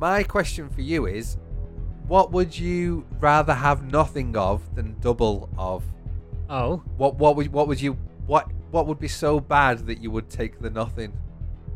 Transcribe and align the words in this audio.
My 0.00 0.22
question 0.22 0.70
for 0.70 0.80
you 0.80 1.06
is, 1.06 1.36
what 2.08 2.32
would 2.32 2.58
you 2.58 3.04
rather 3.20 3.52
have 3.52 3.84
nothing 3.92 4.34
of 4.36 4.74
than 4.74 4.96
double 5.00 5.50
of? 5.58 5.84
Oh, 6.48 6.82
What 6.96 7.16
what 7.16 7.36
would 7.36 7.52
what 7.52 7.68
would 7.68 7.80
you 7.80 7.92
what 8.26 8.50
what 8.70 8.86
would 8.86 8.98
be 8.98 9.08
so 9.08 9.38
bad 9.38 9.86
that 9.86 10.02
you 10.02 10.10
would 10.10 10.28
take 10.30 10.58
the 10.60 10.70
nothing? 10.70 11.12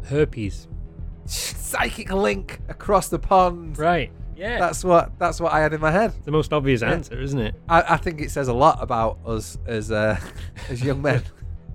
herpes. 0.07 0.69
Psychic 1.27 2.11
link 2.13 2.61
across 2.69 3.09
the 3.09 3.19
pond. 3.19 3.79
Right. 3.79 4.11
Yeah. 4.37 4.59
That's 4.59 4.83
what 4.83 5.19
that's 5.19 5.41
what 5.41 5.53
I 5.53 5.61
had 5.61 5.73
in 5.75 5.81
my 5.81 5.91
head. 5.91 6.13
the 6.25 6.31
most 6.33 6.53
obvious 6.53 6.83
answer, 6.83 7.21
isn't 7.21 7.39
it? 7.39 7.55
I, 7.69 7.95
I 7.95 7.97
think 7.99 8.21
it 8.21 8.31
says 8.31 8.49
a 8.49 8.53
lot 8.55 8.83
about 8.83 9.19
us 9.27 9.59
as 9.67 9.93
uh, 9.93 10.19
as 10.71 10.83
young 10.83 11.03
men. 11.03 11.23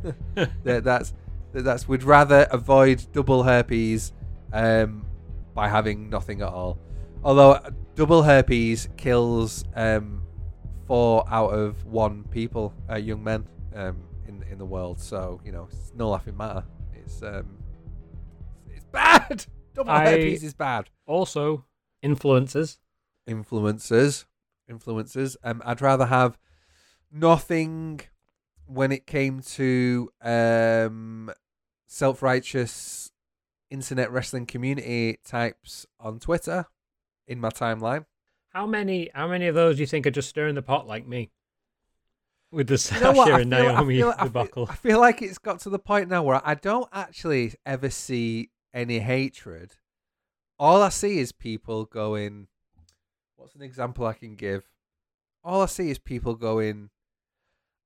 that 0.63 0.83
that's 0.83 1.13
that 1.53 1.63
that's 1.63 1.87
we'd 1.87 2.03
rather 2.03 2.47
avoid 2.51 3.05
double 3.13 3.43
herpes 3.43 4.13
um, 4.51 5.05
by 5.53 5.67
having 5.67 6.09
nothing 6.09 6.41
at 6.41 6.49
all. 6.49 6.79
Although 7.23 7.59
double 7.95 8.23
herpes 8.23 8.87
kills 8.97 9.63
um, 9.75 10.21
four 10.87 11.23
out 11.29 11.49
of 11.49 11.85
one 11.85 12.23
people, 12.25 12.73
uh, 12.89 12.95
young 12.95 13.23
men 13.23 13.47
um, 13.75 14.03
in 14.27 14.43
in 14.43 14.57
the 14.57 14.65
world. 14.65 14.99
So 14.99 15.41
you 15.43 15.51
know, 15.51 15.67
it's 15.71 15.91
no 15.95 16.09
laughing 16.09 16.37
matter. 16.37 16.63
It's 16.93 17.21
um, 17.23 17.57
it's 18.69 18.85
bad. 18.85 19.45
Double 19.73 19.91
I- 19.91 20.05
herpes 20.05 20.43
is 20.43 20.53
bad. 20.53 20.89
Also, 21.05 21.65
influencers. 22.03 22.77
influencers 23.29 24.25
influencers 24.71 25.35
um 25.43 25.61
i'd 25.65 25.81
rather 25.81 26.05
have 26.05 26.37
nothing 27.11 27.99
when 28.65 28.91
it 28.91 29.05
came 29.07 29.39
to 29.41 30.09
um 30.21 31.29
self-righteous 31.87 33.08
internet 33.69 34.11
wrestling 34.11 34.45
community 34.45 35.17
types 35.25 35.85
on 35.99 36.19
twitter 36.19 36.65
in 37.27 37.39
my 37.39 37.49
timeline 37.49 38.05
How 38.49 38.65
many? 38.65 39.09
How 39.13 39.27
many 39.27 39.45
of 39.47 39.53
those 39.55 39.75
do 39.75 39.81
you 39.81 39.87
think 39.87 40.07
are 40.07 40.11
just 40.11 40.29
stirring 40.29 40.55
the 40.55 40.61
pot 40.63 40.87
like 40.87 41.07
me? 41.07 41.29
With 42.51 42.65
the 42.67 42.73
You 42.73 42.77
Sasha 42.77 43.03
know 43.03 43.11
what? 43.11 43.31
I 43.31 43.41
and 43.41 43.53
I 43.53 43.61
Naomi 43.61 43.97
feel- 43.97 44.09
I 44.09 44.15
feel- 44.15 44.25
debacle. 44.25 44.67
I 44.71 44.75
feel 44.75 44.99
like 44.99 45.21
it's 45.21 45.37
got 45.37 45.59
to 45.61 45.69
the 45.69 45.77
point 45.77 46.09
now 46.09 46.23
where 46.23 46.41
I 46.43 46.55
don't 46.55 46.89
actually 46.91 47.53
ever 47.63 47.91
see 47.91 48.49
any 48.73 48.97
hatred. 48.99 49.73
All 50.57 50.81
I 50.81 50.89
see 50.89 51.19
is 51.19 51.31
people 51.31 51.85
going. 51.85 52.47
What's 53.35 53.53
an 53.53 53.61
example 53.61 54.07
I 54.07 54.13
can 54.13 54.35
give? 54.35 54.63
All 55.43 55.61
I 55.61 55.67
see 55.67 55.91
is 55.91 55.99
people 55.99 56.33
going. 56.33 56.89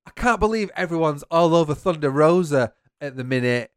I 0.05 0.11
can't 0.11 0.39
believe 0.39 0.71
everyone's 0.77 1.23
all 1.23 1.53
over 1.55 1.75
Thunder 1.75 2.09
Rosa 2.09 2.71
at 3.01 3.17
the 3.17 3.25
minute. 3.25 3.72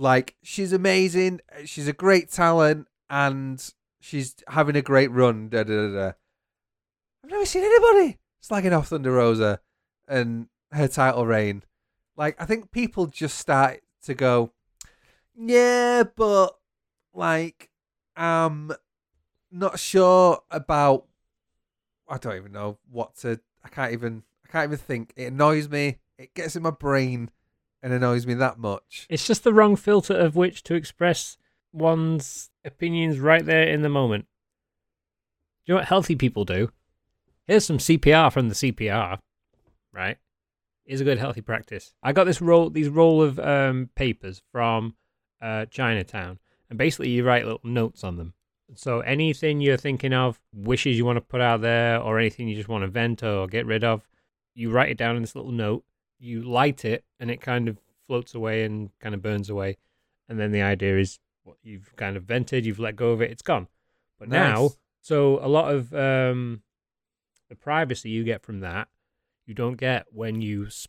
Like 0.00 0.36
she's 0.44 0.72
amazing, 0.72 1.40
she's 1.64 1.88
a 1.88 1.92
great 1.92 2.30
talent, 2.30 2.86
and 3.10 3.60
she's 3.98 4.36
having 4.46 4.76
a 4.76 4.80
great 4.80 5.10
run. 5.10 5.48
Da 5.48 5.64
da 5.64 5.74
da. 5.74 5.92
da. 5.92 6.12
I've 7.24 7.30
never 7.30 7.44
seen 7.44 7.64
anybody 7.64 8.18
slagging 8.40 8.78
off 8.78 8.88
Thunder 8.88 9.10
Rosa 9.10 9.58
and 10.06 10.46
her 10.70 10.86
title 10.86 11.26
reign. 11.26 11.64
Like 12.16 12.40
I 12.40 12.44
think 12.44 12.70
people 12.70 13.08
just 13.08 13.40
start 13.40 13.80
to 14.04 14.14
go, 14.14 14.52
yeah, 15.36 16.04
but 16.14 16.56
like 17.12 17.68
I'm 18.16 18.70
not 19.50 19.80
sure 19.80 20.42
about. 20.48 21.06
I 22.08 22.18
don't 22.18 22.36
even 22.36 22.52
know 22.52 22.78
what 22.88 23.16
to. 23.16 23.40
I 23.64 23.68
can't 23.68 23.92
even. 23.92 24.22
I 24.46 24.52
can't 24.52 24.68
even 24.68 24.78
think. 24.78 25.12
It 25.16 25.32
annoys 25.32 25.68
me. 25.68 25.98
It 26.18 26.34
gets 26.34 26.54
in 26.54 26.62
my 26.62 26.70
brain 26.70 27.32
and 27.82 27.92
annoys 27.92 28.26
me 28.26 28.34
that 28.34 28.58
much. 28.58 29.06
It's 29.08 29.26
just 29.26 29.44
the 29.44 29.52
wrong 29.52 29.76
filter 29.76 30.14
of 30.14 30.36
which 30.36 30.62
to 30.64 30.74
express 30.74 31.36
one's 31.72 32.50
opinions 32.64 33.20
right 33.20 33.44
there 33.44 33.64
in 33.64 33.82
the 33.82 33.88
moment. 33.88 34.26
Do 35.64 35.72
you 35.72 35.74
know 35.74 35.80
what 35.80 35.88
healthy 35.88 36.16
people 36.16 36.44
do? 36.44 36.70
Here's 37.46 37.64
some 37.64 37.78
CPR 37.78 38.32
from 38.32 38.48
the 38.48 38.54
CPR, 38.54 39.18
right? 39.92 40.18
Is 40.86 41.00
a 41.00 41.04
good 41.04 41.18
healthy 41.18 41.40
practice. 41.40 41.94
I 42.02 42.12
got 42.12 42.24
this 42.24 42.40
roll, 42.40 42.70
these 42.70 42.88
roll 42.88 43.22
of 43.22 43.38
um, 43.38 43.90
papers 43.94 44.40
from 44.52 44.96
uh, 45.40 45.66
Chinatown, 45.66 46.38
and 46.68 46.78
basically 46.78 47.10
you 47.10 47.24
write 47.24 47.44
little 47.44 47.60
notes 47.62 48.04
on 48.04 48.16
them. 48.16 48.34
So 48.74 49.00
anything 49.00 49.60
you're 49.60 49.76
thinking 49.78 50.12
of, 50.12 50.40
wishes 50.54 50.96
you 50.96 51.04
want 51.04 51.16
to 51.16 51.22
put 51.22 51.40
out 51.40 51.62
there, 51.62 52.00
or 52.00 52.18
anything 52.18 52.48
you 52.48 52.56
just 52.56 52.68
want 52.68 52.82
to 52.82 52.88
vent 52.88 53.22
or 53.22 53.46
get 53.46 53.66
rid 53.66 53.84
of, 53.84 54.06
you 54.54 54.70
write 54.70 54.90
it 54.90 54.98
down 54.98 55.16
in 55.16 55.22
this 55.22 55.34
little 55.34 55.52
note. 55.52 55.84
You 56.18 56.42
light 56.42 56.84
it, 56.84 57.04
and 57.20 57.30
it 57.30 57.40
kind 57.40 57.68
of 57.68 57.78
floats 58.06 58.34
away 58.34 58.64
and 58.64 58.90
kind 59.00 59.14
of 59.14 59.22
burns 59.22 59.48
away. 59.50 59.76
And 60.28 60.38
then 60.38 60.52
the 60.52 60.62
idea 60.62 60.98
is 60.98 61.18
what 61.44 61.56
you've 61.62 61.94
kind 61.96 62.16
of 62.16 62.24
vented, 62.24 62.66
you've 62.66 62.78
let 62.78 62.96
go 62.96 63.10
of 63.12 63.22
it, 63.22 63.30
it's 63.30 63.42
gone. 63.42 63.68
But 64.18 64.28
now, 64.28 64.70
so 65.00 65.38
a 65.42 65.48
lot 65.48 65.72
of 65.72 65.94
um, 65.94 66.62
the 67.48 67.54
privacy 67.54 68.10
you 68.10 68.24
get 68.24 68.42
from 68.42 68.60
that, 68.60 68.88
you 69.46 69.54
don't 69.54 69.76
get 69.76 70.06
when 70.10 70.42
you 70.42 70.66
s- 70.66 70.86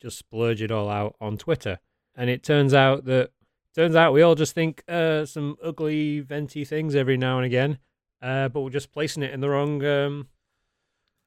just 0.00 0.18
splurge 0.18 0.62
it 0.62 0.70
all 0.70 0.88
out 0.88 1.16
on 1.20 1.36
Twitter. 1.38 1.78
And 2.14 2.30
it 2.30 2.42
turns 2.44 2.72
out 2.74 3.04
that 3.06 3.30
turns 3.74 3.96
out 3.96 4.12
we 4.12 4.22
all 4.22 4.34
just 4.36 4.54
think 4.54 4.82
uh, 4.88 5.24
some 5.26 5.56
ugly, 5.62 6.20
venti 6.20 6.64
things 6.64 6.94
every 6.94 7.16
now 7.16 7.38
and 7.38 7.46
again, 7.46 7.78
uh, 8.22 8.48
but 8.48 8.60
we're 8.60 8.70
just 8.70 8.92
placing 8.92 9.22
it 9.22 9.32
in 9.32 9.40
the 9.40 9.48
wrong 9.48 9.84
um, 9.84 10.28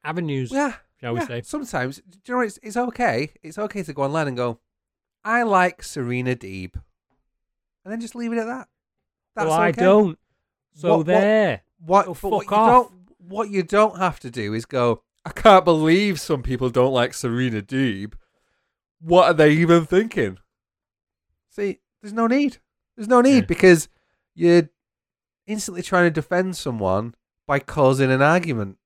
avenues, 0.04 0.50
Yeah, 0.50 0.74
shall 1.00 1.14
we 1.14 1.20
yeah. 1.20 1.26
say? 1.26 1.42
Sometimes, 1.42 1.96
do 1.98 2.18
you 2.26 2.34
know, 2.34 2.40
it's 2.40 2.58
it's 2.62 2.76
okay. 2.76 3.30
It's 3.42 3.58
okay 3.58 3.82
to 3.82 3.92
go 3.92 4.02
online 4.02 4.28
and 4.28 4.36
go, 4.36 4.60
I 5.24 5.42
like 5.42 5.82
Serena 5.82 6.34
Deeb, 6.36 6.74
and 7.84 7.92
then 7.92 8.00
just 8.00 8.14
leave 8.14 8.32
it 8.32 8.38
at 8.38 8.46
that. 8.46 8.68
That's 9.36 9.48
well, 9.48 9.58
I 9.58 9.70
don't. 9.72 10.18
So 10.74 10.88
What- 10.90 10.96
what- 10.98 11.06
there. 11.06 11.62
What, 11.84 12.06
Oh, 12.06 12.10
what 12.10 12.16
fuck 12.44 12.50
you 12.50 12.56
off. 12.56 12.68
don't 12.90 12.92
what 13.18 13.48
you 13.50 13.62
don't 13.62 13.98
have 13.98 14.20
to 14.20 14.30
do 14.30 14.54
is 14.54 14.66
go. 14.66 15.02
I 15.24 15.30
can't 15.30 15.64
believe 15.64 16.18
some 16.20 16.42
people 16.42 16.70
don't 16.70 16.92
like 16.92 17.12
Serena 17.14 17.60
Deeb. 17.62 18.14
What 19.00 19.26
are 19.26 19.34
they 19.34 19.52
even 19.52 19.84
thinking? 19.86 20.38
See, 21.50 21.80
there's 22.00 22.12
no 22.12 22.26
need. 22.26 22.58
There's 22.96 23.08
no 23.08 23.20
need 23.20 23.34
Yeah. 23.36 23.40
because 23.46 23.88
you're 24.34 24.68
instantly 25.46 25.82
trying 25.82 26.04
to 26.04 26.10
defend 26.10 26.56
someone 26.56 27.14
by 27.46 27.58
causing 27.58 28.10
an 28.10 28.22
argument. 28.22 28.76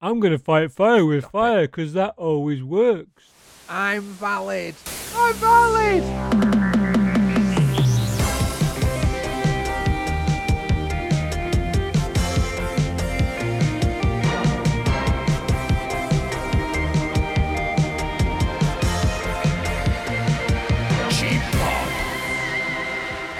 I'm 0.00 0.20
going 0.20 0.32
to 0.32 0.38
fight 0.38 0.70
fire 0.70 1.04
with 1.04 1.24
Stop 1.24 1.32
fire 1.32 1.62
because 1.62 1.92
that 1.94 2.14
always 2.16 2.62
works. 2.62 3.32
I'm 3.68 4.02
valid. 4.02 4.76
I'm 5.14 5.34
valid. 5.34 6.57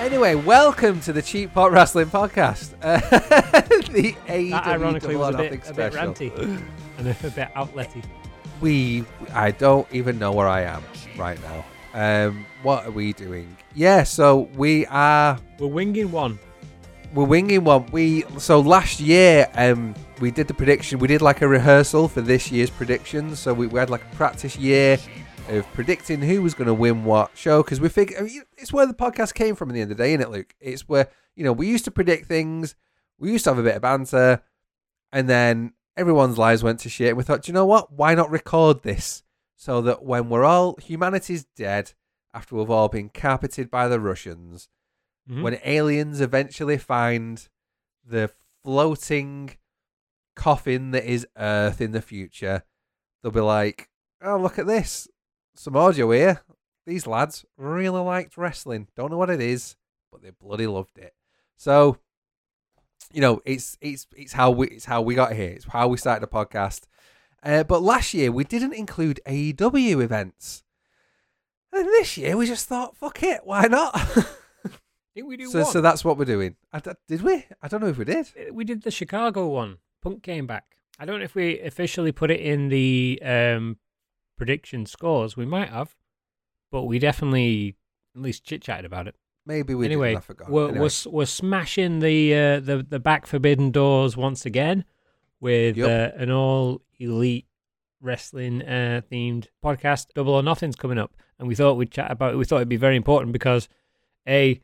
Anyway, 0.08 0.34
welcome 0.34 0.98
to 1.00 1.12
the 1.12 1.20
Cheap 1.20 1.52
Pop 1.52 1.70
Wrestling 1.70 2.06
Podcast. 2.06 2.72
Uh, 2.80 2.98
the 3.92 4.14
AEW 4.26 4.50
That 4.52 4.66
ironically 4.66 5.16
was 5.16 5.34
a 5.34 5.38
bit, 5.38 5.68
a 5.68 5.74
bit 5.74 5.92
ranty 5.92 6.34
and 6.96 7.08
a 7.08 7.12
bit 7.12 7.50
outletty. 7.54 8.02
we 8.62 9.04
I 9.34 9.50
don't 9.50 9.86
even 9.92 10.18
know 10.18 10.32
where 10.32 10.48
I 10.48 10.62
am 10.62 10.82
right 11.18 11.38
now. 11.42 11.62
Um, 11.92 12.46
what 12.62 12.86
are 12.86 12.90
we 12.90 13.12
doing? 13.12 13.54
Yeah, 13.74 14.02
so 14.02 14.48
we 14.56 14.86
are 14.86 15.38
We're 15.58 15.66
winging 15.66 16.10
one. 16.10 16.38
we're 17.12 17.26
winging 17.26 17.64
one. 17.64 17.84
We 17.92 18.24
so 18.38 18.60
last 18.60 19.00
year 19.00 19.46
um 19.56 19.94
we 20.20 20.30
did 20.30 20.48
the 20.48 20.54
prediction. 20.54 21.00
We 21.00 21.08
did 21.08 21.20
like 21.20 21.42
a 21.42 21.48
rehearsal 21.48 22.08
for 22.08 22.22
this 22.22 22.50
year's 22.50 22.70
predictions. 22.70 23.40
So 23.40 23.52
we, 23.52 23.66
we 23.66 23.78
had 23.78 23.90
like 23.90 24.04
a 24.10 24.16
practice 24.16 24.56
year 24.56 24.96
of 25.48 25.66
predicting 25.72 26.20
who 26.20 26.42
was 26.42 26.54
going 26.54 26.66
to 26.68 26.74
win 26.74 27.04
what 27.04 27.30
show 27.36 27.62
because 27.62 27.80
we 27.80 27.88
figured 27.88 28.20
I 28.20 28.24
mean, 28.24 28.42
it's 28.56 28.72
where 28.72 28.86
the 28.86 28.94
podcast 28.94 29.34
came 29.34 29.54
from. 29.54 29.70
in 29.70 29.74
the 29.74 29.80
end 29.82 29.90
of 29.90 29.96
the 29.96 30.02
day, 30.04 30.10
isn't 30.14 30.22
it, 30.22 30.30
Luke? 30.30 30.54
It's 30.60 30.88
where 30.88 31.08
you 31.36 31.44
know 31.44 31.52
we 31.52 31.66
used 31.68 31.84
to 31.86 31.90
predict 31.90 32.26
things. 32.26 32.74
We 33.18 33.32
used 33.32 33.44
to 33.44 33.50
have 33.50 33.58
a 33.58 33.62
bit 33.62 33.76
of 33.76 33.82
banter, 33.82 34.42
and 35.12 35.28
then 35.28 35.72
everyone's 35.96 36.38
lives 36.38 36.62
went 36.62 36.80
to 36.80 36.88
shit. 36.88 37.08
And 37.08 37.16
we 37.16 37.24
thought, 37.24 37.42
"Do 37.42 37.50
you 37.50 37.54
know 37.54 37.66
what? 37.66 37.92
Why 37.92 38.14
not 38.14 38.30
record 38.30 38.82
this 38.82 39.22
so 39.56 39.80
that 39.82 40.04
when 40.04 40.28
we're 40.28 40.44
all 40.44 40.76
humanity's 40.80 41.44
dead 41.56 41.92
after 42.32 42.54
we've 42.54 42.70
all 42.70 42.88
been 42.88 43.08
carpeted 43.08 43.70
by 43.70 43.88
the 43.88 43.98
Russians, 43.98 44.68
Mhm. 45.28 45.42
when 45.42 45.58
aliens 45.64 46.20
eventually 46.20 46.78
find 46.78 47.48
the 48.04 48.30
floating 48.62 49.56
coffin 50.36 50.92
that 50.92 51.04
is 51.04 51.26
Earth 51.36 51.80
in 51.80 51.90
the 51.92 52.00
future, 52.02 52.62
they'll 53.22 53.32
be 53.32 53.40
like, 53.40 53.90
"Oh, 54.22 54.36
look 54.38 54.58
at 54.58 54.66
this! 54.66 55.08
Some 55.58 55.76
audio 55.76 56.10
here. 56.12 56.42
These 56.86 57.06
lads 57.06 57.44
really 57.56 58.00
liked 58.00 58.36
wrestling. 58.36 58.86
Don't 58.96 59.10
know 59.10 59.18
what 59.18 59.28
it 59.28 59.40
is, 59.40 59.76
but 60.12 60.22
they 60.22 60.30
bloody 60.30 60.66
loved 60.66 60.98
it." 60.98 61.14
So, 61.56 61.98
you 63.12 63.20
know, 63.20 63.42
it's 63.44 63.76
it's 63.80 64.06
it's 64.16 64.32
how 64.32 64.52
we 64.52 64.68
it's 64.68 64.84
how 64.84 65.02
we 65.02 65.14
got 65.14 65.32
here. 65.32 65.50
It's 65.50 65.64
how 65.66 65.88
we 65.88 65.96
started 65.96 66.22
the 66.22 66.32
podcast. 66.32 66.82
Uh, 67.42 67.64
but 67.64 67.82
last 67.82 68.14
year 68.14 68.30
we 68.30 68.44
didn't 68.44 68.72
include 68.72 69.20
AEW 69.26 70.00
events, 70.02 70.62
and 71.72 71.86
this 71.86 72.16
year 72.16 72.36
we 72.36 72.46
just 72.46 72.68
thought, 72.68 72.96
"Fuck 72.96 73.22
it, 73.22 73.40
why 73.44 73.66
not?" 73.66 73.94
think 75.18 75.28
we 75.28 75.36
do 75.36 75.50
So, 75.50 75.62
one. 75.62 75.72
so 75.72 75.80
that's 75.80 76.04
what 76.04 76.16
we're 76.16 76.24
doing. 76.24 76.54
I 76.72 76.80
did 77.08 77.22
we? 77.22 77.44
I 77.60 77.68
don't 77.68 77.80
know 77.80 77.88
if 77.88 77.98
we 77.98 78.04
did. 78.04 78.28
we 78.52 78.64
did 78.64 78.82
the 78.82 78.90
Chicago 78.90 79.48
one. 79.48 79.78
Punk 80.02 80.22
came 80.22 80.46
back. 80.46 80.76
I 80.98 81.04
don't 81.04 81.18
know 81.18 81.24
if 81.24 81.34
we 81.34 81.58
officially 81.60 82.12
put 82.12 82.30
it 82.30 82.40
in 82.40 82.68
the 82.68 83.20
um, 83.24 83.78
prediction 84.38 84.86
scores. 84.86 85.36
We 85.36 85.44
might 85.44 85.68
have, 85.68 85.94
but 86.70 86.84
we 86.84 86.98
definitely 86.98 87.76
at 88.16 88.22
least 88.22 88.44
chit 88.44 88.62
chatted 88.62 88.84
about 88.84 89.06
it. 89.08 89.16
Maybe 89.44 89.74
we 89.74 89.86
anyway, 89.86 90.10
did. 90.10 90.18
I 90.18 90.20
forgot. 90.20 90.50
we're, 90.50 90.68
Anyway. 90.68 90.88
we're 91.06 91.10
we're 91.10 91.26
smashing 91.26 92.00
the 92.00 92.34
uh, 92.34 92.60
the 92.60 92.86
the 92.88 93.00
back 93.00 93.26
forbidden 93.26 93.70
doors 93.70 94.16
once 94.16 94.44
again 94.46 94.84
with 95.40 95.76
Yep. 95.76 96.14
uh, 96.14 96.22
an 96.22 96.30
all 96.30 96.82
elite 96.98 97.46
wrestling 98.00 98.62
uh, 98.62 99.00
themed 99.10 99.46
podcast. 99.64 100.08
Double 100.14 100.34
or 100.34 100.42
Nothing's 100.42 100.76
coming 100.76 100.98
up, 100.98 101.14
and 101.38 101.48
we 101.48 101.54
thought 101.54 101.74
we'd 101.76 101.90
chat 101.90 102.10
about 102.10 102.34
it. 102.34 102.36
We 102.36 102.44
thought 102.44 102.56
it'd 102.56 102.68
be 102.68 102.76
very 102.76 102.96
important 102.96 103.32
because 103.32 103.68
a 104.28 104.60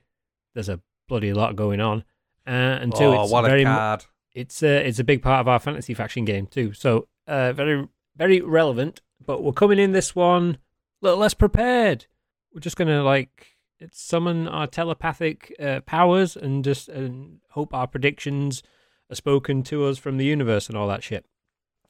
there's 0.54 0.68
a 0.68 0.80
bloody 1.08 1.32
lot 1.32 1.56
going 1.56 1.80
on, 1.80 2.04
uh, 2.46 2.50
and 2.50 2.94
two 2.94 3.04
oh, 3.04 3.22
it's 3.22 3.32
very 3.48 3.64
card! 3.64 4.04
it's 4.34 4.62
a 4.62 4.86
it's 4.86 4.98
a 4.98 5.04
big 5.04 5.22
part 5.22 5.40
of 5.40 5.48
our 5.48 5.58
fantasy 5.58 5.94
faction 5.94 6.24
game 6.24 6.46
too. 6.46 6.72
So 6.74 7.08
uh, 7.26 7.52
very 7.54 7.88
very 8.16 8.40
relevant. 8.42 9.00
But 9.26 9.42
we're 9.42 9.52
coming 9.52 9.78
in 9.78 9.92
this 9.92 10.14
one 10.14 10.58
a 11.02 11.04
little 11.04 11.18
less 11.18 11.34
prepared. 11.34 12.06
We're 12.52 12.60
just 12.60 12.76
gonna 12.76 13.02
like 13.02 13.48
summon 13.90 14.48
our 14.48 14.66
telepathic 14.66 15.54
uh, 15.60 15.80
powers 15.80 16.36
and 16.36 16.64
just 16.64 16.88
and 16.88 17.38
hope 17.50 17.74
our 17.74 17.86
predictions 17.86 18.62
are 19.10 19.14
spoken 19.16 19.62
to 19.64 19.84
us 19.84 19.98
from 19.98 20.16
the 20.16 20.24
universe 20.24 20.68
and 20.68 20.76
all 20.78 20.88
that 20.88 21.02
shit. 21.02 21.26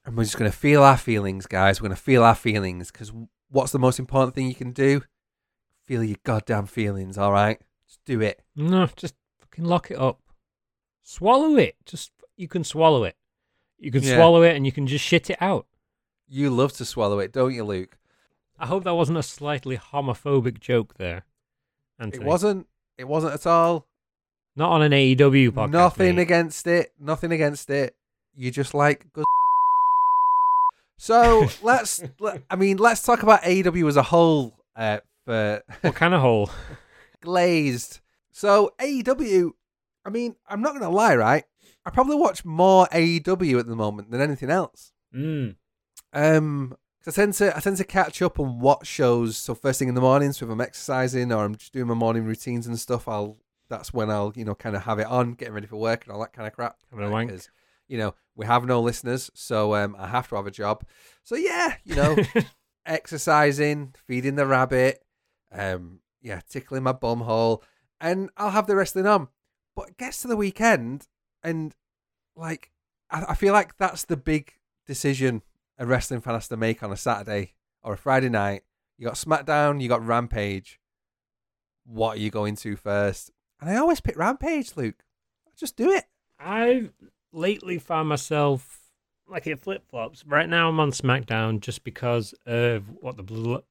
And 0.05 0.17
we're 0.17 0.25
just 0.25 0.37
gonna 0.39 0.53
feel 0.53 0.83
our 0.83 0.97
feelings, 0.97 1.47
guys. 1.47 1.81
We're 1.81 1.89
gonna 1.89 1.97
feel 1.97 2.23
our 2.25 2.35
feelings 2.35 2.91
because 2.91 3.13
what's 3.51 3.73
the 3.73 3.79
most 3.79 3.99
important 3.99 4.35
thing 4.35 4.49
you 4.49 4.55
can 4.55 4.73
do? 4.73 5.03
Feel 5.85 6.03
your 6.03 6.17
goddamn 6.25 6.67
feelings. 6.67 7.19
All 7.19 7.33
right, 7.33 7.61
just 7.87 8.01
do 8.05 8.21
it. 8.21 8.43
No, 8.57 8.89
just 8.97 9.15
fucking 9.41 9.65
lock 9.65 9.91
it 9.91 9.99
up. 9.99 10.21
Swallow 11.03 11.57
it. 11.57 11.77
Just 11.85 12.13
you 12.37 12.49
can 12.49 12.65
swallow 12.65 13.05
it. 13.05 13.17
You 13.79 13.91
can 13.91 14.03
Yeah. 14.03 14.17
swallow 14.17 14.43
it 14.43 14.57
and 14.57 14.65
you 14.65 14.73
can 14.73 14.87
just 14.87 15.05
shit 15.05 15.29
it 15.31 15.37
out. 15.41 15.67
You 16.29 16.51
love 16.51 16.73
to 16.75 16.85
swallow 16.85 17.19
it, 17.19 17.33
don't 17.33 17.55
you, 17.55 17.65
Luke? 17.65 17.97
I 18.59 18.67
hope 18.67 18.85
that 18.85 18.95
wasn't 18.95 19.19
a 19.19 19.23
slightly 19.23 19.77
homophobic 19.77 20.61
joke 20.61 20.95
there. 20.97 21.25
Anthony. 21.99 22.25
It 22.25 22.27
wasn't. 22.27 22.67
It 22.99 23.05
wasn't 23.05 23.35
at 23.35 23.47
all. 23.47 23.87
Not 24.57 24.71
on 24.71 24.83
an 24.83 24.93
AEW 24.93 25.51
podcast. 25.51 25.71
Nothing 25.71 26.17
mate. 26.17 26.23
against 26.23 26.67
it. 26.67 26.93
Nothing 27.01 27.33
against 27.33 27.69
it. 27.71 27.95
You 28.37 28.51
just 28.51 28.75
like 28.75 29.13
good. 29.13 29.25
So 30.97 31.49
let's. 31.63 32.03
let, 32.21 32.43
I 32.49 32.57
mean, 32.57 32.77
let's 32.79 33.03
talk 33.03 33.23
about 33.23 33.43
AEW 33.43 33.89
as 33.89 33.97
a 33.97 34.03
whole. 34.03 34.55
Uh, 34.77 34.99
for 35.25 35.63
What 35.83 35.95
kind 35.97 36.15
of 36.15 36.21
whole? 36.21 36.51
glazed. 37.21 38.01
So 38.31 38.73
AEW. 38.81 39.51
I 40.07 40.11
mean, 40.11 40.37
I'm 40.49 40.63
not 40.63 40.73
gonna 40.73 40.91
lie, 40.91 41.17
right? 41.17 41.45
I 41.85 41.91
probably 41.91 42.17
watch 42.17 42.45
more 42.45 42.87
AEW 42.93 43.59
at 43.59 43.67
the 43.67 43.77
moment 43.77 44.11
than 44.11 44.21
anything 44.21 44.51
else. 44.51 44.93
Mm. 45.15 45.57
Um, 46.15 46.77
'cause 47.05 47.19
I 47.19 47.23
tend 47.23 47.35
to 47.35 47.57
I 47.57 47.61
tend 47.61 47.77
to 47.79 47.85
catch 47.85 48.23
up 48.23 48.39
on 48.41 48.61
what 48.61 48.87
shows. 48.87 49.37
So 49.37 49.55
first 49.55 49.79
thing 49.79 49.89
in 49.89 49.95
the 49.95 50.01
mornings, 50.01 50.39
so 50.39 50.47
if 50.47 50.53
I'm 50.53 50.61
exercising 50.61 51.33
or 51.33 51.45
I'm 51.45 51.55
just 51.57 51.73
doing 51.73 51.87
my 51.89 51.95
morning 51.95 52.25
routines 52.25 52.67
and 52.67 52.79
stuff, 52.79 53.07
I'll 53.09 53.39
that's 53.69 53.93
when 53.93 54.11
I'll 54.11 54.33
you 54.37 54.45
know 54.45 54.55
kind 54.55 54.77
of 54.77 54.83
have 54.85 54.99
it 54.99 55.07
on, 55.07 55.33
getting 55.35 55.55
ready 55.55 55.67
for 55.67 55.77
work 55.77 56.05
and 56.05 56.13
all 56.15 56.21
that 56.21 56.33
kind 56.33 56.47
of 56.47 56.55
crap. 56.55 56.79
Having 56.91 57.07
a 57.07 57.11
wank. 57.11 57.31
'Cause, 57.31 57.49
you 57.89 57.99
know, 57.99 58.15
we 58.35 58.47
have 58.47 58.65
no 58.65 58.81
listeners, 58.81 59.31
so 59.35 59.75
um, 59.75 59.95
I 59.99 60.07
have 60.09 60.29
to 60.29 60.37
have 60.37 60.47
a 60.47 60.51
job. 60.51 60.85
So 61.23 61.35
yeah, 61.37 61.75
you 61.85 61.95
know, 61.97 62.17
exercising, 62.87 63.95
feeding 64.07 64.37
the 64.37 64.47
rabbit, 64.47 65.03
um, 65.53 66.01
yeah, 66.23 66.41
tickling 66.49 66.83
my 66.83 66.93
bum 66.93 67.21
hole, 67.21 67.63
and 68.01 68.31
I'll 68.37 68.51
have 68.51 68.67
the 68.67 68.77
wrestling 68.77 69.07
on. 69.07 69.29
But 69.75 69.89
it 69.91 69.97
gets 69.99 70.23
to 70.23 70.29
the 70.29 70.37
weekend, 70.37 71.09
and 71.43 71.75
like, 72.37 72.71
I, 73.11 73.25
I 73.31 73.35
feel 73.35 73.53
like 73.53 73.77
that's 73.79 74.05
the 74.05 74.17
big 74.17 74.55
decision 74.87 75.43
a 75.79 75.87
wrestling 75.87 76.21
fan 76.21 76.35
has 76.35 76.49
to 76.49 76.57
make 76.57 76.83
on 76.83 76.93
a 76.93 76.97
Saturday 76.97 77.55
or 77.83 77.95
a 77.95 77.99
Friday 77.99 78.29
night. 78.29 78.63
You 78.97 79.07
got 79.07 79.15
SmackDown, 79.15 79.81
you 79.81 79.89
got 79.89 80.07
Rampage. 80.07 80.81
What 81.85 82.17
are 82.17 82.21
you 82.21 82.31
going 82.31 82.57
to 82.57 82.77
first? 82.77 83.31
And 83.61 83.71
I 83.71 83.77
always 83.77 84.01
pick 84.01 84.17
Rampage, 84.17 84.77
Luke. 84.77 85.05
Just 85.57 85.77
do 85.77 85.91
it. 85.91 86.05
I've 86.39 86.93
lately 87.33 87.79
found 87.79 88.09
myself 88.09 88.81
like 89.29 89.47
it 89.47 89.61
flip 89.61 89.83
flops. 89.89 90.25
Right 90.27 90.49
now, 90.49 90.69
I'm 90.69 90.81
on 90.81 90.91
SmackDown 90.91 91.61
just 91.61 91.85
because 91.85 92.35
of 92.47 92.85
what 93.01 93.17
the 93.17 93.25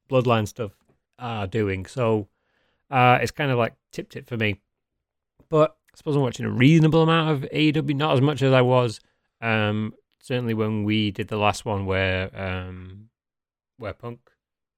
Bloodline 0.09 0.47
stuff 0.47 0.71
are 1.19 1.47
doing. 1.47 1.85
So 1.85 2.27
uh, 2.89 3.19
it's 3.21 3.31
kind 3.31 3.51
of 3.51 3.57
like 3.57 3.75
tipped 3.91 4.15
it 4.15 4.27
for 4.27 4.38
me. 4.38 4.61
But 5.50 5.75
I 5.94 5.97
suppose 5.97 6.15
I'm 6.15 6.21
watching 6.21 6.45
a 6.45 6.51
reasonable 6.51 7.03
amount 7.03 7.29
of 7.31 7.50
AEW, 7.51 7.95
not 7.95 8.13
as 8.13 8.21
much 8.21 8.41
as 8.41 8.53
I 8.53 8.61
was. 8.61 9.00
Um, 9.41 9.94
certainly 10.23 10.53
when 10.53 10.83
we 10.85 11.11
did 11.11 11.27
the 11.27 11.37
last 11.37 11.65
one 11.65 11.85
where 11.85 12.29
um, 12.33 13.09
where 13.77 13.93
Punk 13.93 14.19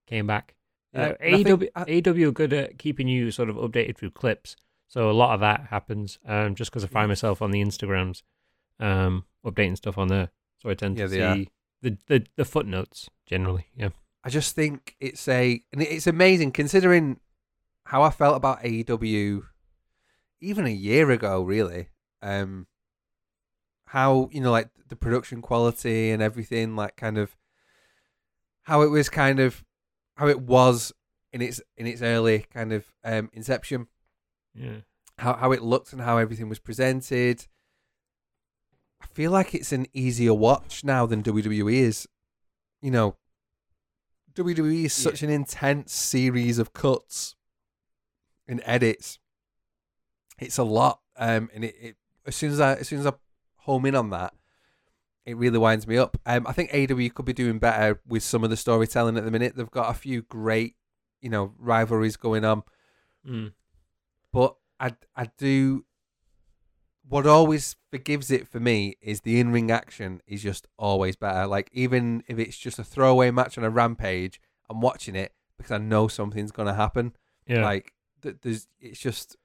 came 0.07 0.25
back. 0.27 0.55
Yeah, 0.93 1.01
Uh, 1.09 1.13
I 1.21 1.31
think- 1.43 1.47
AEW, 1.47 1.69
I- 1.75 1.85
AEW 1.85 2.27
are 2.27 2.31
good 2.31 2.51
at 2.53 2.77
keeping 2.77 3.07
you 3.07 3.29
sort 3.31 3.49
of 3.49 3.55
updated 3.57 3.95
through 3.97 4.11
clips. 4.11 4.55
So 4.87 5.09
a 5.09 5.13
lot 5.13 5.33
of 5.33 5.39
that 5.41 5.67
happens 5.69 6.19
um, 6.25 6.55
just 6.55 6.71
because 6.71 6.83
I 6.83 6.87
find 6.87 7.07
myself 7.09 7.41
on 7.41 7.51
the 7.51 7.61
Instagrams 7.61 8.21
um, 8.79 9.25
updating 9.45 9.77
stuff 9.77 9.97
on 9.97 10.07
there. 10.09 10.29
So 10.57 10.69
I 10.69 10.73
tend 10.73 10.97
Yeah, 10.97 11.07
to 11.07 11.21
are. 11.21 11.35
see 11.35 11.49
the, 11.81 11.97
the, 12.07 12.25
the 12.37 12.45
footnotes 12.45 13.09
generally. 13.25 13.67
Yeah. 13.75 13.89
I 14.23 14.29
just 14.29 14.55
think 14.55 14.95
it's 14.99 15.27
a 15.27 15.61
and 15.71 15.81
it's 15.81 16.07
amazing 16.07 16.51
considering 16.51 17.19
how 17.85 18.01
I 18.03 18.09
felt 18.09 18.35
about 18.37 18.61
AEW 18.63 19.43
even 20.41 20.65
a 20.65 20.69
year 20.71 21.11
ago, 21.11 21.43
really. 21.43 21.89
Um, 22.21 22.67
how 23.95 24.27
you 24.33 24.41
know, 24.41 24.51
like 24.51 24.69
the 24.89 24.95
production 24.97 25.41
quality 25.41 26.11
and 26.11 26.21
everything, 26.21 26.75
like 26.75 26.97
kind 26.97 27.17
of 27.17 27.35
how 28.63 28.81
it 28.81 28.87
was, 28.89 29.07
kind 29.07 29.39
of 29.39 29.63
how 30.15 30.27
it 30.27 30.41
was 30.41 30.91
in 31.31 31.41
its 31.41 31.61
in 31.77 31.87
its 31.87 32.01
early 32.01 32.45
kind 32.53 32.73
of 32.73 32.83
um, 33.05 33.29
inception, 33.31 33.87
Yeah. 34.53 34.79
how 35.17 35.33
how 35.35 35.53
it 35.53 35.61
looked 35.61 35.93
and 35.93 36.01
how 36.01 36.17
everything 36.17 36.49
was 36.49 36.59
presented. 36.59 37.47
I 39.01 39.05
feel 39.07 39.31
like 39.31 39.55
it's 39.55 39.71
an 39.71 39.85
easier 39.93 40.33
watch 40.33 40.83
now 40.83 41.05
than 41.05 41.23
WWE 41.23 41.73
is. 41.73 42.07
You 42.81 42.91
know, 42.91 43.15
WWE 44.33 44.85
is 44.85 44.93
such 44.93 45.23
an 45.23 45.29
intense 45.29 45.93
series 45.93 46.59
of 46.59 46.73
cuts 46.73 47.35
and 48.47 48.61
edits. 48.65 49.19
It's 50.39 50.57
a 50.57 50.63
lot, 50.63 50.99
um, 51.17 51.49
and 51.53 51.63
it, 51.63 51.75
it 51.81 51.95
as 52.25 52.35
soon 52.35 52.51
as 52.51 52.59
I 52.59 52.73
as 52.75 52.87
soon 52.89 52.99
as 52.99 53.05
I 53.05 53.13
home 53.65 53.85
in 53.85 53.95
on 53.95 54.09
that, 54.11 54.33
it 55.25 55.35
really 55.37 55.57
winds 55.57 55.85
me 55.87 55.97
up. 55.97 56.17
Um, 56.25 56.45
I 56.47 56.51
think 56.53 56.71
AEW 56.71 57.13
could 57.13 57.25
be 57.25 57.33
doing 57.33 57.59
better 57.59 57.99
with 58.07 58.23
some 58.23 58.43
of 58.43 58.49
the 58.49 58.57
storytelling 58.57 59.17
at 59.17 59.25
the 59.25 59.31
minute. 59.31 59.55
They've 59.55 59.69
got 59.69 59.89
a 59.89 59.97
few 59.97 60.21
great, 60.23 60.75
you 61.21 61.29
know, 61.29 61.53
rivalries 61.57 62.15
going 62.17 62.45
on 62.45 62.63
Mm. 63.27 63.53
but 64.31 64.55
I 64.79 64.93
I 65.15 65.31
do. 65.37 65.85
What 67.07 67.25
always 67.27 67.75
forgives 67.91 68.31
it 68.31 68.47
for 68.47 68.59
me 68.59 68.95
is 69.01 69.21
the 69.21 69.39
in 69.39 69.51
ring 69.51 69.69
action 69.71 70.21
is 70.27 70.41
just 70.41 70.67
always 70.77 71.15
better. 71.15 71.45
Like 71.47 71.69
even 71.71 72.23
if 72.27 72.39
it's 72.39 72.57
just 72.57 72.79
a 72.79 72.83
throwaway 72.83 73.29
match 73.31 73.57
on 73.57 73.63
a 73.63 73.69
rampage, 73.69 74.39
I'm 74.69 74.81
watching 74.81 75.15
it 75.15 75.33
because 75.57 75.71
I 75.71 75.77
know 75.77 76.07
something's 76.07 76.51
gonna 76.51 76.73
happen. 76.73 77.15
Yeah. 77.47 77.63
Like 77.63 77.93
th- 78.23 78.37
there's, 78.41 78.67
it's 78.79 78.99
just 78.99 79.35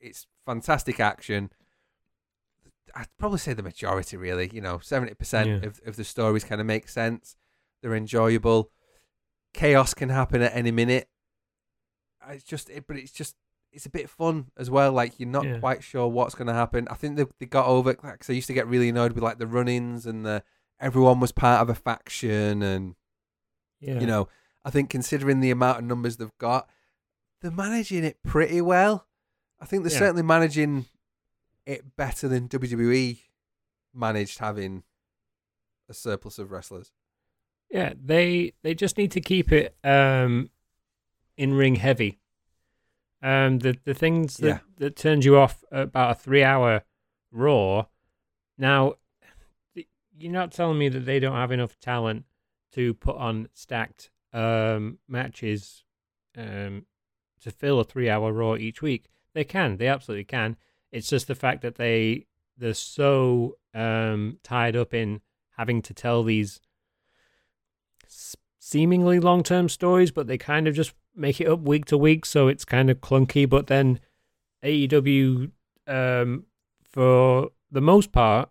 it's 0.00 0.26
fantastic 0.46 0.98
action. 1.00 1.50
I'd 2.94 3.08
probably 3.18 3.38
say 3.38 3.52
the 3.52 3.62
majority, 3.62 4.16
really. 4.16 4.50
You 4.52 4.60
know, 4.60 4.78
seventy 4.82 5.14
percent 5.14 5.48
Yeah. 5.48 5.68
of 5.68 5.80
of 5.86 5.96
the 5.96 6.04
stories 6.04 6.44
kind 6.44 6.60
of 6.60 6.66
make 6.66 6.88
sense. 6.88 7.36
They're 7.82 7.94
enjoyable. 7.94 8.70
Chaos 9.54 9.94
can 9.94 10.08
happen 10.10 10.42
at 10.42 10.54
any 10.54 10.70
minute. 10.70 11.08
It's 12.28 12.44
just, 12.44 12.68
it, 12.70 12.84
but 12.86 12.96
it's 12.96 13.10
just, 13.10 13.34
it's 13.72 13.86
a 13.86 13.90
bit 13.90 14.08
fun 14.10 14.46
as 14.56 14.70
well. 14.70 14.92
Like 14.92 15.18
you're 15.18 15.28
not 15.28 15.44
Yeah. 15.44 15.58
quite 15.58 15.82
sure 15.82 16.06
what's 16.06 16.34
going 16.34 16.46
to 16.48 16.54
happen. 16.54 16.86
I 16.90 16.94
think 16.94 17.16
they 17.16 17.24
they 17.38 17.46
got 17.46 17.66
over 17.66 17.90
it. 17.90 18.04
Like, 18.04 18.28
I 18.28 18.32
used 18.32 18.46
to 18.48 18.52
get 18.52 18.66
really 18.68 18.90
annoyed 18.90 19.12
with 19.12 19.24
like 19.24 19.38
the 19.38 19.46
run-ins 19.46 20.06
and 20.06 20.24
the 20.24 20.42
everyone 20.78 21.18
was 21.20 21.32
part 21.32 21.60
of 21.62 21.68
a 21.70 21.74
faction 21.74 22.62
and 22.62 22.94
yeah. 23.80 23.98
you 23.98 24.06
know, 24.06 24.28
I 24.64 24.70
think 24.70 24.90
considering 24.90 25.40
the 25.40 25.50
amount 25.50 25.78
of 25.78 25.84
numbers 25.84 26.18
they've 26.18 26.36
got, 26.38 26.68
they're 27.42 27.50
managing 27.50 28.04
it 28.04 28.18
pretty 28.22 28.60
well. 28.60 29.06
I 29.60 29.64
think 29.66 29.82
they're 29.82 29.92
Yeah. 29.92 29.98
certainly 29.98 30.22
managing 30.22 30.86
it 31.66 31.96
better 31.96 32.28
than 32.28 32.48
WWE 32.48 33.20
managed 33.94 34.38
having 34.38 34.82
a 35.88 35.94
surplus 35.94 36.38
of 36.38 36.50
wrestlers. 36.50 36.92
Yeah, 37.70 37.92
they 38.02 38.52
they 38.62 38.74
just 38.74 38.96
need 38.98 39.10
to 39.12 39.20
keep 39.20 39.52
it 39.52 39.76
um 39.84 40.50
in 41.36 41.54
ring 41.54 41.76
heavy. 41.76 42.18
Um 43.22 43.58
the 43.58 43.76
the 43.84 43.94
things 43.94 44.36
that 44.38 44.46
Yeah. 44.48 44.58
that 44.78 44.96
turns 44.96 45.24
you 45.24 45.36
off 45.36 45.62
about 45.70 46.12
a 46.12 46.14
3 46.14 46.42
hour 46.42 46.82
raw. 47.30 47.86
Now 48.58 48.94
you're 50.18 50.32
not 50.32 50.52
telling 50.52 50.78
me 50.78 50.88
that 50.90 51.00
they 51.06 51.18
don't 51.18 51.34
have 51.36 51.52
enough 51.52 51.78
talent 51.80 52.24
to 52.72 52.94
put 52.94 53.16
on 53.16 53.48
stacked 53.54 54.10
um 54.32 54.98
matches 55.08 55.84
um 56.36 56.86
to 57.40 57.50
fill 57.50 57.80
a 57.80 57.84
3 57.84 58.08
hour 58.08 58.32
raw 58.32 58.54
each 58.54 58.82
week. 58.82 59.06
they 59.32 59.44
can. 59.44 59.76
They 59.76 59.86
absolutely 59.86 60.24
can. 60.24 60.56
It's 60.92 61.08
just 61.08 61.28
the 61.28 61.34
fact 61.34 61.62
that 61.62 61.76
they 61.76 62.26
they're 62.58 62.74
so 62.74 63.56
um, 63.74 64.38
tied 64.42 64.76
up 64.76 64.92
in 64.92 65.20
having 65.56 65.82
to 65.82 65.94
tell 65.94 66.22
these 66.22 66.60
seemingly 68.58 69.18
long 69.18 69.42
term 69.42 69.68
stories, 69.68 70.10
but 70.10 70.26
they 70.26 70.38
kind 70.38 70.68
of 70.68 70.74
just 70.74 70.94
make 71.14 71.40
it 71.40 71.48
up 71.48 71.60
week 71.60 71.86
to 71.86 71.98
week, 71.98 72.24
so 72.24 72.48
it's 72.48 72.64
kind 72.64 72.90
of 72.90 73.00
clunky. 73.00 73.48
But 73.48 73.66
then 73.66 74.00
AEW, 74.62 75.50
um, 75.86 76.44
for 76.84 77.50
the 77.70 77.80
most 77.80 78.12
part, 78.12 78.50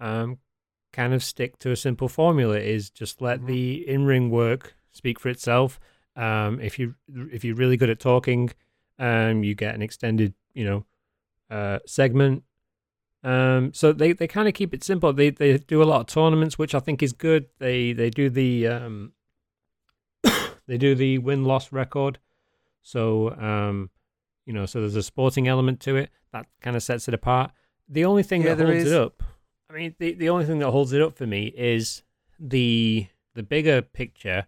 um, 0.00 0.38
kind 0.92 1.14
of 1.14 1.22
stick 1.22 1.58
to 1.60 1.70
a 1.70 1.76
simple 1.76 2.08
formula: 2.08 2.58
is 2.58 2.90
just 2.90 3.20
let 3.20 3.38
mm-hmm. 3.38 3.46
the 3.46 3.88
in 3.88 4.04
ring 4.04 4.30
work 4.30 4.74
speak 4.92 5.20
for 5.20 5.28
itself. 5.28 5.78
Um, 6.16 6.60
if 6.60 6.78
you 6.78 6.94
if 7.08 7.44
you're 7.44 7.54
really 7.54 7.76
good 7.76 7.90
at 7.90 8.00
talking, 8.00 8.50
um, 8.98 9.44
you 9.44 9.54
get 9.54 9.74
an 9.74 9.82
extended, 9.82 10.34
you 10.54 10.64
know, 10.64 10.84
uh, 11.50 11.78
segment. 11.86 12.42
Um, 13.22 13.72
so 13.72 13.92
they, 13.92 14.12
they 14.12 14.28
kind 14.28 14.46
of 14.46 14.54
keep 14.54 14.72
it 14.72 14.84
simple. 14.84 15.12
They 15.12 15.30
they 15.30 15.58
do 15.58 15.82
a 15.82 15.84
lot 15.84 16.00
of 16.00 16.06
tournaments, 16.06 16.58
which 16.58 16.74
I 16.74 16.80
think 16.80 17.02
is 17.02 17.12
good. 17.12 17.46
They 17.58 17.92
they 17.92 18.10
do 18.10 18.30
the 18.30 18.68
um, 18.68 19.12
they 20.66 20.78
do 20.78 20.94
the 20.94 21.18
win 21.18 21.44
loss 21.44 21.72
record. 21.72 22.18
So 22.82 23.30
um, 23.30 23.90
you 24.44 24.52
know, 24.52 24.66
so 24.66 24.80
there's 24.80 24.96
a 24.96 25.02
sporting 25.02 25.48
element 25.48 25.80
to 25.80 25.96
it 25.96 26.10
that 26.32 26.46
kind 26.60 26.76
of 26.76 26.82
sets 26.82 27.08
it 27.08 27.14
apart. 27.14 27.50
The 27.88 28.04
only 28.04 28.22
thing 28.22 28.42
yeah, 28.42 28.54
that 28.54 28.64
holds 28.64 28.84
is. 28.84 28.92
it 28.92 29.00
up, 29.00 29.22
I 29.68 29.74
mean, 29.74 29.94
the 29.98 30.14
the 30.14 30.28
only 30.28 30.44
thing 30.44 30.58
that 30.60 30.70
holds 30.70 30.92
it 30.92 31.02
up 31.02 31.16
for 31.16 31.26
me 31.26 31.46
is 31.56 32.02
the 32.38 33.08
the 33.34 33.42
bigger 33.42 33.82
picture, 33.82 34.46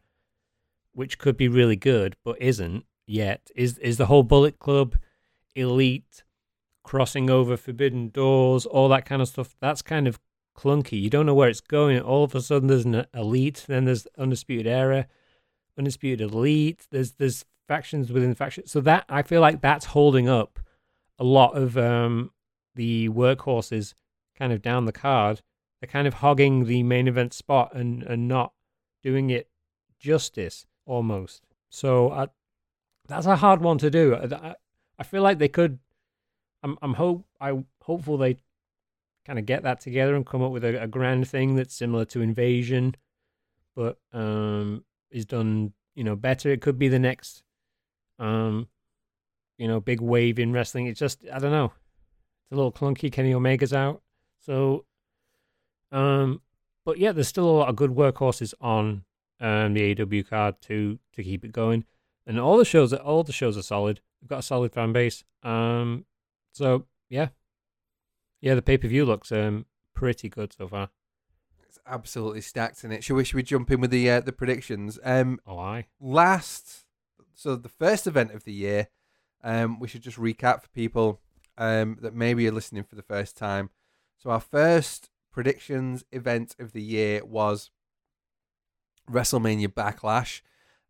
which 0.93 1.19
could 1.19 1.37
be 1.37 1.49
really 1.49 1.77
good 1.77 2.17
but 2.25 2.41
isn't 2.41 2.85
yet. 3.07 3.51
Is 3.57 3.79
is 3.79 3.97
the 3.97 4.07
whole 4.07 4.23
Bullet 4.23 4.59
Club, 4.59 4.97
Elite, 5.55 6.23
crossing 6.89 7.29
over 7.29 7.55
forbidden 7.55 8.09
doors, 8.09 8.65
all 8.65 8.89
that 8.89 9.05
kind 9.05 9.21
of 9.21 9.29
stuff. 9.29 9.55
That's 9.61 9.83
kind 9.83 10.09
of 10.09 10.19
clunky. 10.57 10.99
You 10.99 11.11
don't 11.11 11.27
know 11.27 11.35
where 11.35 11.51
it's 11.51 11.61
going. 11.61 12.01
All 12.01 12.25
of 12.25 12.35
a 12.35 12.41
sudden, 12.41 12.69
there's 12.69 12.87
an 12.87 13.05
elite, 13.13 13.67
then 13.69 13.85
there's 13.85 14.07
undisputed 14.17 14.67
era, 14.67 15.07
undisputed 15.77 16.23
elite. 16.33 16.87
There's 16.91 17.13
there's 17.13 17.45
factions 17.67 18.11
within 18.11 18.35
factions. 18.35 18.71
So 18.71 18.81
that 18.81 19.05
I 19.11 19.21
feel 19.21 19.43
like 19.43 19.61
that's 19.61 19.85
holding 19.85 20.31
up 20.31 20.61
a 21.19 21.25
lot 21.25 21.59
of 21.59 21.77
um, 21.77 22.31
the 22.75 23.11
workhorses 23.11 23.93
kind 24.35 24.51
of 24.51 24.63
down 24.63 24.87
the 24.87 24.93
card. 24.93 25.43
They're 25.83 25.91
kind 25.91 26.09
of 26.09 26.15
hogging 26.15 26.65
the 26.65 26.83
main 26.85 27.07
event 27.07 27.35
spot 27.35 27.75
and 27.75 28.03
and 28.03 28.29
not 28.29 28.55
doing 29.03 29.29
it 29.29 29.51
justice 30.01 30.65
almost. 30.87 31.43
So 31.69 32.11
I, 32.11 32.29
that's 33.07 33.27
a 33.27 33.37
hard 33.37 33.61
one 33.61 33.77
to 33.77 33.91
do. 33.91 34.17
I, 34.17 34.55
I 34.99 35.03
feel 35.03 35.23
like 35.23 35.39
they 35.39 35.49
could 35.49 35.81
I'm 36.63 36.77
I'm 36.83 36.95
hope 36.95 37.25
I 37.41 37.63
hopeful 37.83 38.19
they 38.19 38.37
kind 39.25 39.39
of 39.39 39.47
get 39.47 39.63
that 39.63 39.81
together 39.81 40.15
and 40.15 40.27
come 40.27 40.43
up 40.43 40.53
with 40.53 40.65
a, 40.65 40.83
a 40.83 40.87
grand 40.87 41.29
thing 41.29 41.55
that's 41.55 41.75
similar 41.75 42.05
to 42.07 42.21
Invasion, 42.21 42.95
but 43.77 43.99
um 44.13 44.85
is 45.11 45.27
done 45.27 45.73
you 45.95 46.05
know 46.05 46.17
better. 46.17 46.51
It 46.51 46.63
could 46.63 46.79
be 46.79 46.89
the 46.89 46.99
next 46.99 47.43
um 48.19 48.69
you 49.59 49.69
know 49.69 49.81
big 49.81 50.01
wave 50.01 50.39
in 50.39 50.53
wrestling. 50.53 50.87
It's 50.87 51.01
just 51.01 51.25
I 51.33 51.39
don't 51.39 51.53
know. 51.53 51.67
It's 51.67 52.53
a 52.53 52.57
little 52.57 52.73
clunky. 52.73 53.13
Kenny 53.13 53.35
Omega's 53.35 53.73
out, 53.73 54.03
so 54.41 54.85
um 55.93 56.41
but 56.85 56.99
yeah, 56.99 57.13
there's 57.13 57.29
still 57.29 57.49
a 57.49 57.59
lot 57.59 57.69
of 57.69 57.77
good 57.77 57.91
workhorses 57.91 58.55
on 58.61 59.05
um 59.41 59.75
the 59.75 60.01
AW 60.01 60.29
card 60.29 60.61
to 60.63 60.99
to 61.15 61.23
keep 61.23 61.45
it 61.45 61.53
going. 61.53 61.85
And 62.27 62.41
all 62.41 62.57
the 62.59 62.65
shows 62.65 62.93
all 62.93 63.23
the 63.23 63.33
shows 63.33 63.57
are 63.57 63.63
solid. 63.63 64.01
We've 64.21 64.29
got 64.29 64.41
a 64.41 64.43
solid 64.43 64.73
fan 64.73 64.93
base. 64.93 65.23
Um 65.43 66.07
so 66.59 66.87
yeah, 67.09 67.29
yeah, 68.41 68.55
the 68.57 68.63
pay 68.63 68.77
per 68.77 68.89
view 68.89 69.05
looks 69.05 69.31
um 69.31 69.67
pretty 69.95 70.29
good 70.29 70.53
so 70.53 70.67
far. 70.67 70.91
It's 71.67 71.79
absolutely 71.87 72.41
stacked 72.41 72.83
in 72.83 72.91
it. 72.91 73.05
Should 73.05 73.15
we 73.15 73.25
should 73.25 73.37
we 73.37 73.45
jump 73.45 73.71
in 73.71 73.81
with 73.81 73.93
the 73.93 74.11
uh, 74.11 74.21
the 74.21 74.33
predictions? 74.33 74.99
Um, 75.05 75.41
oh, 75.47 75.59
I 75.59 75.87
last 76.01 76.85
so 77.35 77.55
the 77.55 77.69
first 77.69 78.07
event 78.07 78.33
of 78.33 78.45
the 78.45 78.53
year. 78.53 78.89
Um, 79.45 79.79
we 79.79 79.87
should 79.87 80.03
just 80.03 80.19
recap 80.19 80.63
for 80.63 80.69
people 80.71 81.21
um 81.57 81.97
that 82.03 82.13
maybe 82.15 82.49
are 82.49 82.53
listening 82.53 82.83
for 82.83 82.97
the 82.97 83.03
first 83.03 83.37
time. 83.37 83.71
So 84.17 84.31
our 84.31 84.41
first 84.41 85.11
predictions 85.31 86.05
event 86.11 86.57
of 86.59 86.73
the 86.73 86.83
year 86.83 87.25
was 87.25 87.71
WrestleMania 89.09 89.69
Backlash. 89.69 90.41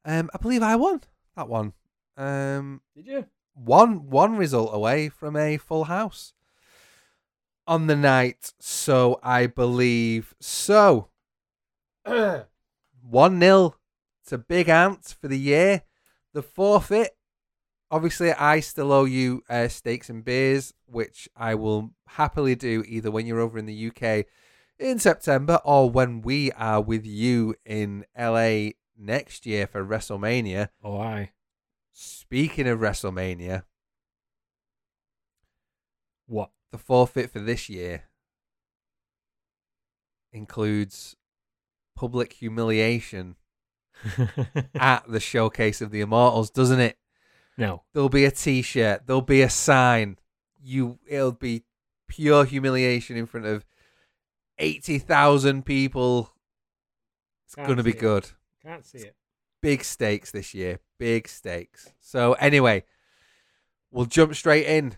Um, 0.06 0.30
I 0.34 0.38
believe 0.38 0.62
I 0.62 0.76
won 0.76 1.02
that 1.36 1.48
one. 1.48 1.74
Um, 2.16 2.80
did 2.96 3.06
you? 3.06 3.26
One 3.64 4.08
one 4.10 4.36
result 4.36 4.70
away 4.72 5.08
from 5.08 5.36
a 5.36 5.56
full 5.56 5.84
house 5.84 6.32
on 7.66 7.86
the 7.86 7.96
night. 7.96 8.54
So 8.58 9.20
I 9.22 9.46
believe 9.46 10.34
so. 10.40 11.08
one 13.02 13.40
0 13.40 13.74
to 14.26 14.38
Big 14.38 14.68
Ant 14.68 15.16
for 15.20 15.28
the 15.28 15.38
year. 15.38 15.82
The 16.32 16.42
forfeit. 16.42 17.16
Obviously, 17.90 18.32
I 18.32 18.60
still 18.60 18.92
owe 18.92 19.06
you 19.06 19.42
uh, 19.48 19.68
steaks 19.68 20.10
and 20.10 20.22
beers, 20.24 20.74
which 20.86 21.28
I 21.34 21.54
will 21.54 21.90
happily 22.06 22.54
do 22.54 22.84
either 22.86 23.10
when 23.10 23.26
you're 23.26 23.40
over 23.40 23.58
in 23.58 23.64
the 23.64 23.90
UK 23.90 24.26
in 24.78 24.98
September 24.98 25.58
or 25.64 25.90
when 25.90 26.20
we 26.20 26.52
are 26.52 26.80
with 26.82 27.06
you 27.06 27.54
in 27.64 28.04
LA 28.18 28.70
next 28.96 29.46
year 29.46 29.66
for 29.66 29.84
WrestleMania. 29.84 30.68
Oh, 30.82 30.98
I. 30.98 31.30
Speaking 32.00 32.68
of 32.68 32.78
WrestleMania, 32.78 33.64
what 36.28 36.52
the 36.70 36.78
forfeit 36.78 37.28
for 37.28 37.40
this 37.40 37.68
year 37.68 38.04
includes 40.32 41.16
public 41.96 42.34
humiliation 42.34 43.34
at 44.76 45.10
the 45.10 45.18
showcase 45.18 45.80
of 45.80 45.90
the 45.90 46.00
Immortals, 46.00 46.50
doesn't 46.50 46.78
it? 46.78 46.96
No. 47.56 47.82
There'll 47.92 48.08
be 48.08 48.26
a 48.26 48.30
T-shirt. 48.30 49.08
There'll 49.08 49.20
be 49.20 49.42
a 49.42 49.50
sign. 49.50 50.18
You, 50.62 51.00
it'll 51.04 51.32
be 51.32 51.64
pure 52.06 52.44
humiliation 52.44 53.16
in 53.16 53.26
front 53.26 53.46
of 53.46 53.64
eighty 54.60 55.00
thousand 55.00 55.66
people. 55.66 56.30
It's 57.44 57.56
Can't 57.56 57.66
gonna 57.66 57.82
be 57.82 57.90
it. 57.90 57.98
good. 57.98 58.30
Can't 58.62 58.86
see 58.86 58.98
it 58.98 59.16
big 59.60 59.84
stakes 59.84 60.30
this 60.30 60.54
year. 60.54 60.80
Big 60.98 61.28
stakes. 61.28 61.92
So 62.00 62.34
anyway, 62.34 62.84
we'll 63.90 64.06
jump 64.06 64.34
straight 64.34 64.66
in 64.66 64.96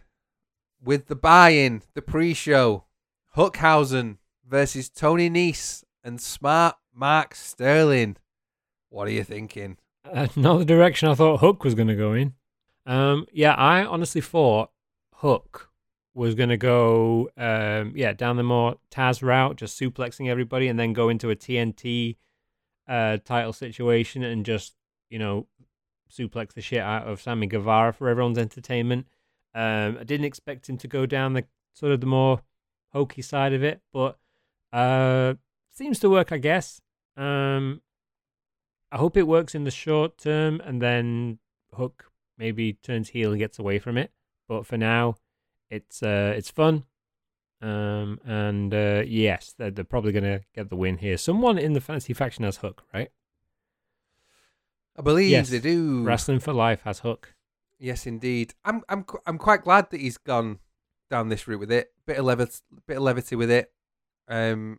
with 0.83 1.07
the 1.07 1.17
buy-in, 1.17 1.83
the 1.95 2.03
pre-show. 2.03 2.85
Hookhausen 3.37 4.19
versus 4.49 4.89
Tony 4.89 5.31
Nese 5.31 5.85
and 6.03 6.21
smart 6.21 6.77
Mark 6.93 7.35
Sterling. 7.35 8.17
What 8.89 9.07
are 9.07 9.13
you 9.13 9.25
thinking? 9.25 9.77
Uh, 10.05 10.27
not 10.35 10.59
the 10.59 10.65
direction 10.65 11.09
I 11.09 11.15
thought 11.15 11.41
Hook 11.41 11.63
was 11.63 11.75
going 11.75 11.89
to 11.89 11.95
go 11.95 12.13
in. 12.13 12.35
Um, 12.87 13.27
yeah, 13.33 13.55
I 13.55 13.85
honestly 13.85 14.21
thought 14.21 14.71
Hook 15.17 15.71
was 16.15 16.35
going 16.35 16.49
to 16.49 16.57
go, 16.57 17.31
um, 17.37 17.93
yeah, 17.95 18.13
down 18.13 18.37
the 18.37 18.43
more 18.43 18.77
Taz 18.91 19.23
route, 19.23 19.57
just 19.57 19.79
suplexing 19.79 20.29
everybody, 20.29 20.67
and 20.67 20.79
then 20.79 20.93
go 20.93 21.09
into 21.09 21.31
a 21.31 21.37
TNT 21.37 22.17
uh, 22.91 23.19
title 23.25 23.53
situation 23.53 24.23
and 24.25 24.45
just 24.45 24.75
you 25.09 25.19
know 25.19 25.47
suplex 26.11 26.53
the 26.53 26.61
shit 26.61 26.81
out 26.81 27.07
of 27.07 27.23
Sammy 27.23 27.47
Guevara 27.47 27.93
for 27.93 28.09
everyone's 28.09 28.37
entertainment. 28.37 29.07
Um, 29.55 29.97
I 30.01 30.05
didn't 30.05 30.27
expect 30.27 30.69
him 30.69 30.77
to 30.79 30.89
go 30.89 31.07
down 31.07 31.33
the 31.33 31.45
sort 31.73 31.93
of 31.93 32.01
the 32.01 32.07
more 32.07 32.43
hokey 32.93 33.23
side 33.23 33.53
of 33.53 33.63
it, 33.63 33.81
but 33.93 34.19
uh, 34.73 35.35
seems 35.73 36.01
to 36.01 36.11
work, 36.11 36.33
I 36.33 36.39
guess. 36.39 36.81
Um, 37.17 37.81
I 38.93 38.97
hope 38.97 39.17
it 39.17 39.27
works 39.27 39.55
in 39.55 39.65
the 39.65 39.71
short 39.71 40.19
term, 40.19 40.61
and 40.65 40.83
then 40.83 41.39
Hook 41.75 42.11
maybe 42.37 42.73
turns 42.75 43.11
heel 43.11 43.31
and 43.31 43.39
gets 43.39 43.59
away 43.59 43.79
from 43.79 43.97
it. 43.97 44.11
But 44.49 44.67
for 44.67 44.77
now, 44.77 45.17
it's 45.71 46.03
uh, 46.03 46.35
it's 46.37 46.51
fun. 46.51 46.85
Um, 47.63 48.19
and 48.25 48.73
uh, 48.73 49.03
yes, 49.07 49.55
they're, 49.59 49.71
they're 49.71 49.85
probably 49.85 50.13
going 50.13 50.25
to 50.25 50.41
get 50.55 50.71
the 50.71 50.77
win 50.77 50.99
here. 50.99 51.19
Someone 51.19 51.59
in 51.59 51.75
the 51.75 51.81
fantasy 51.81 52.15
faction 52.15 52.45
has 52.45 52.59
Hook, 52.59 52.85
right? 52.95 53.11
I 54.97 55.03
believe 55.03 55.31
yes. 55.31 55.51
they 55.51 55.61
do. 55.61 56.03
Wrestling 56.03 56.41
for 56.41 56.53
Life 56.53 56.83
has 56.85 57.01
Hook. 57.01 57.35
Yes, 57.79 58.07
indeed. 58.07 58.55
I'm 58.65 58.83
I'm 58.89 59.07
I'm 59.27 59.39
quite 59.39 59.63
glad 59.63 59.91
that 59.91 60.01
he's 60.01 60.19
gone 60.19 60.59
down 61.11 61.29
this 61.29 61.49
route 61.49 61.61
with 61.61 61.73
it. 61.73 61.93
Bit 62.07 62.19
of 62.19 62.27
levity, 62.27 62.59
bit 62.87 62.99
of 62.99 63.03
levity 63.03 63.37
with 63.37 63.51
it. 63.51 63.73
Um, 64.29 64.79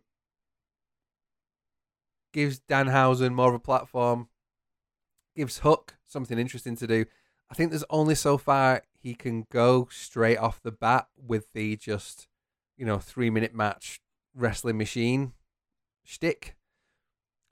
gives 2.32 2.60
Danhausen 2.60 3.32
more 3.32 3.48
of 3.48 3.54
a 3.54 3.58
platform. 3.60 4.28
Gives 5.34 5.58
Hook 5.58 5.96
something 6.06 6.38
interesting 6.38 6.76
to 6.76 6.86
do. 6.86 7.06
I 7.50 7.54
think 7.54 7.70
there's 7.70 7.84
only 7.90 8.14
so 8.14 8.38
far 8.38 8.82
he 8.92 9.14
can 9.14 9.46
go 9.50 9.88
straight 9.90 10.38
off 10.38 10.62
the 10.62 10.72
bat 10.72 11.08
with 11.16 11.52
the 11.52 11.76
just 11.76 12.28
you 12.82 12.86
know, 12.86 12.98
three 12.98 13.30
minute 13.30 13.54
match 13.54 14.00
wrestling 14.34 14.76
machine 14.76 15.34
shtick, 16.02 16.56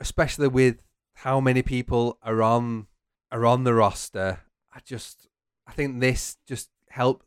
especially 0.01 0.49
with 0.49 0.83
how 1.15 1.39
many 1.39 1.63
people 1.63 2.19
are 2.21 2.43
on 2.43 2.89
are 3.31 3.47
on 3.47 3.63
the 3.63 3.73
roster. 3.73 4.41
I 4.75 4.81
just 4.85 5.29
I 5.69 5.71
think 5.71 6.01
this 6.01 6.37
just 6.49 6.69
help 6.89 7.23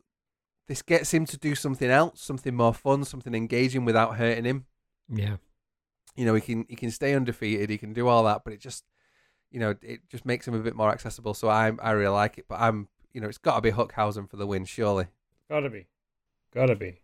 this 0.68 0.82
gets 0.82 1.14
him 1.14 1.24
to 1.24 1.38
do 1.38 1.54
something 1.54 1.88
else, 1.88 2.20
something 2.20 2.54
more 2.54 2.74
fun, 2.74 3.06
something 3.06 3.34
engaging 3.34 3.86
without 3.86 4.16
hurting 4.16 4.44
him. 4.44 4.66
Yeah. 5.08 5.36
You 6.14 6.26
know, 6.26 6.34
he 6.34 6.42
can 6.42 6.66
he 6.68 6.76
can 6.76 6.90
stay 6.90 7.14
undefeated, 7.14 7.70
he 7.70 7.78
can 7.78 7.94
do 7.94 8.06
all 8.06 8.24
that, 8.24 8.42
but 8.44 8.52
it 8.52 8.60
just 8.60 8.84
you 9.50 9.60
know, 9.60 9.76
it 9.80 10.00
just 10.10 10.26
makes 10.26 10.46
him 10.46 10.52
a 10.52 10.58
bit 10.58 10.76
more 10.76 10.90
accessible. 10.90 11.32
So 11.32 11.48
I 11.48 11.72
I 11.80 11.92
really 11.92 12.12
like 12.12 12.36
it. 12.36 12.44
But 12.50 12.60
I'm 12.60 12.88
you 13.14 13.22
know, 13.22 13.28
it's 13.28 13.38
gotta 13.38 13.62
be 13.62 13.72
Hookhausen 13.72 14.28
for 14.28 14.36
the 14.36 14.46
win, 14.46 14.66
surely. 14.66 15.06
Gotta 15.48 15.70
be. 15.70 15.86
Gotta 16.52 16.76
be. 16.76 17.00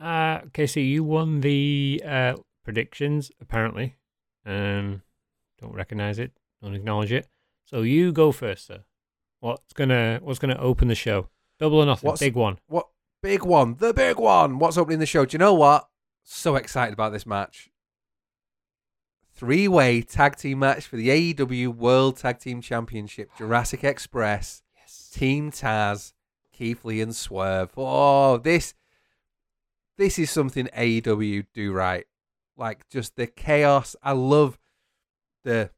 Uh 0.00 0.40
okay, 0.46 0.66
so 0.66 0.80
you 0.80 1.02
won 1.04 1.40
the 1.40 2.02
uh 2.06 2.34
predictions, 2.64 3.30
apparently. 3.40 3.96
Um 4.46 5.02
don't 5.60 5.72
recognize 5.74 6.18
it, 6.18 6.32
don't 6.62 6.74
acknowledge 6.74 7.12
it. 7.12 7.26
So 7.64 7.82
you 7.82 8.12
go 8.12 8.30
first, 8.32 8.66
sir. 8.66 8.84
What's 9.40 9.72
gonna 9.72 10.20
what's 10.22 10.38
gonna 10.38 10.58
open 10.58 10.88
the 10.88 10.94
show? 10.94 11.28
Double 11.58 11.78
or 11.78 11.86
nothing, 11.86 12.08
What's- 12.08 12.20
big 12.20 12.34
one. 12.36 12.58
What 12.68 12.86
big 13.22 13.42
one? 13.44 13.74
The 13.78 13.92
big 13.92 14.18
one. 14.18 14.58
What's 14.58 14.76
opening 14.78 15.00
the 15.00 15.06
show? 15.06 15.24
Do 15.24 15.34
you 15.34 15.38
know 15.38 15.54
what? 15.54 15.88
So 16.24 16.54
excited 16.56 16.92
about 16.92 17.12
this 17.12 17.26
match. 17.26 17.68
Three 19.34 19.68
way 19.68 20.02
tag 20.02 20.36
team 20.36 20.58
match 20.60 20.86
for 20.86 20.96
the 20.96 21.08
AEW 21.08 21.68
World 21.68 22.16
Tag 22.16 22.38
Team 22.40 22.60
Championship. 22.60 23.30
Jurassic 23.38 23.84
Express, 23.84 24.62
Yes. 24.76 25.10
Team 25.14 25.50
Taz, 25.52 26.12
Keith 26.52 26.84
Lee 26.84 27.00
and 27.00 27.14
Swerve. 27.14 27.70
Oh, 27.76 28.36
this 28.38 28.74
this 29.98 30.18
is 30.18 30.30
something 30.30 30.68
AEW 30.74 31.46
do 31.52 31.72
right. 31.72 32.06
Like 32.56 32.88
just 32.88 33.16
the 33.16 33.26
chaos. 33.26 33.94
I 34.02 34.12
love 34.12 34.58
the 35.44 35.70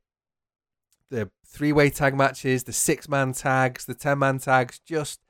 the 1.11 1.31
three 1.45 1.73
way 1.73 1.91
tag 1.91 2.15
matches, 2.17 2.65
the 2.65 2.73
six 2.73 3.09
man 3.09 3.33
tags, 3.33 3.85
the 3.85 3.95
ten 3.95 4.21
man 4.21 4.39
tags. 4.39 4.79
Just 4.79 5.21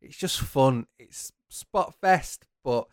it's 0.00 0.16
just 0.16 0.40
fun. 0.40 0.86
It's 0.98 1.32
spot 1.48 1.94
fest, 2.00 2.46
but 2.64 2.86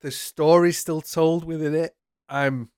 the 0.00 0.10
story's 0.10 0.78
still 0.78 1.00
told 1.00 1.44
within 1.44 1.74
it. 1.74 1.96
I'm 2.28 2.70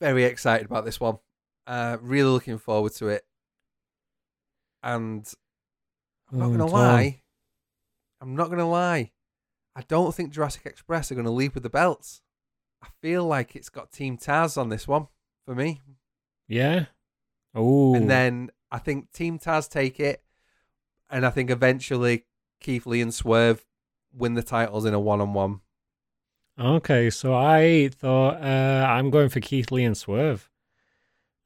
very 0.00 0.24
excited 0.24 0.66
about 0.66 0.84
this 0.84 1.00
one. 1.00 1.18
Uh, 1.66 1.96
really 2.00 2.30
looking 2.30 2.58
forward 2.58 2.92
to 2.92 3.08
it. 3.08 3.24
And 4.82 5.26
I'm 6.30 6.38
not 6.38 6.46
Oh, 6.46 6.50
gonna 6.50 6.66
lie. 6.66 7.22
I'm 8.20 8.36
not 8.36 8.50
gonna 8.50 8.68
lie. 8.68 9.12
I 9.76 9.82
don't 9.82 10.14
think 10.14 10.32
Jurassic 10.32 10.64
Express 10.64 11.12
are 11.12 11.14
gonna 11.14 11.30
leave 11.30 11.54
with 11.54 11.62
the 11.62 11.70
belts. 11.70 12.22
I 12.82 12.88
feel 13.02 13.24
like 13.24 13.54
it's 13.54 13.68
got 13.68 13.92
Team 13.92 14.16
Taz 14.16 14.56
on 14.56 14.70
this 14.70 14.88
one 14.88 15.08
for 15.44 15.54
me. 15.54 15.82
Yeah. 16.48 16.86
Oh. 17.54 17.94
And 17.94 18.08
then 18.08 18.50
I 18.70 18.78
think 18.78 19.12
Team 19.12 19.38
Taz 19.38 19.68
take 19.68 20.00
it, 20.00 20.22
and 21.10 21.26
I 21.26 21.30
think 21.30 21.50
eventually 21.50 22.24
Keith 22.60 22.86
Lee 22.86 23.02
and 23.02 23.12
Swerve 23.12 23.66
win 24.14 24.32
the 24.32 24.42
titles 24.42 24.86
in 24.86 24.94
a 24.94 25.00
one-on-one. 25.00 25.60
Okay, 26.58 27.10
so 27.10 27.34
I 27.34 27.90
thought 27.92 28.40
uh, 28.42 28.86
I'm 28.88 29.10
going 29.10 29.28
for 29.28 29.40
Keith 29.40 29.70
Lee 29.70 29.84
and 29.84 29.96
Swerve. 29.96 30.48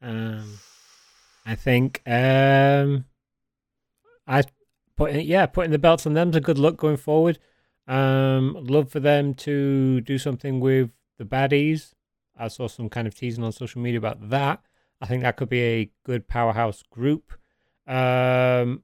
Um, 0.00 0.60
I 1.44 1.56
think 1.56 2.00
um, 2.06 3.06
I 4.24 4.44
put 4.96 5.14
yeah, 5.14 5.46
putting 5.46 5.72
the 5.72 5.80
belts 5.80 6.06
on 6.06 6.14
them's 6.14 6.36
a 6.36 6.40
good 6.40 6.58
look 6.58 6.76
going 6.76 6.96
forward. 6.96 7.40
Um, 7.86 8.56
I'd 8.56 8.70
love 8.70 8.90
for 8.90 9.00
them 9.00 9.34
to 9.34 10.00
do 10.02 10.18
something 10.18 10.60
with 10.60 10.90
the 11.18 11.24
baddies. 11.24 11.92
I 12.38 12.48
saw 12.48 12.68
some 12.68 12.88
kind 12.88 13.06
of 13.06 13.14
teasing 13.14 13.44
on 13.44 13.52
social 13.52 13.80
media 13.80 13.98
about 13.98 14.30
that. 14.30 14.62
I 15.00 15.06
think 15.06 15.22
that 15.22 15.36
could 15.36 15.48
be 15.48 15.60
a 15.62 15.90
good 16.04 16.28
powerhouse 16.28 16.82
group. 16.90 17.32
Um, 17.86 18.82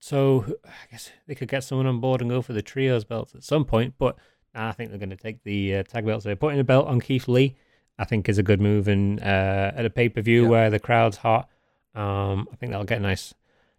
so 0.00 0.44
I 0.64 0.90
guess 0.90 1.10
they 1.26 1.34
could 1.34 1.48
get 1.48 1.64
someone 1.64 1.86
on 1.86 2.00
board 2.00 2.20
and 2.20 2.30
go 2.30 2.42
for 2.42 2.52
the 2.52 2.62
trios 2.62 3.04
belts 3.04 3.34
at 3.34 3.42
some 3.42 3.64
point, 3.64 3.94
but 3.98 4.16
I 4.54 4.72
think 4.72 4.90
they're 4.90 4.98
going 4.98 5.10
to 5.10 5.16
take 5.16 5.42
the 5.44 5.76
uh, 5.76 5.82
tag 5.82 6.06
belts. 6.06 6.24
They're 6.24 6.36
putting 6.36 6.60
a 6.60 6.64
belt 6.64 6.86
on 6.86 7.00
Keith 7.00 7.28
Lee. 7.28 7.56
I 7.96 8.04
think 8.04 8.28
is 8.28 8.38
a 8.38 8.42
good 8.42 8.60
move, 8.60 8.88
and 8.88 9.20
uh, 9.20 9.70
at 9.76 9.84
a 9.86 9.90
pay 9.90 10.08
per 10.08 10.20
view 10.20 10.42
Yeah. 10.44 10.48
where 10.48 10.70
the 10.70 10.80
crowd's 10.80 11.18
hot, 11.18 11.48
um, 11.94 12.48
I 12.52 12.56
think 12.56 12.72
that'll 12.72 12.84
get 12.84 12.98
a 12.98 13.02
nice, 13.02 13.34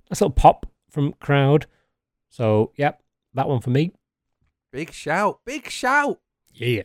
nice 0.10 0.22
little 0.22 0.30
pop 0.32 0.66
from 0.90 1.12
crowd. 1.20 1.66
So, 2.30 2.72
yep, 2.78 3.02
that 3.36 3.48
one 3.50 3.62
for 3.62 3.70
me. 3.70 3.92
Big 4.72 4.92
shout! 4.92 5.40
Big 5.46 5.70
shout! 5.70 6.20
Yeah. 6.54 6.84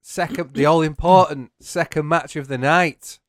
Second, 0.00 0.54
the 0.54 0.66
all-important 0.66 1.52
second 1.60 2.08
match 2.08 2.34
of 2.34 2.48
the 2.48 2.58
night. 2.58 3.20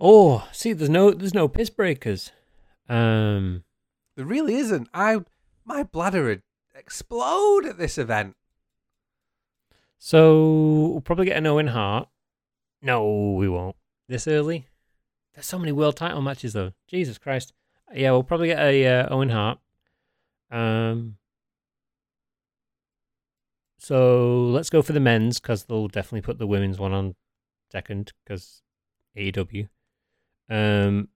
Oh, 0.00 0.48
see, 0.52 0.72
there's 0.72 0.90
no, 0.90 1.12
there's 1.12 1.34
no 1.34 1.46
piss 1.46 1.70
breakers. 1.70 2.32
Um, 2.88 3.62
There 4.16 4.24
really 4.26 4.54
isn't. 4.56 4.88
I 4.92 5.18
my 5.64 5.84
bladder 5.84 6.24
would 6.24 6.42
explode 6.74 7.66
at 7.66 7.78
this 7.78 7.96
event. 7.98 8.34
so 9.98 10.88
we'll 10.90 11.00
probably 11.00 11.26
get 11.26 11.36
an 11.36 11.46
Owen 11.46 11.68
Hart. 11.68 12.08
No, 12.82 13.32
we 13.34 13.48
won't. 13.48 13.76
This 14.08 14.26
early? 14.26 14.66
There's 15.34 15.46
so 15.46 15.58
many 15.58 15.70
world 15.70 15.96
title 15.96 16.20
matches 16.20 16.52
though. 16.52 16.72
Jesus 16.88 17.16
Christ. 17.18 17.52
Yeah, 17.94 18.10
we'll 18.10 18.24
probably 18.24 18.48
get 18.48 18.58
a 18.58 18.86
uh, 18.86 19.14
Owen 19.14 19.28
Hart. 19.30 19.60
Um. 20.52 21.16
So 23.78 24.44
let's 24.44 24.70
go 24.70 24.80
for 24.82 24.92
the 24.92 25.00
men's 25.00 25.40
because 25.40 25.64
they'll 25.64 25.88
definitely 25.88 26.20
put 26.22 26.38
the 26.38 26.46
women's 26.46 26.78
one 26.78 26.92
on 26.92 27.16
second 27.70 28.12
because 28.24 28.62
AEW. 29.16 29.68
Um. 30.48 31.08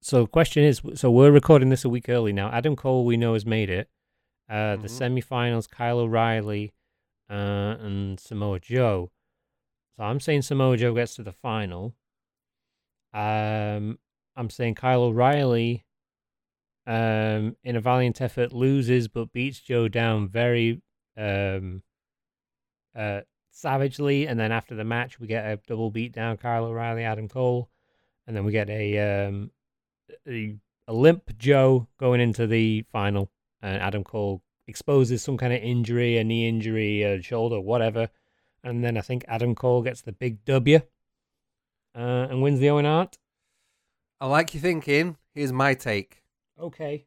So 0.00 0.22
the 0.22 0.28
question 0.28 0.64
is, 0.64 0.80
so 0.94 1.10
we're 1.10 1.30
recording 1.30 1.68
this 1.68 1.84
a 1.84 1.88
week 1.88 2.08
early 2.08 2.32
now. 2.32 2.50
Adam 2.50 2.74
Cole, 2.74 3.04
we 3.04 3.16
know 3.16 3.34
has 3.34 3.46
made 3.46 3.70
it. 3.70 3.88
Uh, 4.48 4.76
The 4.76 4.88
Mhm. 4.88 5.22
semifinals, 5.22 5.70
Kyle 5.70 6.00
O'Reilly, 6.00 6.74
uh, 7.30 7.76
and 7.78 8.18
Samoa 8.18 8.58
Joe. 8.58 9.12
So 9.96 10.02
I'm 10.02 10.18
saying 10.20 10.42
Samoa 10.42 10.76
Joe 10.76 10.94
gets 10.94 11.14
to 11.16 11.22
the 11.22 11.32
final. 11.32 11.94
Um, 13.12 13.98
I'm 14.34 14.50
saying 14.50 14.74
Kyle 14.74 15.02
O'Reilly, 15.02 15.84
um, 16.86 17.56
in 17.62 17.76
a 17.76 17.80
valiant 17.80 18.20
effort, 18.20 18.52
loses 18.52 19.08
but 19.08 19.32
beats 19.32 19.60
Joe 19.60 19.88
down 19.88 20.28
very, 20.28 20.82
um, 21.16 21.82
uh, 22.96 23.20
savagely. 23.50 24.26
And 24.26 24.38
then 24.38 24.52
after 24.52 24.74
the 24.74 24.84
match, 24.84 25.20
we 25.20 25.26
get 25.26 25.44
a 25.44 25.60
double 25.66 25.90
beat 25.90 26.12
down 26.12 26.36
Kyle 26.38 26.64
O'Reilly, 26.64 27.04
Adam 27.04 27.28
Cole, 27.28 27.70
and 28.26 28.36
then 28.36 28.44
we 28.44 28.52
get 28.52 28.68
a 28.68 29.26
um, 29.26 29.50
a, 30.26 30.56
a 30.88 30.92
limp 30.92 31.36
Joe 31.38 31.88
going 31.98 32.20
into 32.20 32.46
the 32.46 32.84
final, 32.92 33.30
and 33.60 33.80
Adam 33.80 34.04
Cole 34.04 34.42
exposes 34.66 35.22
some 35.22 35.36
kind 35.36 35.52
of 35.52 35.62
injury, 35.62 36.18
a 36.18 36.24
knee 36.24 36.48
injury, 36.48 37.02
a 37.02 37.22
shoulder, 37.22 37.60
whatever. 37.60 38.08
And 38.64 38.84
then 38.84 38.96
I 38.96 39.00
think 39.00 39.24
Adam 39.26 39.54
Cole 39.54 39.82
gets 39.82 40.02
the 40.02 40.12
big 40.12 40.44
W 40.44 40.80
uh, 41.94 41.98
and 42.30 42.42
wins 42.42 42.60
the 42.60 42.70
Owen 42.70 42.84
Hart. 42.84 43.18
I 44.20 44.26
like 44.26 44.54
your 44.54 44.60
thinking. 44.60 45.16
Here's 45.34 45.52
my 45.52 45.74
take. 45.74 46.21
Okay. 46.62 47.06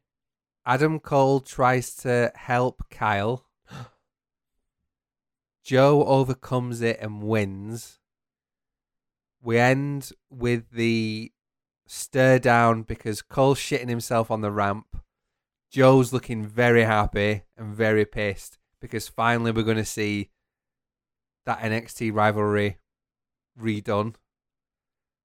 Adam 0.66 1.00
Cole 1.00 1.40
tries 1.40 1.94
to 1.96 2.30
help 2.34 2.84
Kyle. 2.90 3.46
Joe 5.64 6.04
overcomes 6.04 6.82
it 6.82 6.98
and 7.00 7.22
wins. 7.22 7.98
We 9.42 9.58
end 9.58 10.12
with 10.28 10.70
the 10.72 11.32
stir 11.86 12.38
down 12.38 12.82
because 12.82 13.22
Cole's 13.22 13.58
shitting 13.58 13.88
himself 13.88 14.30
on 14.30 14.42
the 14.42 14.50
ramp. 14.50 14.98
Joe's 15.70 16.12
looking 16.12 16.46
very 16.46 16.84
happy 16.84 17.44
and 17.56 17.74
very 17.74 18.04
pissed 18.04 18.58
because 18.80 19.08
finally 19.08 19.52
we're 19.52 19.62
going 19.62 19.76
to 19.76 19.84
see 19.84 20.30
that 21.46 21.60
NXT 21.60 22.12
rivalry 22.12 22.78
redone. 23.58 24.14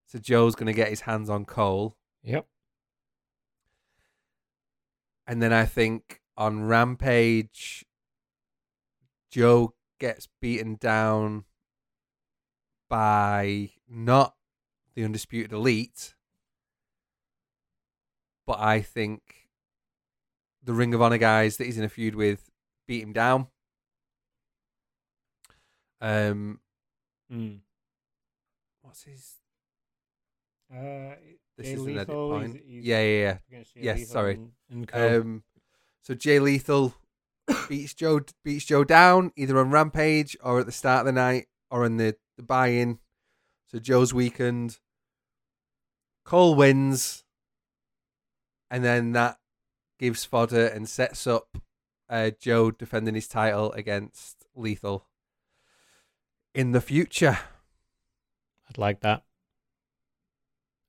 So 0.08 0.20
Joe's 0.20 0.56
going 0.56 0.68
to 0.68 0.74
get 0.74 0.90
his 0.90 1.02
hands 1.02 1.30
on 1.30 1.46
Cole. 1.46 1.98
Yep. 2.24 2.46
And 5.32 5.42
then 5.42 5.54
I 5.54 5.64
think 5.64 6.20
on 6.36 6.66
Rampage, 6.66 7.86
Joe 9.32 9.76
gets 9.98 10.28
beaten 10.42 10.76
down 10.76 11.46
by 12.90 13.70
not 13.88 14.36
the 14.94 15.06
Undisputed 15.06 15.54
Elite, 15.54 16.16
but 18.46 18.60
I 18.60 18.82
think 18.82 19.48
the 20.62 20.74
Ring 20.74 20.94
of 20.94 21.02
Honor 21.02 21.18
guys 21.18 21.56
that 21.56 21.64
he's 21.64 21.78
in 21.78 21.86
a 21.86 21.90
feud 21.90 22.16
with 22.16 22.50
beat 22.86 23.02
him 23.02 23.14
down. 23.14 23.48
Um, 26.02 26.60
Mm. 27.32 27.62
what's 28.82 29.04
his? 29.04 29.36
Uh, 30.70 31.16
This 31.62 31.68
Jay 31.68 31.74
is 31.74 31.86
an 31.86 31.98
edit 31.98 32.08
point. 32.08 32.54
he's- 32.56 32.64
he's 32.68 32.86
Yeah, 32.86 33.02
yeah, 33.04 33.38
against 33.50 33.74
Jay 33.76 33.82
Yes, 33.82 33.98
Lethal 34.00 34.14
sorry. 34.14 34.34
And, 34.70 34.90
and 34.94 35.22
Um, 35.22 35.44
so 36.02 36.14
Jay 36.16 36.40
Lethal 36.40 36.94
beats 37.70 37.94
Joe 37.94 38.22
beats 38.44 38.66
Joe 38.66 38.84
down 38.84 39.32
either 39.36 39.58
on 39.60 39.72
Rampage 39.72 40.36
or 40.44 40.60
at 40.60 40.66
the 40.66 40.72
start 40.72 41.02
of 41.02 41.06
the 41.08 41.12
night 41.12 41.48
or 41.70 41.86
in 41.86 41.98
the, 41.98 42.16
the 42.38 42.44
buy-in. 42.44 43.00
So 43.68 43.80
Joe's 43.80 44.14
weakened. 44.14 44.80
Cole 46.24 46.54
wins, 46.56 47.24
and 48.70 48.84
then 48.84 49.14
that 49.14 49.40
gives 49.98 50.24
fodder 50.24 50.68
and 50.68 50.88
sets 50.88 51.26
up 51.26 51.58
uh, 52.10 52.30
Joe 52.40 52.70
defending 52.72 53.16
his 53.16 53.28
title 53.28 53.72
against 53.74 54.46
Lethal 54.56 55.08
in 56.54 56.74
the 56.74 56.82
future. 56.82 57.40
I'd 58.70 58.78
like 58.78 59.00
that. 59.02 59.24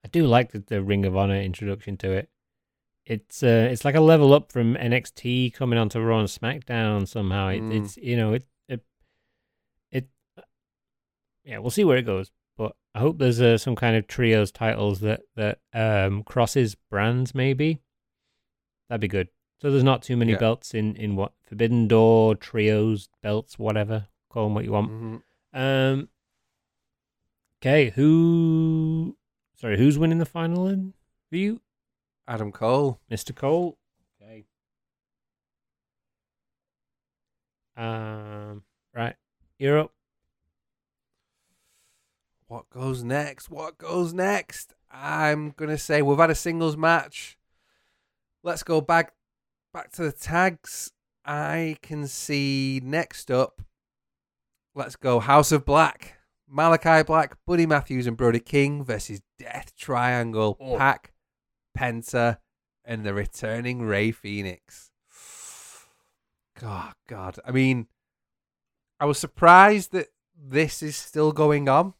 I 0.04 0.08
do 0.08 0.26
like 0.26 0.52
the, 0.52 0.58
the 0.60 0.82
Ring 0.82 1.04
of 1.04 1.16
Honor 1.16 1.40
introduction 1.40 1.96
to 1.98 2.10
it. 2.12 2.28
It's 3.06 3.42
uh, 3.42 3.68
it's 3.70 3.84
like 3.84 3.94
a 3.96 4.00
level 4.00 4.32
up 4.32 4.52
from 4.52 4.74
NXT 4.76 5.54
coming 5.54 5.78
onto 5.78 6.00
Raw 6.00 6.20
and 6.20 6.28
SmackDown 6.28 7.06
somehow. 7.08 7.48
It, 7.48 7.60
Mm. 7.62 7.82
It's 7.84 7.96
you 7.96 8.16
know 8.16 8.32
it 8.34 8.44
it 8.68 8.84
it 9.90 10.08
yeah 11.44 11.58
we'll 11.58 11.70
see 11.70 11.84
where 11.84 11.96
it 11.96 12.02
goes. 12.06 12.30
But 12.56 12.76
I 12.94 13.00
hope 13.00 13.18
there's 13.18 13.40
uh, 13.40 13.58
some 13.58 13.74
kind 13.74 13.96
of 13.96 14.06
trios 14.06 14.52
titles 14.52 15.00
that 15.00 15.22
that 15.36 15.58
um 15.74 16.22
crosses 16.22 16.74
brands 16.76 17.34
maybe. 17.34 17.80
That'd 18.88 19.00
be 19.00 19.08
good. 19.08 19.28
So 19.60 19.70
there's 19.70 19.82
not 19.84 20.02
too 20.02 20.16
many 20.16 20.32
Yeah. 20.32 20.38
belts 20.38 20.72
in 20.74 20.94
in 20.96 21.16
what 21.16 21.32
Forbidden 21.42 21.88
Door 21.88 22.36
trios 22.36 23.08
belts 23.22 23.58
whatever 23.58 24.06
call 24.28 24.44
them 24.46 24.54
what 24.54 24.64
you 24.64 24.72
want. 24.72 24.90
Mhm. 24.90 25.22
Um. 25.54 26.08
Okay, 27.60 27.90
who? 27.90 29.16
Sorry, 29.62 29.78
who's 29.78 29.96
winning 29.96 30.18
the 30.18 30.26
final 30.26 30.66
in 30.66 30.92
for 31.30 31.36
you, 31.36 31.60
Adam 32.26 32.50
Cole. 32.50 32.98
Mister 33.08 33.32
Cole? 33.32 33.78
Okay. 34.20 34.44
Um. 37.76 38.64
Right, 38.92 39.14
you're 39.60 39.78
up. 39.78 39.92
What 42.48 42.68
goes 42.70 43.04
next? 43.04 43.50
What 43.50 43.78
goes 43.78 44.12
next? 44.12 44.74
I'm 44.90 45.54
gonna 45.56 45.78
say 45.78 46.02
we've 46.02 46.18
had 46.18 46.30
a 46.30 46.34
singles 46.34 46.76
match. 46.76 47.38
Let's 48.42 48.64
go 48.64 48.80
back 48.80 49.12
back 49.72 49.92
to 49.92 50.02
the 50.02 50.10
tags. 50.12 50.90
I 51.24 51.76
can 51.82 52.08
see 52.08 52.80
next 52.82 53.30
up. 53.30 53.62
Let's 54.74 54.96
go 54.96 55.20
House 55.20 55.52
of 55.52 55.64
Black. 55.64 56.18
Malachi 56.52 57.02
Black, 57.02 57.36
Buddy 57.46 57.64
Matthews, 57.64 58.06
and 58.06 58.16
Brody 58.16 58.38
King 58.38 58.84
versus 58.84 59.22
Death 59.38 59.74
Triangle, 59.74 60.58
Oh. 60.60 60.76
Pac, 60.76 61.12
Penta, 61.76 62.38
and 62.84 63.04
the 63.04 63.14
returning 63.14 63.82
Rey 63.82 64.10
Fenix. 64.10 64.90
God, 66.60 66.92
God. 67.08 67.38
I 67.46 67.52
mean, 67.52 67.86
I 69.00 69.06
was 69.06 69.18
surprised 69.18 69.92
that 69.92 70.08
this 70.36 70.82
is 70.82 70.94
still 70.94 71.32
going 71.32 71.68
on. 71.68 71.94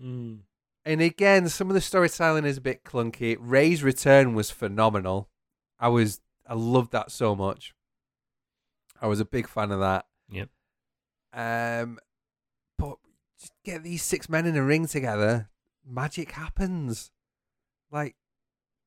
Mm. 0.00 0.40
And 0.84 1.00
again, 1.00 1.48
some 1.48 1.68
of 1.68 1.74
the 1.74 1.80
storytelling 1.80 2.44
is 2.44 2.58
a 2.58 2.60
bit 2.60 2.84
clunky. 2.84 3.36
Rey's 3.40 3.82
return 3.82 4.34
was 4.34 4.50
phenomenal. 4.50 5.30
I 5.80 5.88
was 5.88 6.20
I 6.46 6.54
loved 6.54 6.92
that 6.92 7.10
so 7.10 7.34
much. 7.34 7.74
I 9.00 9.06
was 9.06 9.18
a 9.18 9.24
big 9.24 9.48
fan 9.48 9.72
of 9.72 9.80
that. 9.80 10.06
Yep. 10.30 10.48
Um 11.32 11.98
but 12.78 12.98
just 13.40 13.52
get 13.64 13.82
these 13.82 14.02
six 14.02 14.28
men 14.28 14.46
in 14.46 14.56
a 14.56 14.62
ring 14.62 14.86
together, 14.86 15.48
magic 15.84 16.32
happens. 16.32 17.10
Like 17.90 18.16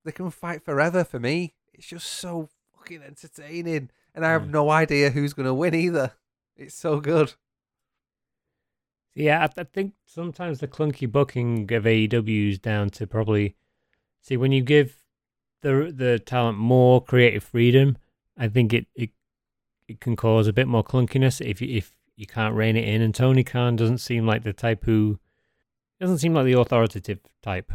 they 0.04 0.12
can 0.12 0.32
fight 0.32 0.64
forever 0.64 1.04
for 1.04 1.20
me. 1.20 1.54
It's 1.74 1.88
just 1.88 2.08
so 2.08 2.50
fucking 2.78 3.02
entertaining. 3.04 3.90
And 4.16 4.26
I 4.26 4.32
have 4.32 4.44
Mm. 4.44 4.50
no 4.52 4.70
idea 4.70 5.12
who's 5.12 5.34
gonna 5.34 5.54
win 5.54 5.74
either. 5.76 6.14
It's 6.56 6.76
so 6.76 7.00
good. 7.00 7.34
Yeah, 9.16 9.48
I, 9.58 9.62
I 9.62 9.64
think 9.64 9.94
sometimes 10.06 10.60
the 10.60 10.68
clunky 10.68 11.12
booking 11.12 11.72
of 11.74 11.84
AEW 11.86 12.50
is 12.52 12.60
down 12.60 12.90
to 12.92 13.08
probably 13.08 13.56
see 14.22 14.38
when 14.38 14.52
you 14.52 14.62
give 14.62 15.04
the 15.62 15.92
the 15.96 16.20
talent 16.20 16.58
more 16.58 17.04
creative 17.04 17.44
freedom. 17.44 17.98
I 18.38 18.48
think 18.48 18.74
it 18.74 18.88
it 18.96 19.12
it 19.88 20.00
can 20.00 20.16
cause 20.16 20.48
a 20.48 20.54
bit 20.54 20.68
more 20.68 20.84
clunkiness 20.84 21.42
if 21.46 21.62
you, 21.62 21.78
if 21.78 21.94
you 22.20 22.28
can't 22.28 22.54
rein 22.54 22.76
it 22.76 22.86
in. 22.86 23.02
And 23.02 23.16
Tony 23.16 23.46
Khan 23.46 23.78
doesn't 23.78 24.00
seem 24.00 24.26
like 24.26 24.44
the 24.44 24.52
type 24.52 24.84
who 24.84 25.20
doesn't 26.02 26.18
seem 26.18 26.34
like 26.34 26.46
the 26.46 26.60
authoritative 26.60 27.20
type. 27.42 27.72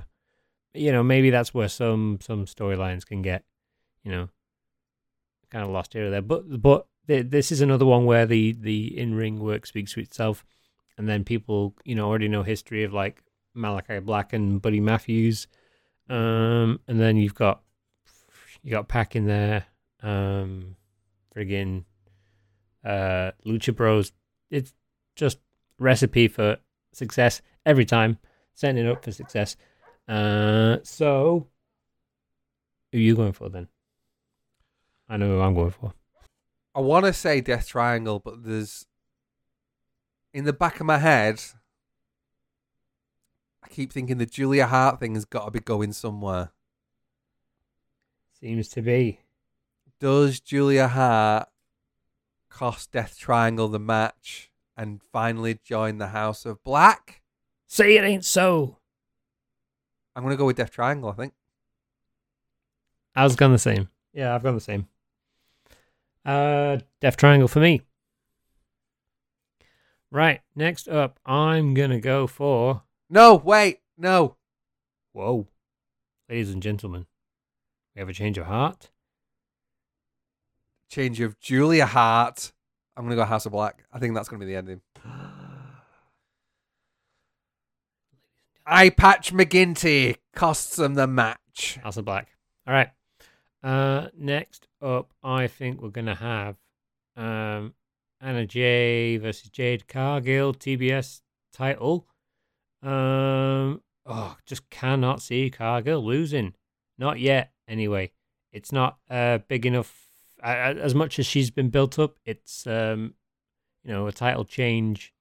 You 0.75 0.93
know, 0.93 1.03
maybe 1.03 1.31
that's 1.31 1.55
where 1.55 1.69
some 1.69 2.19
some 2.21 2.45
storylines 2.45 3.07
can 3.07 3.23
get, 3.23 3.45
you 4.03 4.13
know, 4.13 4.29
kind 5.51 5.65
of 5.65 5.71
lost 5.71 5.95
here 5.95 6.09
or 6.09 6.11
there. 6.11 6.23
But 6.23 6.61
but 6.61 6.87
th- 7.07 7.31
this 7.31 7.51
is 7.51 7.63
another 7.63 7.87
one 7.87 8.05
where 8.05 8.27
the 8.27 8.53
the 8.53 8.99
in 8.99 9.15
ring 9.15 9.41
work 9.41 9.65
speaks 9.65 9.95
for 9.95 10.01
itself 10.01 10.45
and 10.99 11.09
then 11.09 11.25
people 11.25 11.75
you 11.85 11.95
know 11.95 12.07
already 12.07 12.29
know 12.29 12.43
history 12.43 12.85
of 12.85 12.93
like 12.93 13.23
Malachi 13.55 14.01
Black 14.01 14.33
and 14.33 14.61
Buddy 14.61 14.81
Matthews, 14.81 15.47
um, 16.11 16.81
and 16.87 17.01
then 17.01 17.17
you've 17.17 17.35
got 17.35 17.63
you 18.63 18.71
got 18.71 18.89
Pac 18.89 19.17
in 19.17 19.27
there, 19.27 19.65
um, 20.03 20.77
friggin' 21.35 21.85
uh, 22.85 23.31
Lucha 23.47 23.75
Bros. 23.75 24.13
It's 24.51 24.75
just 25.17 25.39
recipe 25.79 26.29
for 26.29 26.59
success 26.93 27.43
every 27.67 27.85
time, 27.85 28.19
setting 28.55 28.85
it 28.85 28.91
up 28.91 29.05
for 29.05 29.13
success. 29.13 29.57
Uh, 30.07 30.79
so 30.83 31.49
who 32.93 32.99
are 32.99 33.01
you 33.01 33.17
going 33.17 33.33
for 33.33 33.49
then? 33.49 33.69
I 35.09 35.17
know 35.17 35.29
who 35.29 35.41
I'm 35.41 35.55
going 35.55 35.71
for. 35.71 35.93
I 36.75 36.81
want 36.81 37.07
to 37.07 37.13
say 37.13 37.41
Death 37.41 37.69
Triangle, 37.69 38.19
but 38.19 38.45
there's 38.45 38.87
in 40.33 40.45
the 40.45 40.53
back 40.53 40.81
of 40.81 40.87
my 40.87 40.99
head, 40.99 41.41
I 43.63 43.69
keep 43.69 43.93
thinking 43.93 44.19
the 44.19 44.27
Julia 44.27 44.67
Hart 44.67 44.99
thing 44.99 45.15
has 45.15 45.25
got 45.25 45.45
to 45.45 45.51
be 45.53 45.61
going 45.61 45.93
somewhere. 45.93 46.51
Seems 48.41 48.69
to 48.71 48.83
be. 48.83 49.21
Does 50.01 50.41
Julia 50.41 50.89
Hart 50.89 51.49
cost 52.55 52.93
Death 52.93 53.19
Triangle 53.19 53.69
the 53.69 53.81
match 53.81 54.51
and 54.77 55.03
finally 55.13 55.59
join 55.65 55.99
the 55.99 56.09
House 56.09 56.47
of 56.47 56.63
Black? 56.63 57.23
Say 57.67 57.97
it 57.97 58.05
ain't 58.05 58.25
so. 58.25 58.79
I'm 60.15 60.23
going 60.23 60.33
to 60.33 60.39
go 60.39 60.47
with 60.47 60.57
Death 60.57 60.71
Triangle, 60.71 61.11
I 61.11 61.15
think. 61.15 61.33
I 63.17 63.25
was 63.25 63.37
going 63.37 63.53
the 63.53 63.59
same. 63.59 63.89
Yeah, 64.13 64.35
I've 64.35 64.43
gone 64.43 64.55
the 64.55 64.61
same. 64.61 64.89
Uh, 66.25 66.79
Death 67.01 67.17
Triangle 67.17 67.49
for 67.49 67.61
me. 67.61 67.83
Right, 70.11 70.41
next 70.55 70.89
up, 70.89 71.19
I'm 71.27 71.75
gonna 71.75 72.01
go 72.01 72.29
for. 72.29 72.83
No, 73.11 73.35
wait, 73.35 73.81
no. 73.99 74.37
Whoa, 75.13 75.49
ladies 76.29 76.51
and 76.51 76.63
gentlemen, 76.63 77.07
we 77.95 77.99
have 77.99 78.09
a 78.09 78.13
change 78.13 78.39
of 78.39 78.47
heart. 78.47 78.91
Change 80.95 81.21
of 81.23 81.41
Julia 81.41 81.87
Hart. 81.87 82.53
I'm 82.97 83.03
to 83.09 83.17
go 83.17 83.25
House 83.25 83.47
of 83.47 83.51
Black. 83.53 83.83
I 83.93 83.99
think 83.99 84.15
that's 84.15 84.29
to 84.41 84.47
be 84.47 84.53
the 84.53 84.57
ending. 84.57 84.81
Eye 88.65 88.91
Patch 88.91 89.35
McGinty 89.35 90.19
costs 90.37 90.77
them 90.77 90.95
the 90.95 91.09
match. 91.09 91.81
House 91.83 91.97
of 91.97 92.05
Black. 92.05 92.29
All 92.65 92.75
right. 92.75 92.91
Uh, 93.61 94.07
next 94.17 94.69
up, 94.81 95.13
I 95.21 95.49
think 95.49 95.83
we're 95.83 95.89
gonna 95.89 96.15
have 96.15 96.59
um 97.17 97.75
Anna 98.21 98.47
Jay 98.47 99.17
versus 99.17 99.51
Jade 99.51 99.89
Cargill 99.89 100.55
TBS 100.55 101.23
title. 101.53 102.07
Um, 102.85 103.83
oh, 104.07 104.37
just 104.47 104.71
cannot 104.71 105.23
see 105.23 105.51
Cargill 105.51 106.05
losing. 106.05 106.55
Not 106.99 107.19
yet, 107.19 107.51
anyway. 107.67 108.13
It's 108.53 108.71
not 108.71 108.99
uh 109.11 109.39
big 109.49 109.67
enough. 109.67 110.04
Uh, 110.45 110.75
as 110.79 110.95
much 110.95 111.19
as 111.19 111.25
she's 111.25 111.51
been 111.51 111.71
built 111.71 111.99
up, 111.99 112.19
it's 112.27 112.67
um, 112.67 113.15
you 113.83 113.91
know, 113.91 114.07
a 114.07 114.13
title 114.13 114.45
change 114.45 115.15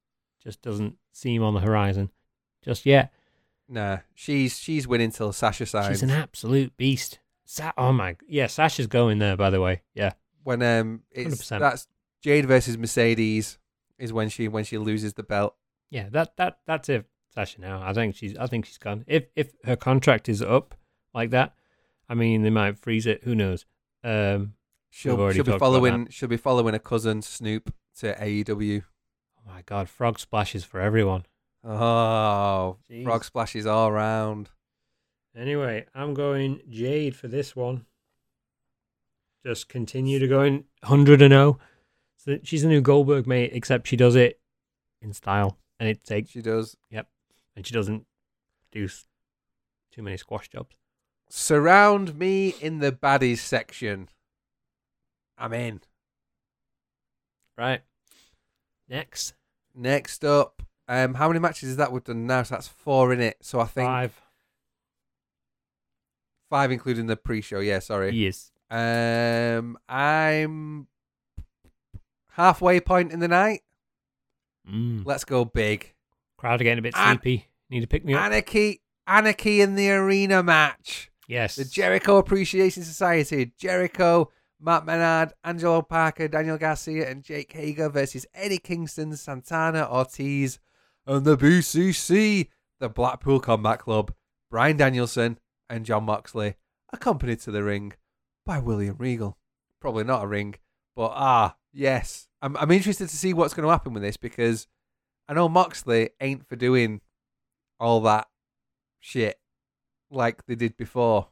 just 0.43 0.61
doesn't 0.61 0.97
seem 1.13 1.41
on 1.41 1.53
the 1.53 1.61
horizon 1.61 2.09
just 2.61 2.85
yet. 2.85 3.13
Nah, 3.69 3.99
she's 4.13 4.59
she's 4.59 4.87
winning 4.87 5.11
till 5.11 5.31
Sasha 5.31 5.65
signs. 5.65 5.87
She's 5.87 6.03
an 6.03 6.11
absolute 6.11 6.75
beast. 6.75 7.19
Sa- 7.45 7.71
oh 7.77 7.93
my, 7.93 8.17
yeah, 8.27 8.47
Sasha's 8.47 8.87
going 8.87 9.19
there. 9.19 9.37
By 9.37 9.49
the 9.49 9.61
way, 9.61 9.81
yeah, 9.93 10.11
when 10.43 10.61
um, 10.61 11.03
it's 11.11 11.41
100%. 11.41 11.59
that's 11.59 11.87
Jade 12.21 12.45
versus 12.45 12.77
Mercedes 12.77 13.57
is 13.97 14.11
when 14.11 14.27
she 14.27 14.47
when 14.49 14.65
she 14.65 14.77
loses 14.77 15.13
the 15.13 15.23
belt. 15.23 15.55
yeah, 15.89 16.09
that 16.11 16.35
that 16.37 16.57
that's 16.67 16.89
it. 16.89 17.05
Sasha 17.33 17.61
now. 17.61 17.81
I 17.81 17.93
think 17.93 18.15
she's. 18.15 18.37
I 18.37 18.47
think 18.47 18.65
she's 18.65 18.77
gone. 18.77 19.05
If 19.07 19.27
if 19.35 19.53
her 19.63 19.75
contract 19.75 20.27
is 20.27 20.41
up 20.41 20.75
like 21.13 21.29
that, 21.31 21.53
I 22.09 22.13
mean, 22.13 22.43
they 22.43 22.49
might 22.49 22.77
freeze 22.77 23.07
it. 23.07 23.23
Who 23.23 23.33
knows? 23.35 23.65
Um, 24.03 24.53
She'll, 24.95 25.31
she'll 25.31 25.43
be 25.43 25.57
following 25.57 26.07
she'll 26.11 26.29
be 26.29 26.37
following 26.37 26.75
a 26.75 26.79
cousin 26.79 27.23
Snoop 27.23 27.73
to 27.97 28.13
AEW. 28.13 28.83
oh 28.83 29.51
my 29.51 29.63
God, 29.63 29.89
frog 29.89 30.19
splashes 30.19 30.63
for 30.63 30.79
everyone. 30.79 31.25
Oh, 31.63 32.77
Jeez. 32.87 33.03
frog 33.03 33.25
splashes 33.25 33.65
all 33.65 33.87
around. 33.89 34.51
Anyway, 35.35 35.87
I'm 35.95 36.13
going 36.13 36.61
Jade 36.69 37.15
for 37.15 37.27
this 37.27 37.55
one. 37.55 37.87
Just 39.43 39.67
continue 39.67 40.19
to 40.19 40.27
go 40.27 40.43
in 40.43 40.65
100 40.81 41.23
and 41.23 41.31
0. 41.31 41.57
So 42.17 42.37
she's 42.43 42.61
the 42.61 42.67
new 42.67 42.79
Goldberg 42.79 43.25
mate, 43.25 43.49
except 43.51 43.87
she 43.87 43.95
does 43.95 44.15
it 44.15 44.39
in 45.01 45.11
style, 45.11 45.57
and 45.79 45.89
it 45.89 46.03
takes 46.03 46.29
She 46.29 46.43
does. 46.43 46.77
Yep, 46.91 47.07
and 47.55 47.65
she 47.65 47.73
doesn't 47.73 48.05
do 48.71 48.87
too 49.91 50.03
many 50.03 50.17
squash 50.17 50.49
jobs. 50.49 50.75
Surround 51.29 52.15
me 52.15 52.53
in 52.61 52.77
the 52.77 52.91
baddies 52.91 53.39
section. 53.39 54.09
I'm 55.37 55.53
in. 55.53 55.81
Right. 57.57 57.81
Next. 58.89 59.33
Next 59.75 60.23
up, 60.23 60.61
um, 60.87 61.15
how 61.15 61.27
many 61.27 61.39
matches 61.39 61.69
is 61.69 61.77
that 61.77 61.91
we've 61.91 62.03
done 62.03 62.27
now? 62.27 62.43
So 62.43 62.55
that's 62.55 62.67
four 62.67 63.11
in 63.13 63.19
it. 63.21 63.37
So 63.41 63.59
I 63.59 63.65
think 63.65 63.87
Five. 63.87 64.21
five 66.49 66.71
including 66.71 67.07
the 67.07 67.15
pre-show. 67.15 67.59
Yeah, 67.59 67.79
sorry. 67.79 68.11
Yes. 68.11 68.51
Um, 68.69 69.77
I'm 69.89 70.87
halfway 72.31 72.79
point 72.79 73.11
in 73.11 73.19
the 73.19 73.27
night. 73.27 73.61
Mm. 74.71 75.03
Let's 75.05 75.25
go 75.25 75.45
big. 75.45 75.93
Crowd 76.37 76.61
are 76.61 76.63
getting 76.63 76.79
a 76.79 76.83
bit 76.83 76.93
An- 76.95 77.15
sleepy. 77.19 77.47
Need 77.69 77.81
to 77.81 77.87
pick 77.87 78.05
me 78.05 78.13
up. 78.13 78.21
Anarchy, 78.21 78.81
anarchy 79.07 79.61
in 79.61 79.75
the 79.75 79.89
arena 79.91 80.43
match. 80.43 81.09
yes. 81.27 81.55
The 81.55 81.65
Jericho 81.65 82.17
Appreciation 82.17 82.83
Society. 82.83 83.51
Jericho, 83.57 84.29
Matt 84.63 84.85
Menard, 84.85 85.33
Angelo 85.43 85.81
Parker, 85.81 86.29
Daniel 86.29 86.57
Garcia, 86.57 87.09
and 87.09 87.21
Jake 87.21 87.51
Hager 87.51 87.89
versus 87.89 88.25
Eddie 88.33 88.59
Kingston, 88.59 89.13
Santana 89.17 89.85
Ortiz, 89.91 90.57
and 91.05 91.25
the 91.25 91.35
BCC, 91.35 92.47
the 92.79 92.87
Blackpool 92.87 93.41
Combat 93.41 93.79
Club, 93.79 94.13
Bryan 94.49 94.77
Danielson, 94.77 95.37
and 95.69 95.85
Jon 95.85 96.05
Moxley, 96.05 96.55
accompanied 96.93 97.41
to 97.41 97.51
the 97.51 97.61
ring 97.61 97.93
by 98.45 98.59
William 98.59 98.95
Regal. 98.97 99.37
Probably 99.81 100.05
not 100.05 100.23
a 100.23 100.27
ring, 100.27 100.55
but 100.95 101.11
ah, 101.13 101.57
yes. 101.73 102.29
I'm, 102.41 102.55
I'm 102.55 102.71
interested 102.71 103.09
to 103.09 103.17
see 103.17 103.33
what's 103.33 103.53
going 103.53 103.65
to 103.67 103.71
happen 103.71 103.93
with 103.93 104.03
this 104.03 104.15
because 104.15 104.67
I 105.27 105.33
know 105.33 105.49
Moxley 105.49 106.11
ain't 106.21 106.47
for 106.47 106.55
doing 106.55 107.01
all 107.81 107.99
that 108.01 108.27
shit 109.01 109.39
like 110.09 110.45
they 110.45 110.55
did 110.55 110.77
before. 110.77 111.27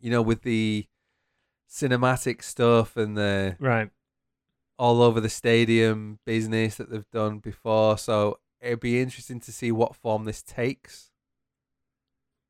You 0.00 0.10
know, 0.10 0.22
with 0.22 0.42
the 0.42 0.86
cinematic 1.74 2.42
stuff 2.42 2.96
and 2.96 3.16
the 3.16 3.56
right. 3.58 3.90
all 4.78 5.02
over 5.02 5.20
the 5.20 5.28
stadium 5.28 6.20
business 6.24 6.76
that 6.76 6.88
they've 6.88 7.10
done 7.10 7.38
before. 7.38 7.98
So 7.98 8.38
it'd 8.60 8.80
be 8.80 9.00
interesting 9.00 9.40
to 9.40 9.52
see 9.52 9.72
what 9.72 9.96
form 9.96 10.24
this 10.24 10.42
takes. 10.42 11.10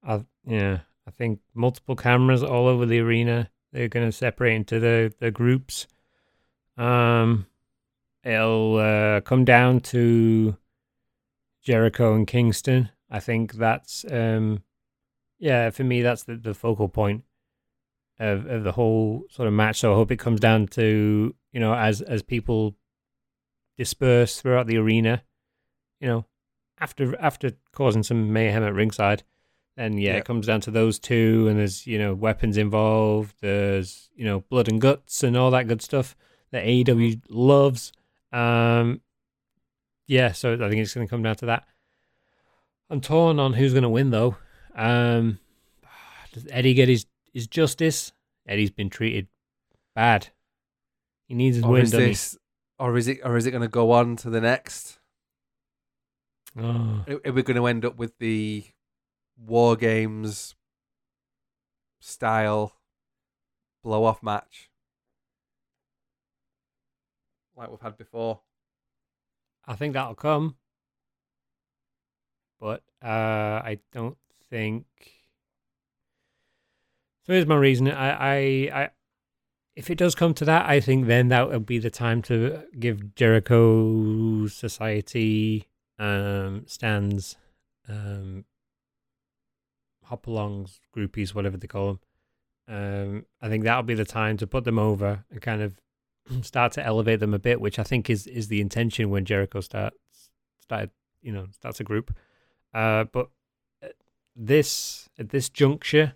I, 0.06 0.24
yeah. 0.46 0.80
I 1.06 1.10
think 1.10 1.40
multiple 1.54 1.96
cameras 1.96 2.42
all 2.42 2.66
over 2.66 2.84
the 2.84 3.00
arena. 3.00 3.50
They're 3.72 3.88
going 3.88 4.06
to 4.06 4.12
separate 4.12 4.54
into 4.54 4.78
the, 4.78 5.12
the 5.18 5.30
groups. 5.30 5.86
Um, 6.76 7.46
it'll 8.22 8.76
uh, 8.76 9.20
come 9.22 9.44
down 9.44 9.80
to 9.80 10.56
Jericho 11.62 12.14
and 12.14 12.26
Kingston. 12.26 12.90
I 13.10 13.20
think 13.20 13.54
that's 13.54 14.04
um, 14.10 14.62
yeah, 15.38 15.70
for 15.70 15.84
me 15.84 16.02
that's 16.02 16.24
the, 16.24 16.36
the 16.36 16.54
focal 16.54 16.88
point 16.88 17.24
of 18.18 18.46
of 18.46 18.64
the 18.64 18.72
whole 18.72 19.24
sort 19.30 19.48
of 19.48 19.54
match. 19.54 19.80
So 19.80 19.92
I 19.92 19.96
hope 19.96 20.10
it 20.10 20.18
comes 20.18 20.40
down 20.40 20.68
to 20.68 21.34
you 21.52 21.60
know 21.60 21.74
as 21.74 22.00
as 22.00 22.22
people 22.22 22.76
disperse 23.76 24.40
throughout 24.40 24.66
the 24.66 24.76
arena, 24.76 25.22
you 26.00 26.08
know, 26.08 26.26
after 26.78 27.18
after 27.20 27.52
causing 27.72 28.02
some 28.02 28.32
mayhem 28.32 28.62
at 28.62 28.74
ringside, 28.74 29.22
then 29.76 29.98
yeah, 29.98 30.16
it 30.16 30.24
comes 30.24 30.46
down 30.46 30.60
to 30.62 30.70
those 30.70 30.98
two, 30.98 31.46
and 31.48 31.58
there's 31.58 31.86
you 31.86 31.98
know 31.98 32.14
weapons 32.14 32.56
involved. 32.56 33.36
There's 33.40 34.10
you 34.14 34.24
know 34.24 34.40
blood 34.40 34.68
and 34.68 34.80
guts 34.80 35.22
and 35.22 35.36
all 35.36 35.50
that 35.50 35.68
good 35.68 35.82
stuff 35.82 36.16
that 36.52 36.64
AEW 36.64 37.22
loves. 37.28 37.92
Um, 38.32 39.00
yeah, 40.06 40.32
so 40.32 40.54
I 40.54 40.68
think 40.68 40.76
it's 40.76 40.94
going 40.94 41.06
to 41.06 41.10
come 41.10 41.22
down 41.22 41.36
to 41.36 41.46
that. 41.46 41.64
I'm 42.90 43.00
torn 43.00 43.40
on 43.40 43.54
who's 43.54 43.72
going 43.72 43.82
to 43.82 43.88
win 43.88 44.10
though. 44.10 44.36
Um, 44.74 45.38
does 46.32 46.46
Eddie 46.50 46.74
get 46.74 46.88
his 46.88 47.06
his 47.34 47.46
justice? 47.46 48.12
Eddie's 48.46 48.70
been 48.70 48.88
treated 48.88 49.28
bad. 49.94 50.28
He 51.26 51.34
needs 51.34 51.56
his 51.56 51.64
Or 51.64 51.72
win, 51.72 51.82
is 51.82 51.90
this 51.90 52.38
or 52.78 52.96
is 52.96 53.08
it 53.08 53.20
or 53.24 53.36
is 53.36 53.46
it 53.46 53.50
going 53.50 53.62
to 53.62 53.68
go 53.68 53.90
on 53.92 54.16
to 54.16 54.30
the 54.30 54.40
next? 54.40 54.98
Oh, 56.56 57.04
Are 57.08 57.20
are 57.26 57.32
we 57.32 57.42
going 57.42 57.56
to 57.56 57.66
end 57.66 57.84
up 57.84 57.96
with 57.96 58.16
the 58.18 58.64
war 59.36 59.74
games 59.76 60.54
style 62.00 62.74
blow 63.82 64.04
off 64.04 64.22
match 64.22 64.70
like 67.56 67.70
we've 67.70 67.80
had 67.80 67.96
before? 67.96 68.40
I 69.66 69.74
think 69.76 69.94
that'll 69.94 70.14
come, 70.14 70.56
but 72.60 72.82
uh, 73.02 73.62
I 73.64 73.78
don't 73.92 74.18
think. 74.50 74.84
So 77.26 77.32
here's 77.32 77.46
my 77.46 77.56
reason. 77.56 77.90
I, 77.90 78.10
I, 78.10 78.36
I, 78.82 78.90
if 79.76 79.90
it 79.90 79.96
does 79.96 80.14
come 80.14 80.34
to 80.34 80.44
that, 80.44 80.68
I 80.68 80.80
think 80.80 81.06
then 81.06 81.28
that 81.28 81.48
would 81.48 81.64
be 81.64 81.78
the 81.78 81.90
time 81.90 82.20
to 82.22 82.62
give 82.78 83.14
Jericho 83.14 84.46
Society 84.46 85.68
um, 85.98 86.64
stands, 86.66 87.36
um, 87.88 88.44
hop 90.04 90.26
alongs, 90.26 90.80
groupies, 90.94 91.34
whatever 91.34 91.56
they 91.56 91.66
call 91.66 91.86
them. 91.86 92.00
Um, 92.66 93.26
I 93.40 93.48
think 93.48 93.64
that'll 93.64 93.82
be 93.82 93.94
the 93.94 94.04
time 94.04 94.36
to 94.38 94.46
put 94.46 94.64
them 94.64 94.78
over 94.78 95.24
and 95.30 95.40
kind 95.40 95.62
of 95.62 95.80
start 96.42 96.72
to 96.72 96.84
elevate 96.84 97.20
them 97.20 97.34
a 97.34 97.38
bit, 97.38 97.60
which 97.60 97.78
I 97.78 97.82
think 97.84 98.10
is 98.10 98.26
is 98.26 98.48
the 98.48 98.60
intention 98.60 99.10
when 99.10 99.24
Jericho 99.24 99.60
starts 99.60 99.96
started, 100.60 100.90
you 101.22 101.32
know, 101.32 101.46
starts 101.52 101.80
a 101.80 101.84
group. 101.84 102.14
Uh, 102.72 103.04
but 103.04 103.28
this 104.36 105.08
at 105.18 105.28
this 105.28 105.48
juncture, 105.48 106.14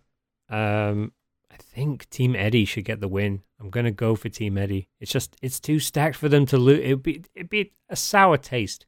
um, 0.49 1.13
I 1.51 1.57
think 1.57 2.09
Team 2.11 2.37
Eddie 2.37 2.65
should 2.65 2.85
get 2.85 3.01
the 3.01 3.09
win. 3.09 3.43
I'm 3.61 3.71
gonna 3.71 3.91
go 3.91 4.15
for 4.15 4.29
Team 4.29 4.57
Eddie. 4.57 4.89
It's 5.01 5.11
just 5.11 5.37
it's 5.43 5.61
too 5.61 5.79
stacked 5.79 6.17
for 6.17 6.29
them 6.29 6.47
to 6.47 6.59
lose. 6.59 6.81
It'd 6.81 7.03
be 7.03 7.25
it'd 7.35 7.51
be 7.51 7.73
a 7.89 7.97
sour 7.97 8.37
taste. 8.37 8.87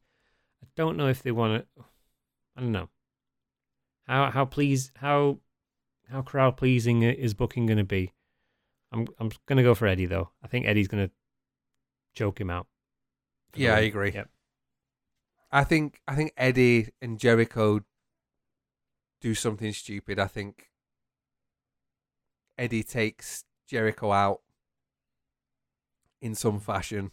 I 0.62 0.66
don't 0.76 0.96
know 0.96 1.08
if 1.08 1.22
they 1.22 1.32
want 1.32 1.64
to. 1.76 1.84
I 2.56 2.60
don't 2.60 2.72
know. 2.72 2.88
How 4.06 4.30
how 4.30 4.44
please 4.44 4.92
how 4.96 5.38
how 6.08 6.22
crowd 6.22 6.56
pleasing 6.56 7.02
is 7.02 7.34
booking 7.34 7.66
gonna 7.66 7.84
be? 7.84 8.12
I'm 8.92 9.06
I'm 9.18 9.30
gonna 9.46 9.62
go 9.62 9.74
for 9.74 9.86
Eddie 9.86 10.06
though. 10.06 10.30
I 10.42 10.46
think 10.46 10.66
Eddie's 10.66 10.88
gonna 10.88 11.10
choke 12.14 12.40
him 12.40 12.50
out. 12.50 12.66
Yeah, 13.54 13.74
I 13.74 13.80
agree. 13.80 14.12
Yep. 14.12 14.28
I 15.52 15.64
think 15.64 16.00
I 16.06 16.14
think 16.14 16.32
Eddie 16.36 16.90
and 17.00 17.18
Jericho 17.18 17.80
do 19.20 19.34
something 19.34 19.72
stupid. 19.72 20.18
I 20.18 20.26
think 20.26 20.69
Eddie 22.60 22.82
takes 22.82 23.44
Jericho 23.66 24.12
out 24.12 24.42
in 26.20 26.34
some 26.34 26.60
fashion, 26.60 27.10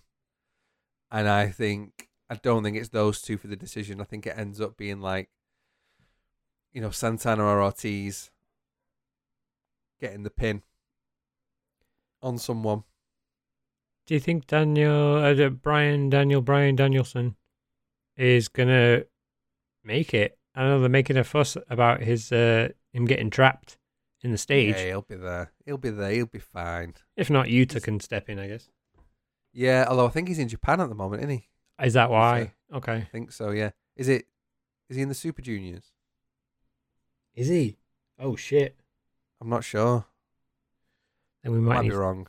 and 1.10 1.30
I 1.30 1.48
think 1.48 2.10
I 2.30 2.36
don't 2.36 2.64
think 2.64 2.76
it's 2.76 2.90
those 2.90 3.22
two 3.22 3.38
for 3.38 3.48
the 3.48 3.56
decision. 3.56 4.02
I 4.02 4.04
think 4.04 4.28
it 4.28 4.38
ends 4.38 4.60
up 4.60 4.76
being 4.76 5.00
like, 5.00 5.30
you 6.74 6.82
know, 6.82 6.92
Santana 6.92 7.46
or 7.46 7.64
Ortiz 7.64 8.30
getting 10.02 10.24
the 10.24 10.30
pin 10.30 10.64
on 12.22 12.38
someone. 12.38 12.84
Do 14.06 14.16
you 14.16 14.20
think 14.20 14.48
Daniel 14.48 15.16
uh, 15.16 15.50
Brian 15.50 16.10
Daniel 16.10 16.42
Bryan 16.42 16.76
Danielson 16.76 17.38
is 18.18 18.50
gonna 18.50 19.04
make 19.82 20.14
it? 20.14 20.38
I 20.54 20.64
know 20.64 20.82
they're 20.82 20.90
making 20.90 21.16
a 21.16 21.24
fuss 21.24 21.56
about 21.70 22.02
his 22.02 22.34
uh, 22.34 22.68
him 22.92 23.06
getting 23.06 23.30
trapped 23.30 23.78
in 24.24 24.32
the 24.32 24.38
stage. 24.38 24.76
Yeah, 24.76 24.86
he'll 24.88 25.02
be 25.02 25.16
there. 25.16 25.52
He'll 25.66 25.78
be 25.78 25.90
there. 25.90 26.12
He'll 26.12 26.26
be 26.26 26.40
fine. 26.40 26.94
If 27.16 27.30
not, 27.30 27.48
Yuta 27.48 27.82
can 27.82 28.00
step 28.00 28.30
in. 28.30 28.40
I 28.40 28.48
guess. 28.48 28.70
Yeah, 29.54 29.86
although 29.88 30.06
I 30.08 30.10
think 30.10 30.28
he's 30.28 30.40
in 30.40 30.48
Japan 30.50 30.82
at 30.82 30.90
the 30.90 30.96
moment, 30.96 31.22
isn't 31.24 31.30
he? 31.38 31.48
Is 31.84 31.94
that 31.94 32.10
why? 32.10 32.46
So- 32.72 32.78
Okay. 32.78 32.96
I 32.98 33.02
think 33.12 33.32
so. 33.32 33.52
Yeah. 33.52 33.72
Is 33.96 34.10
it? 34.10 34.26
Is 34.90 34.98
he 34.98 35.02
in 35.02 35.10
the 35.10 35.16
Super 35.16 35.42
Juniors? 35.42 35.92
Is 37.34 37.48
he? 37.48 37.78
Oh 38.20 38.36
shit. 38.36 38.76
I'm 39.40 39.50
not 39.50 39.64
sure. 39.64 40.06
Then 41.44 41.54
we 41.54 41.60
Might, 41.60 41.76
might. 41.76 41.90
be 41.90 41.92
wrong. 41.96 42.28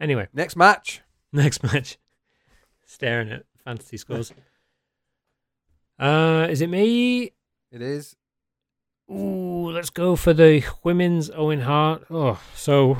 Anyway, 0.00 0.28
Next 0.32 0.56
match. 0.56 1.02
next 1.32 1.62
match. 1.62 1.98
Staring 2.86 3.30
at 3.30 3.44
fantasy 3.64 3.96
scores. 3.96 4.32
uh, 5.98 6.46
is 6.48 6.60
it 6.60 6.68
me? 6.68 7.32
It 7.70 7.82
is. 7.82 8.16
Ooh, 9.10 9.70
let's 9.70 9.90
go 9.90 10.16
for 10.16 10.32
the 10.32 10.64
women's 10.82 11.30
Owen 11.30 11.60
Hart. 11.62 12.04
Oh, 12.10 12.40
so 12.54 12.96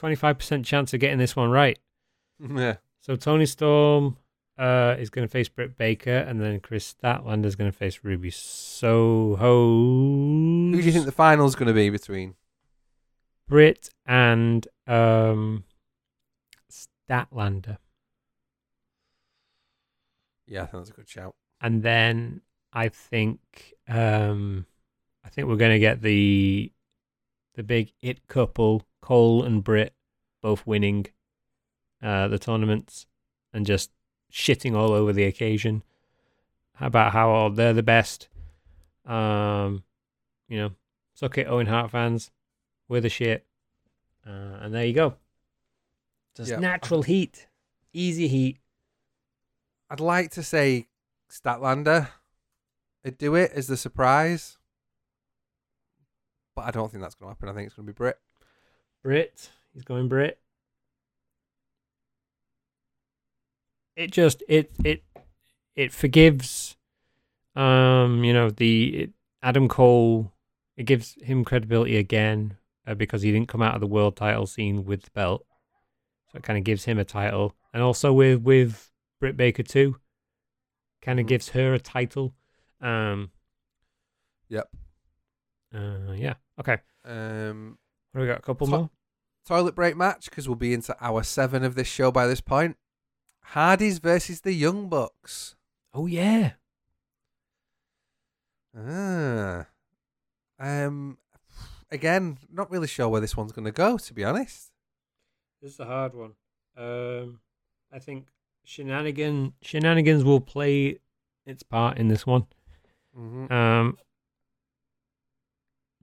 25% 0.00 0.64
chance 0.64 0.94
of 0.94 1.00
getting 1.00 1.18
this 1.18 1.34
one 1.36 1.50
right. 1.50 1.78
Yeah. 2.56 2.76
So 3.00 3.16
Toni 3.16 3.44
Storm 3.46 4.16
uh, 4.58 4.94
is 4.98 5.10
going 5.10 5.26
to 5.26 5.30
face 5.30 5.48
Britt 5.48 5.76
Baker, 5.76 6.16
and 6.18 6.40
then 6.40 6.60
Kris 6.60 6.94
Statlander 6.94 7.46
is 7.46 7.56
going 7.56 7.70
to 7.70 7.76
face 7.76 8.00
Ruby 8.02 8.30
Soho. 8.30 9.36
Who 9.36 10.72
do 10.72 10.78
you 10.82 10.92
think 10.92 11.04
the 11.06 11.12
final's 11.12 11.54
going 11.54 11.68
to 11.68 11.74
be 11.74 11.90
between? 11.90 12.34
Britt 13.48 13.90
and 14.06 14.66
um, 14.86 15.64
Statlander, 16.70 17.78
Yeah, 20.46 20.62
I 20.62 20.66
think 20.66 20.84
that's 20.84 20.90
a 20.90 20.94
good 20.94 21.08
shout. 21.08 21.34
and 21.60 21.82
then 21.82 22.40
I 22.72 22.88
think 22.88 23.40
um, 23.88 24.66
I 25.24 25.28
think 25.28 25.48
we're 25.48 25.56
going 25.56 25.72
to 25.72 25.78
get 25.78 26.02
the 26.02 26.72
the 27.54 27.62
big 27.62 27.92
it 28.00 28.26
couple 28.28 28.86
Cole 29.00 29.42
and 29.44 29.62
Britt 29.62 29.94
both 30.42 30.66
winning 30.66 31.06
uh, 32.02 32.28
the 32.28 32.38
tournaments 32.38 33.06
and 33.52 33.66
just 33.66 33.90
shitting 34.32 34.74
all 34.74 34.92
over 34.92 35.12
the 35.12 35.24
occasion 35.24 35.82
about 36.80 37.12
how 37.12 37.48
they're 37.50 37.74
the 37.74 37.82
best. 37.82 38.28
Um, 39.04 39.82
you 40.48 40.58
know, 40.58 40.70
suck 41.14 41.36
it, 41.38 41.46
Owen 41.48 41.66
Hart 41.66 41.90
fans. 41.90 42.30
We're 42.88 43.00
the 43.00 43.08
shit. 43.08 43.44
Uh, 44.26 44.58
and 44.62 44.74
there 44.74 44.84
you 44.86 44.94
go. 44.94 45.14
Just 46.36 46.50
Yeah. 46.50 46.58
natural 46.58 47.02
heat, 47.02 47.48
easy 47.92 48.28
heat. 48.28 48.58
I'd 49.90 50.00
like 50.00 50.30
to 50.32 50.42
say 50.42 50.86
Statlander 51.28 52.08
would 53.04 53.18
do 53.18 53.34
it 53.34 53.50
as 53.52 53.66
the 53.66 53.76
surprise, 53.76 54.58
but 56.60 56.66
I 56.68 56.70
don't 56.70 56.90
think 56.90 57.02
that's 57.02 57.14
going 57.14 57.28
to 57.28 57.34
happen. 57.34 57.48
I 57.48 57.52
think 57.54 57.66
it's 57.66 57.74
going 57.76 57.86
to 57.86 57.92
be 57.92 57.96
Britt. 57.96 58.18
Britt. 59.02 59.50
He's 59.72 59.82
going 59.84 60.08
Britt. 60.08 60.38
It 63.96 64.10
just 64.12 64.42
it 64.48 64.70
it 64.84 65.02
it 65.76 65.92
forgives 65.92 66.76
um 67.56 68.24
you 68.24 68.32
know 68.32 68.50
the 68.50 68.88
it, 69.02 69.10
Adam 69.42 69.68
Cole 69.68 70.32
it 70.76 70.84
gives 70.84 71.16
him 71.22 71.44
credibility 71.44 71.96
again 71.96 72.56
uh, 72.86 72.94
because 72.94 73.22
he 73.22 73.32
didn't 73.32 73.48
come 73.48 73.62
out 73.62 73.74
of 73.74 73.80
the 73.80 73.86
world 73.86 74.16
title 74.16 74.46
scene 74.46 74.84
with 74.84 75.02
the 75.02 75.10
belt. 75.10 75.44
So 76.32 76.38
it 76.38 76.42
kind 76.42 76.56
of 76.58 76.64
gives 76.64 76.84
him 76.84 76.98
a 76.98 77.04
title 77.04 77.54
and 77.74 77.82
also 77.82 78.12
with 78.12 78.42
with 78.42 78.90
Britt 79.18 79.36
Baker 79.36 79.62
too 79.62 79.96
kind 81.02 81.18
of 81.18 81.26
Mhm. 81.26 81.30
gives 81.30 81.48
her 81.50 81.74
a 81.74 81.78
title. 81.78 82.34
Um 82.80 83.30
Yep. 84.48 84.68
uh 85.74 86.12
yeah. 86.14 86.34
Okay. 86.60 86.78
Um, 87.04 87.78
What 88.12 88.20
do 88.20 88.22
we 88.26 88.32
got? 88.32 88.38
A 88.38 88.42
couple 88.42 88.66
So- 88.66 88.76
more? 88.76 88.90
toilet 89.46 89.74
break 89.74 89.96
match 89.96 90.28
because 90.30 90.46
we'll 90.48 90.54
be 90.56 90.72
into 90.74 90.94
hour 91.04 91.22
seven 91.22 91.64
of 91.64 91.74
this 91.74 91.88
show 91.88 92.12
by 92.12 92.26
this 92.26 92.40
point. 92.40 92.76
Hardys 93.42 93.98
versus 93.98 94.42
the 94.42 94.52
Young 94.52 94.88
Bucks. 94.88 95.56
Oh 95.94 96.06
yeah. 96.06 96.52
Ah. 98.76 99.66
Um. 100.58 101.18
Again, 101.90 102.38
not 102.52 102.70
really 102.70 102.86
sure 102.86 103.08
where 103.08 103.20
this 103.20 103.36
one's 103.36 103.50
going 103.52 103.64
to 103.64 103.72
go. 103.72 103.98
To 103.98 104.14
be 104.14 104.22
honest. 104.24 104.70
This 105.60 105.72
is 105.74 105.80
a 105.80 105.84
hard 105.86 106.14
one. 106.14 106.34
Um, 106.76 107.40
I 107.92 107.98
think 107.98 108.28
shenanigan 108.64 109.54
shenanigans 109.62 110.22
will 110.22 110.40
play 110.40 111.00
its 111.44 111.62
part 111.64 111.98
in 111.98 112.08
this 112.08 112.24
one. 112.26 112.46
hmm 113.14 113.52
Um, 113.52 113.98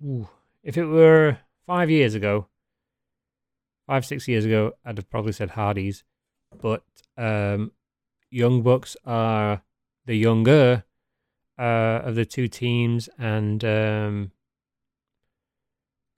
ooh, 0.03 0.27
if 0.63 0.77
it 0.77 0.85
were 0.85 1.37
five 1.65 1.89
years 1.89 2.15
ago, 2.15 2.47
five 3.87 4.05
six 4.05 4.27
years 4.27 4.45
ago, 4.45 4.73
I'd 4.85 4.97
have 4.97 5.09
probably 5.09 5.31
said 5.31 5.51
Hardys, 5.51 6.03
but 6.61 6.83
um, 7.17 7.71
Young 8.29 8.61
Bucks 8.61 8.97
are 9.05 9.63
the 10.05 10.15
younger 10.15 10.83
uh, 11.57 12.01
of 12.03 12.15
the 12.15 12.25
two 12.25 12.47
teams, 12.47 13.09
and 13.17 13.63
um, 13.63 14.31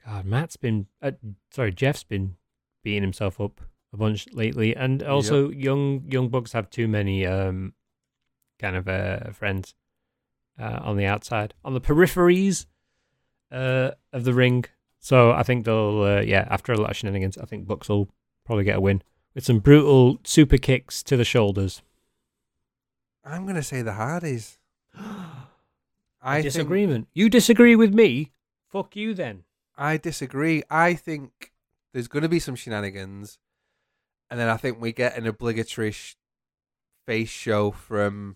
God, 0.05 0.25
Matt's 0.25 0.57
been 0.57 0.87
uh, 1.01 1.11
sorry, 1.51 1.71
Jeff's 1.71 2.03
been 2.03 2.35
beating 2.83 3.03
himself 3.03 3.39
up 3.39 3.61
a 3.93 3.97
bunch 3.97 4.27
lately, 4.33 4.75
and 4.75 5.03
also 5.03 5.49
young 5.49 6.03
young 6.07 6.29
Bucks 6.29 6.53
have 6.53 6.69
too 6.69 6.87
many 6.87 7.25
um, 7.25 7.73
kind 8.59 8.75
of 8.75 8.87
uh, 8.87 9.31
friends 9.31 9.75
uh, 10.59 10.79
on 10.81 10.97
the 10.97 11.05
outside, 11.05 11.53
on 11.63 11.73
the 11.73 11.81
peripheries 11.81 12.65
uh, 13.51 13.91
of 14.13 14.23
the 14.23 14.33
ring. 14.33 14.65
So 14.99 15.31
I 15.31 15.43
think 15.43 15.65
they'll, 15.65 16.01
uh, 16.03 16.21
yeah, 16.21 16.47
after 16.49 16.73
a 16.73 16.77
lot 16.77 16.91
of 16.91 16.97
shenanigans, 16.97 17.37
I 17.37 17.45
think 17.45 17.67
Bucks 17.67 17.89
will 17.89 18.09
probably 18.45 18.65
get 18.65 18.77
a 18.77 18.81
win 18.81 19.01
with 19.33 19.45
some 19.45 19.59
brutal 19.59 20.19
super 20.23 20.57
kicks 20.57 21.01
to 21.03 21.15
the 21.15 21.23
shoulders. 21.23 21.81
I'm 23.23 23.43
going 23.43 23.55
to 23.55 23.63
say 23.63 23.81
the 23.81 23.93
Hardys. 23.93 24.57
I 26.21 26.41
think 26.41 26.43
Disagreement. 26.45 27.07
You 27.13 27.29
disagree 27.29 27.75
with 27.75 27.93
me? 27.93 28.31
Fuck 28.69 28.95
you 28.95 29.13
then. 29.13 29.43
I 29.77 29.97
disagree. 29.97 30.63
I 30.69 30.93
think 30.93 31.53
there's 31.93 32.09
going 32.09 32.23
to 32.23 32.29
be 32.29 32.39
some 32.39 32.55
shenanigans, 32.55 33.39
and 34.29 34.37
then 34.39 34.49
I 34.49 34.57
think 34.57 34.81
we 34.81 34.91
get 34.91 35.17
an 35.17 35.25
obligatory 35.25 35.91
sh- 35.91 36.17
face 37.05 37.29
show 37.29 37.71
from 37.71 38.35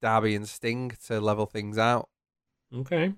Darby 0.00 0.34
and 0.34 0.48
Sting 0.48 0.92
to 1.06 1.20
level 1.20 1.46
things 1.46 1.78
out, 1.78 2.08
Okay. 2.74 3.14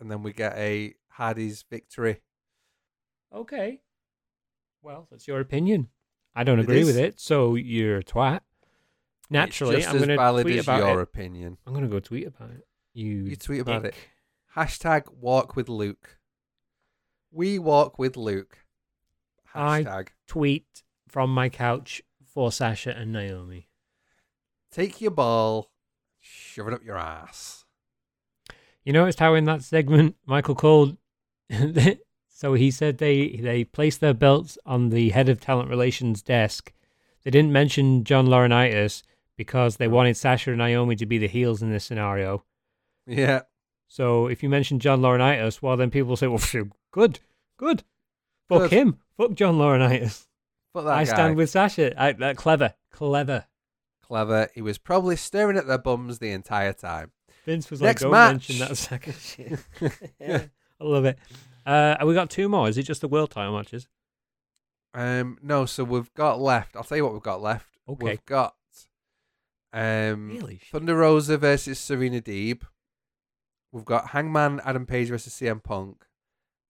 And 0.00 0.10
then 0.10 0.22
we 0.22 0.32
get 0.32 0.56
a 0.56 0.94
Hardy's 1.08 1.64
victory. 1.70 2.20
Okay. 3.32 3.80
Well, 4.82 5.06
that's 5.10 5.28
your 5.28 5.40
opinion. 5.40 5.88
I 6.34 6.42
don't 6.44 6.58
It 6.58 6.62
agree 6.62 6.84
with 6.84 6.96
it, 6.96 7.20
so 7.20 7.54
you're 7.54 7.98
a 7.98 8.04
twat. 8.04 8.40
Naturally, 9.28 9.84
I'm 9.84 9.98
going 9.98 10.08
to 10.08 10.42
tweet 10.42 10.58
as 10.58 10.64
about 10.64 10.78
your 10.80 11.00
it. 11.00 11.02
opinion. 11.02 11.58
I'm 11.66 11.72
going 11.72 11.84
to 11.84 11.90
go 11.90 12.00
tweet 12.00 12.26
about 12.26 12.50
it. 12.50 12.66
You, 12.94 13.24
You 13.26 13.36
tweet 13.36 13.60
about 13.60 13.84
it. 13.84 13.94
Hashtag 14.56 15.04
walk 15.14 15.54
with 15.54 15.68
Luke. 15.68 16.18
We 17.30 17.58
walk 17.60 17.98
with 17.98 18.16
Luke. 18.16 18.58
I- 19.54 19.82
Hashtag 19.84 20.08
Tweet 20.26 20.82
from 21.08 21.32
my 21.32 21.48
couch 21.48 22.02
for 22.24 22.50
Sasha 22.50 22.96
and 22.96 23.12
Naomi. 23.12 23.68
take 24.72 25.00
your 25.00 25.10
ball, 25.10 25.70
shove 26.20 26.68
it 26.68 26.74
up 26.74 26.84
your 26.84 26.96
ass. 26.96 27.64
You 28.90 28.94
noticed 28.94 29.20
how 29.20 29.34
in 29.34 29.44
that 29.44 29.62
segment 29.62 30.16
Michael 30.26 30.56
Cole. 30.56 30.96
so 32.28 32.54
he 32.54 32.72
said 32.72 32.98
they 32.98 33.36
they 33.36 33.62
placed 33.62 34.00
their 34.00 34.14
belts 34.14 34.58
on 34.66 34.88
the 34.88 35.10
head 35.10 35.28
of 35.28 35.40
talent 35.40 35.68
relations 35.68 36.22
desk. 36.22 36.72
They 37.22 37.30
didn't 37.30 37.52
mention 37.52 38.02
John 38.02 38.26
Laurinaitis 38.26 39.04
because 39.36 39.76
they 39.76 39.86
oh. 39.86 39.90
wanted 39.90 40.16
Sasha 40.16 40.50
and 40.50 40.58
Naomi 40.58 40.96
to 40.96 41.06
be 41.06 41.18
the 41.18 41.28
heels 41.28 41.62
in 41.62 41.70
this 41.70 41.84
scenario. 41.84 42.42
Yeah, 43.06 43.42
So 43.86 44.26
if 44.26 44.42
you 44.42 44.48
mention 44.48 44.80
John 44.80 45.02
Laurinaitis, 45.02 45.62
well 45.62 45.76
then 45.76 45.90
people 45.92 46.16
say, 46.16 46.26
well, 46.26 46.38
phew, 46.38 46.72
good, 46.90 47.20
good, 47.58 47.84
fuck 48.48 48.62
Good. 48.62 48.70
him, 48.72 48.98
fuck 49.16 49.34
John 49.34 49.54
Laurinaitis. 49.54 50.26
but 50.74 50.82
that 50.82 50.98
I 50.98 51.04
guy. 51.04 51.12
stand 51.12 51.36
with 51.36 51.48
Sasha. 51.50 51.94
I, 51.96 52.10
that 52.14 52.36
clever, 52.36 52.74
clever. 52.90 53.44
clever. 54.02 54.48
He 54.52 54.60
was 54.60 54.78
probably 54.78 55.14
staring 55.14 55.56
at 55.56 55.68
their 55.68 55.78
bums 55.78 56.18
the 56.18 56.32
entire 56.32 56.72
time. 56.72 57.12
Vince 57.44 57.70
was 57.70 57.80
Next 57.80 58.02
like, 58.02 58.10
don't 58.10 58.12
match. 58.12 58.32
mention 58.48 58.58
that 58.58 58.76
second 58.76 59.14
shit. 59.20 59.58
I 60.80 60.84
love 60.84 61.04
it. 61.04 61.18
Uh, 61.66 61.96
and 61.98 62.08
we 62.08 62.14
got 62.14 62.30
two 62.30 62.48
more. 62.48 62.68
Is 62.68 62.78
it 62.78 62.82
just 62.84 63.00
the 63.00 63.08
world 63.08 63.30
title 63.30 63.56
matches? 63.56 63.88
Um, 64.94 65.38
no, 65.42 65.66
so 65.66 65.84
we've 65.84 66.12
got 66.14 66.40
left. 66.40 66.74
I'll 66.76 66.84
tell 66.84 66.96
you 66.96 67.04
what 67.04 67.12
we've 67.12 67.22
got 67.22 67.40
left. 67.42 67.78
Okay. 67.88 68.04
We've 68.04 68.24
got 68.24 68.54
um 69.72 70.28
Really? 70.30 70.60
Thunder 70.72 70.96
Rosa 70.96 71.38
versus 71.38 71.78
Serena 71.78 72.20
Deeb. 72.20 72.62
We've 73.72 73.84
got 73.84 74.08
Hangman 74.08 74.60
Adam 74.64 74.84
Page 74.84 75.08
versus 75.08 75.32
CM 75.32 75.62
Punk, 75.62 76.04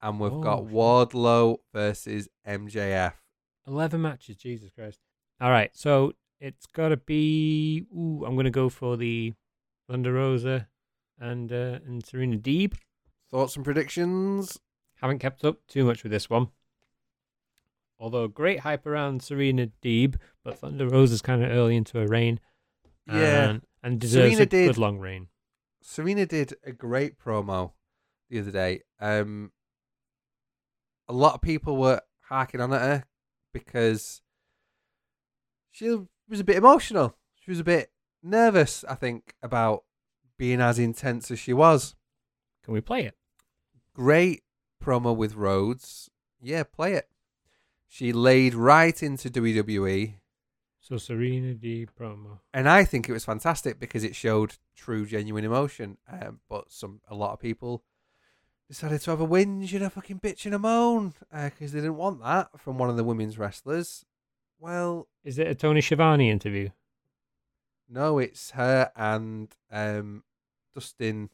and 0.02 0.20
we've 0.20 0.33
Oh, 0.33 0.40
got 0.40 0.59
shit. 0.64 0.72
Wardlow 0.72 1.56
versus 1.72 2.28
MJF. 2.46 3.14
11 3.66 4.02
matches. 4.02 4.37
Jesus 4.37 4.70
Christ. 4.70 4.98
All 5.40 5.50
right. 5.50 5.70
So 5.72 6.12
it's 6.40 6.66
got 6.66 6.88
to 6.90 6.98
be. 6.98 7.87
Ooh, 7.96 8.24
I'm 8.26 8.35
going 8.35 8.44
to 8.44 8.50
go 8.50 8.68
for 8.68 8.98
the 8.98 9.33
Thunder 9.90 10.12
Rosa 10.12 10.68
and, 11.18 11.50
uh, 11.53 11.81
and 11.85 12.05
Serena 12.07 12.37
Deeb. 12.38 12.74
Thoughts 13.29 13.57
and 13.57 13.64
predictions? 13.64 14.61
Haven't 15.00 15.18
kept 15.18 15.44
up 15.44 15.66
too 15.66 15.85
much 15.85 16.05
with 16.05 16.12
this 16.12 16.31
one. 16.31 16.48
Although 17.98 18.29
great 18.29 18.61
hype 18.61 18.87
around 18.87 19.22
Serena 19.22 19.68
Deeb, 19.83 20.14
but 20.44 20.59
Thunder 20.59 20.88
Rosa's 20.88 21.22
kind 21.22 21.42
of 21.42 21.50
early 21.50 21.76
into 21.76 21.98
her 21.98 22.07
reign. 22.07 22.38
Yeah. 23.07 23.50
And, 23.50 23.62
and 23.83 24.00
deserves 24.00 24.37
Serena 24.37 24.42
a 24.42 24.46
did- 24.46 24.66
good 24.68 24.79
long 24.79 24.98
reign. 24.98 25.26
Serena 25.83 26.26
did 26.26 26.55
a 26.64 26.72
great 26.72 27.18
promo 27.18 27.72
the 28.29 28.38
other 28.38 28.50
day. 28.50 28.83
Um, 29.00 29.51
a 31.09 31.12
lot 31.12 31.34
of 31.34 31.41
people 31.41 31.76
were 31.76 32.03
harking 32.28 32.61
on 32.61 32.72
at 32.72 32.80
her 32.80 33.05
because 33.53 34.20
she 35.70 35.88
was 36.28 36.38
a 36.38 36.45
bit 36.45 36.57
emotional. 36.57 37.16
She 37.41 37.51
was 37.51 37.59
a 37.59 37.64
bit 37.64 37.89
nervous, 38.22 38.84
I 38.88 38.94
think, 38.94 39.34
about 39.42 39.84
being 40.38 40.60
as 40.60 40.78
intense 40.78 41.30
as 41.30 41.38
she 41.38 41.52
was. 41.52 41.94
Can 42.64 42.74
we 42.74 42.80
play 42.80 43.04
it? 43.04 43.14
Great 43.94 44.42
promo 44.82 45.14
with 45.14 45.34
Rhodes. 45.34 46.10
Yeah, 46.40 46.62
play 46.64 46.94
it. 46.94 47.08
She 47.88 48.12
laid 48.12 48.54
right 48.54 49.02
into 49.02 49.28
WWE, 49.30 50.14
So 50.80 50.96
Serena 50.96 51.54
Deeb 51.54 51.88
promo. 51.98 52.38
and 52.54 52.68
I 52.68 52.84
think 52.84 53.08
it 53.08 53.12
was 53.12 53.24
fantastic 53.24 53.78
because 53.80 54.04
it 54.04 54.14
showed 54.14 54.54
true, 54.76 55.04
genuine 55.04 55.44
emotion. 55.44 55.98
Um, 56.10 56.40
but 56.48 56.70
some, 56.70 57.00
a 57.08 57.14
lot 57.16 57.32
of 57.32 57.40
people 57.40 57.82
decided 58.68 59.00
to 59.00 59.10
have 59.10 59.20
a 59.20 59.26
whinge 59.26 59.74
and 59.74 59.82
a 59.84 59.90
fucking 59.90 60.20
bitch 60.20 60.46
and 60.46 60.54
a 60.54 60.58
moan 60.58 61.12
because 61.32 61.72
they 61.72 61.80
didn't 61.80 61.96
want 61.96 62.22
that 62.22 62.48
from 62.60 62.78
one 62.78 62.88
of 62.88 62.96
the 62.96 63.02
women's 63.04 63.36
wrestlers. 63.38 64.04
Well, 64.60 65.08
Is 65.24 65.38
it 65.38 65.48
a 65.48 65.54
Tony 65.56 65.80
Schiavone 65.80 66.30
interview? 66.30 66.70
No, 67.91 68.18
it's 68.18 68.53
her 68.53 68.91
and 68.95 69.49
um, 69.70 70.22
Dustin. 70.74 71.30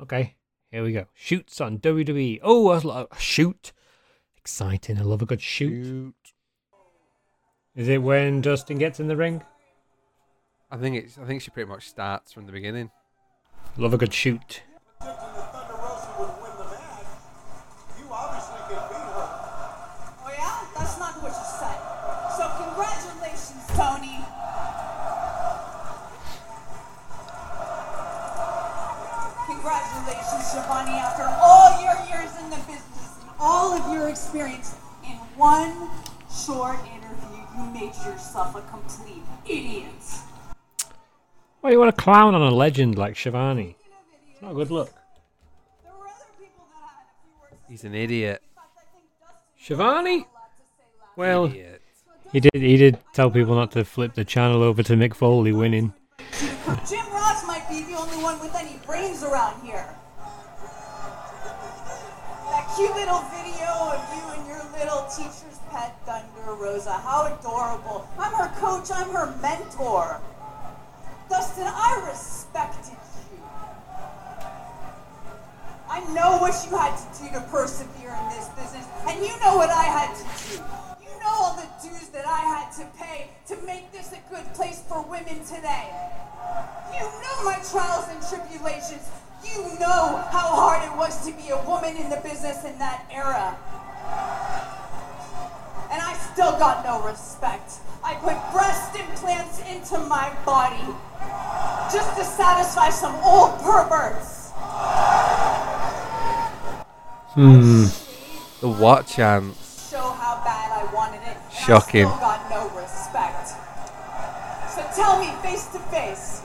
Okay, 0.00 0.36
here 0.70 0.82
we 0.82 0.92
go. 0.92 1.06
Shoots 1.14 1.60
on 1.60 1.78
WWE. 1.78 2.40
Oh, 2.42 2.70
a, 2.70 3.06
a 3.10 3.18
shoot. 3.18 3.72
Exciting. 4.36 4.98
I 4.98 5.02
love 5.02 5.22
a 5.22 5.26
good 5.26 5.40
shoot. 5.40 5.84
Shoot. 5.84 6.14
Is 7.74 7.88
it 7.88 8.02
when 8.02 8.40
Dustin 8.40 8.78
gets 8.78 9.00
in 9.00 9.08
the 9.08 9.16
ring? 9.16 9.42
I 10.70 10.76
think 10.76 10.96
it's. 10.96 11.18
I 11.18 11.24
think 11.24 11.42
she 11.42 11.50
pretty 11.50 11.68
much 11.68 11.88
starts 11.88 12.32
from 12.32 12.46
the 12.46 12.52
beginning. 12.52 12.90
Love 13.76 13.94
a 13.94 13.98
good 13.98 14.12
shoot. 14.12 14.62
Why 41.66 41.70
do 41.70 41.74
you 41.74 41.80
want 41.80 41.96
to 41.96 42.00
clown 42.00 42.32
on 42.36 42.42
a 42.42 42.50
legend 42.54 42.96
like 42.96 43.16
Schiavone? 43.16 43.74
It's 44.30 44.40
not 44.40 44.52
a 44.52 44.54
good 44.54 44.70
look. 44.70 44.94
There 45.82 45.92
were 45.98 46.04
other 46.06 46.14
people 46.38 46.64
that 46.70 46.94
had 46.94 47.02
a 47.02 47.18
few 47.24 47.32
words 47.42 47.56
to 47.66 47.72
He's 47.72 47.82
an 47.82 47.92
idiot. 47.92 48.40
say. 48.40 48.50
In 48.52 48.56
fact, 48.56 48.70
I 48.78 48.92
think 48.92 49.04
Dustin 49.18 49.64
Schiavone? 49.64 50.18
had 50.18 50.20
a 50.20 50.30
lot 50.30 50.46
to 50.46 50.62
say 50.78 50.84
last 51.02 51.16
Well, 51.16 51.44
Idiot. 51.46 51.82
he 52.30 52.38
did. 52.38 52.54
He 52.54 52.76
did 52.76 52.98
tell 53.14 53.32
people 53.32 53.56
not 53.56 53.72
to 53.72 53.84
flip 53.84 54.14
the 54.14 54.24
channel 54.24 54.62
over 54.62 54.84
to 54.84 54.92
Mick 54.92 55.12
Foley 55.16 55.50
winning. 55.50 55.92
Jim 56.88 57.04
Ross 57.10 57.44
might 57.48 57.66
be 57.68 57.82
the 57.82 57.98
only 57.98 58.22
one 58.22 58.38
with 58.38 58.54
any 58.54 58.78
brains 58.86 59.24
around 59.24 59.60
here. 59.66 59.88
That 62.46 62.72
cute 62.76 62.94
little 62.94 63.22
video 63.34 63.66
of 63.90 64.06
you 64.14 64.22
and 64.38 64.46
your 64.46 64.62
little 64.78 65.02
teacher's 65.10 65.58
pet, 65.72 65.98
Thunder 66.06 66.54
Rosa. 66.62 66.92
How 66.92 67.26
adorable. 67.36 68.06
I'm 68.20 68.32
her 68.34 68.54
coach, 68.60 68.88
I'm 68.94 69.10
her 69.10 69.34
mentor. 69.42 70.20
Dustin, 71.28 71.66
I 71.66 72.06
respected 72.08 72.92
you. 72.92 72.98
I 75.88 76.00
know 76.12 76.38
what 76.38 76.54
you 76.64 76.76
had 76.76 76.96
to 76.96 77.22
do 77.22 77.30
to 77.32 77.40
persevere 77.50 78.10
in 78.10 78.28
this 78.30 78.48
business, 78.50 78.86
and 79.08 79.18
you 79.20 79.32
know 79.40 79.56
what 79.56 79.70
I 79.70 79.84
had 79.84 80.14
to 80.14 80.24
do. 80.24 80.62
You 81.02 81.14
know 81.20 81.30
all 81.30 81.56
the 81.56 81.68
dues 81.82 82.08
that 82.08 82.26
I 82.26 82.40
had 82.40 82.70
to 82.78 82.86
pay 82.98 83.30
to 83.48 83.56
make 83.64 83.92
this 83.92 84.12
a 84.12 84.20
good 84.28 84.44
place 84.54 84.82
for 84.88 85.02
women 85.02 85.44
today. 85.44 85.88
You 86.92 87.00
know 87.00 87.44
my 87.44 87.58
trials 87.70 88.06
and 88.10 88.20
tribulations. 88.28 89.08
You 89.44 89.62
know 89.78 90.22
how 90.30 90.54
hard 90.54 90.82
it 90.82 90.96
was 90.96 91.24
to 91.26 91.32
be 91.32 91.50
a 91.50 91.62
woman 91.68 91.96
in 91.96 92.10
the 92.10 92.20
business 92.22 92.64
in 92.64 92.78
that 92.78 93.06
era. 93.10 93.56
And 95.96 96.04
I 96.04 96.12
still 96.12 96.52
got 96.58 96.84
no 96.84 97.02
respect. 97.08 97.72
I 98.04 98.16
put 98.16 98.36
breast 98.52 98.94
implants 98.94 99.60
into 99.60 99.96
my 100.06 100.30
body 100.44 100.92
just 101.90 102.18
to 102.18 102.22
satisfy 102.22 102.90
some 102.90 103.14
old 103.24 103.58
perverts. 103.62 104.50
Hmm. 107.32 107.84
The 108.60 108.68
what 108.68 109.06
chance? 109.06 109.88
Show 109.90 110.02
how 110.02 110.44
bad 110.44 110.70
I 110.70 110.84
wanted 110.92 111.22
it. 111.22 111.38
Shocking. 111.50 112.04
I 112.04 112.20
got 112.20 112.50
no 112.50 112.68
respect. 112.78 113.56
So 114.68 114.84
tell 114.94 115.18
me 115.18 115.32
face 115.40 115.64
to 115.68 115.78
face. 115.88 116.40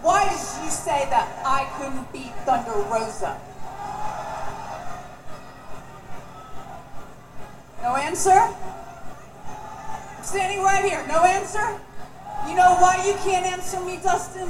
Why 0.00 0.24
did 0.24 0.64
you 0.64 0.70
say 0.70 1.06
that 1.10 1.28
I 1.44 1.68
couldn't 1.76 2.10
beat 2.14 2.32
Thunder 2.46 2.80
Rosa? 2.90 3.38
No 7.84 7.96
answer? 7.96 8.30
I'm 8.30 10.24
standing 10.24 10.62
right 10.62 10.82
here. 10.82 11.04
No 11.06 11.22
answer? 11.22 11.78
You 12.48 12.56
know 12.56 12.76
why 12.80 13.04
you 13.06 13.12
can't 13.16 13.44
answer 13.44 13.78
me, 13.80 13.98
Dustin? 14.02 14.48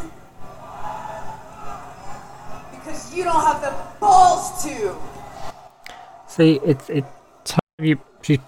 Because 2.71 3.13
you 3.13 3.25
don't 3.25 3.43
have 3.45 3.61
the 3.61 3.75
balls 3.99 4.63
to. 4.63 4.97
See, 6.29 6.61
it's 6.65 6.89
it's 6.89 7.09
you. 7.81 7.99
She's 8.23 8.39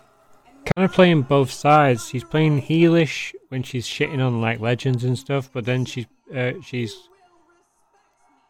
kind 0.76 0.84
of 0.84 0.92
playing 0.92 1.22
both 1.22 1.50
sides. 1.50 2.08
She's 2.08 2.22
playing 2.22 2.62
heelish 2.62 3.34
when 3.48 3.64
she's 3.64 3.88
shitting 3.88 4.24
on 4.24 4.40
like 4.40 4.60
legends 4.60 5.02
and 5.02 5.18
stuff, 5.18 5.50
but 5.52 5.64
then 5.64 5.84
she's 5.84 6.06
uh, 6.32 6.52
she's 6.64 6.96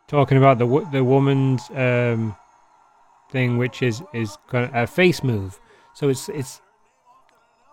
talking 0.07 0.37
about 0.37 0.59
the 0.59 0.67
the 0.93 1.03
woman's 1.03 1.63
um, 1.71 2.37
thing, 3.31 3.57
which 3.57 3.83
is 3.83 4.03
is 4.13 4.37
kind 4.49 4.67
of 4.67 4.75
a 4.75 4.87
face 4.87 5.25
move. 5.25 5.59
So 5.97 6.11
it's 6.11 6.29
it's 6.29 6.61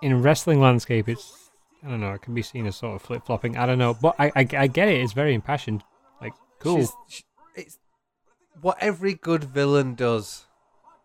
in 0.02 0.14
a 0.14 0.18
wrestling 0.18 0.62
landscape. 0.62 1.10
It's 1.10 1.50
I 1.84 1.90
don't 1.90 2.00
know. 2.00 2.14
It 2.14 2.22
can 2.22 2.34
be 2.34 2.42
seen 2.42 2.66
as 2.66 2.78
sort 2.78 2.96
of 2.96 3.02
flip 3.02 3.26
flopping. 3.26 3.58
I 3.58 3.66
don't 3.66 3.78
know, 3.78 3.94
but 3.94 4.16
I, 4.18 4.32
I 4.34 4.48
I 4.58 4.68
get 4.68 4.88
it. 4.88 5.02
It's 5.02 5.12
very 5.12 5.34
impassioned. 5.34 5.84
Like 6.22 6.32
cool. 6.60 6.78
She's, 6.78 6.92
sh 7.10 7.22
it's 7.58 7.80
what 8.62 8.78
every 8.80 9.14
good 9.14 9.44
villain 9.44 9.96
does. 9.96 10.46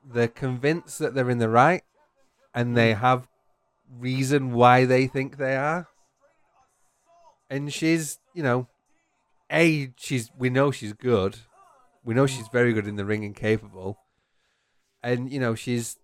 They're 0.09 0.29
convinced 0.29 1.01
that 1.01 1.15
they're 1.15 1.29
in 1.29 1.39
the 1.39 1.49
right, 1.49 1.83
and 2.55 2.77
they 2.77 2.93
mm. 2.93 3.01
have 3.01 3.27
reason 3.99 4.53
why 4.53 4.85
they 4.85 5.09
think 5.09 5.39
they 5.39 5.57
are. 5.57 5.89
And 7.51 7.73
she's, 7.73 8.21
you 8.33 8.45
know, 8.45 8.69
a 9.51 9.93
she's 9.97 10.31
we 10.39 10.51
know 10.51 10.71
she's 10.71 10.93
good. 10.93 11.39
We 12.05 12.15
know 12.15 12.27
mm. 12.27 12.29
she's 12.29 12.47
very 12.47 12.73
good 12.73 12.87
in 12.87 12.95
the 12.95 13.05
ring 13.05 13.25
and 13.25 13.35
capable. 13.35 13.99
And 15.03 15.33
you 15.33 15.41
know 15.41 15.57
she's 15.57 15.97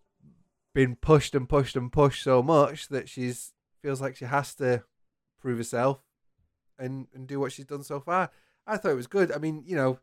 been 0.74 0.96
pushed 0.96 1.34
and 1.34 1.48
pushed 1.48 1.76
and 1.76 1.90
pushed 1.92 2.22
so 2.22 2.42
much 2.42 2.88
that 2.88 3.08
she's 3.08 3.52
feels 3.82 4.00
like 4.00 4.16
she 4.16 4.24
has 4.24 4.54
to 4.56 4.82
prove 5.38 5.58
herself 5.58 6.00
and 6.78 7.06
and 7.14 7.26
do 7.26 7.38
what 7.40 7.52
she's 7.52 7.64
done 7.66 7.82
so 7.82 8.00
far. 8.00 8.30
I 8.66 8.76
thought 8.76 8.92
it 8.92 8.96
was 8.96 9.06
good. 9.06 9.30
I 9.30 9.38
mean, 9.38 9.62
you 9.66 9.76
know, 9.76 9.98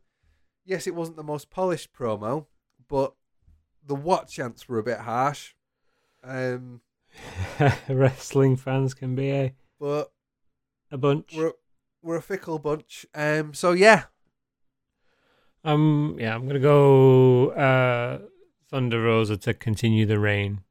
yes, 0.64 0.86
it 0.86 0.94
wasn't 0.94 1.16
the 1.16 1.22
most 1.22 1.50
polished 1.50 1.92
promo, 1.92 2.46
but 2.88 3.14
the 3.84 3.94
what 3.94 4.28
chants 4.28 4.68
were 4.68 4.78
a 4.78 4.82
bit 4.84 4.98
harsh. 4.98 5.54
Um, 6.24 6.80
Wrestling 7.88 8.56
fans 8.56 8.94
can 8.94 9.14
be 9.14 9.30
a 9.30 9.54
but 9.78 10.12
a 10.90 10.96
bunch. 10.96 11.34
we're 11.36 11.52
we're 12.02 12.16
a 12.16 12.22
fickle 12.22 12.58
bunch. 12.58 13.04
Um, 13.14 13.52
so 13.52 13.72
yeah, 13.72 14.04
Um, 15.64 16.16
yeah, 16.18 16.34
I'm 16.34 16.46
gonna 16.46 16.58
go 16.60 17.50
uh, 17.50 18.18
Thunder 18.72 19.02
Rosa 19.02 19.36
to 19.36 19.52
continue 19.52 20.06
the 20.06 20.18
reign, 20.18 20.62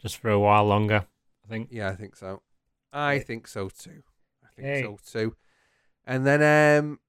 just 0.00 0.16
for 0.16 0.30
a 0.30 0.38
while 0.38 0.64
longer. 0.64 1.06
I 1.44 1.48
think. 1.48 1.70
yeah, 1.72 1.88
I 1.88 1.96
think 1.96 2.14
so. 2.14 2.40
I 2.92 3.18
think 3.18 3.48
so 3.48 3.68
too. 3.68 4.04
I 4.44 4.62
think 4.62 4.84
so 4.84 4.98
too. 5.20 5.36
And 6.06 6.24
then 6.24 6.78
um, 6.78 7.00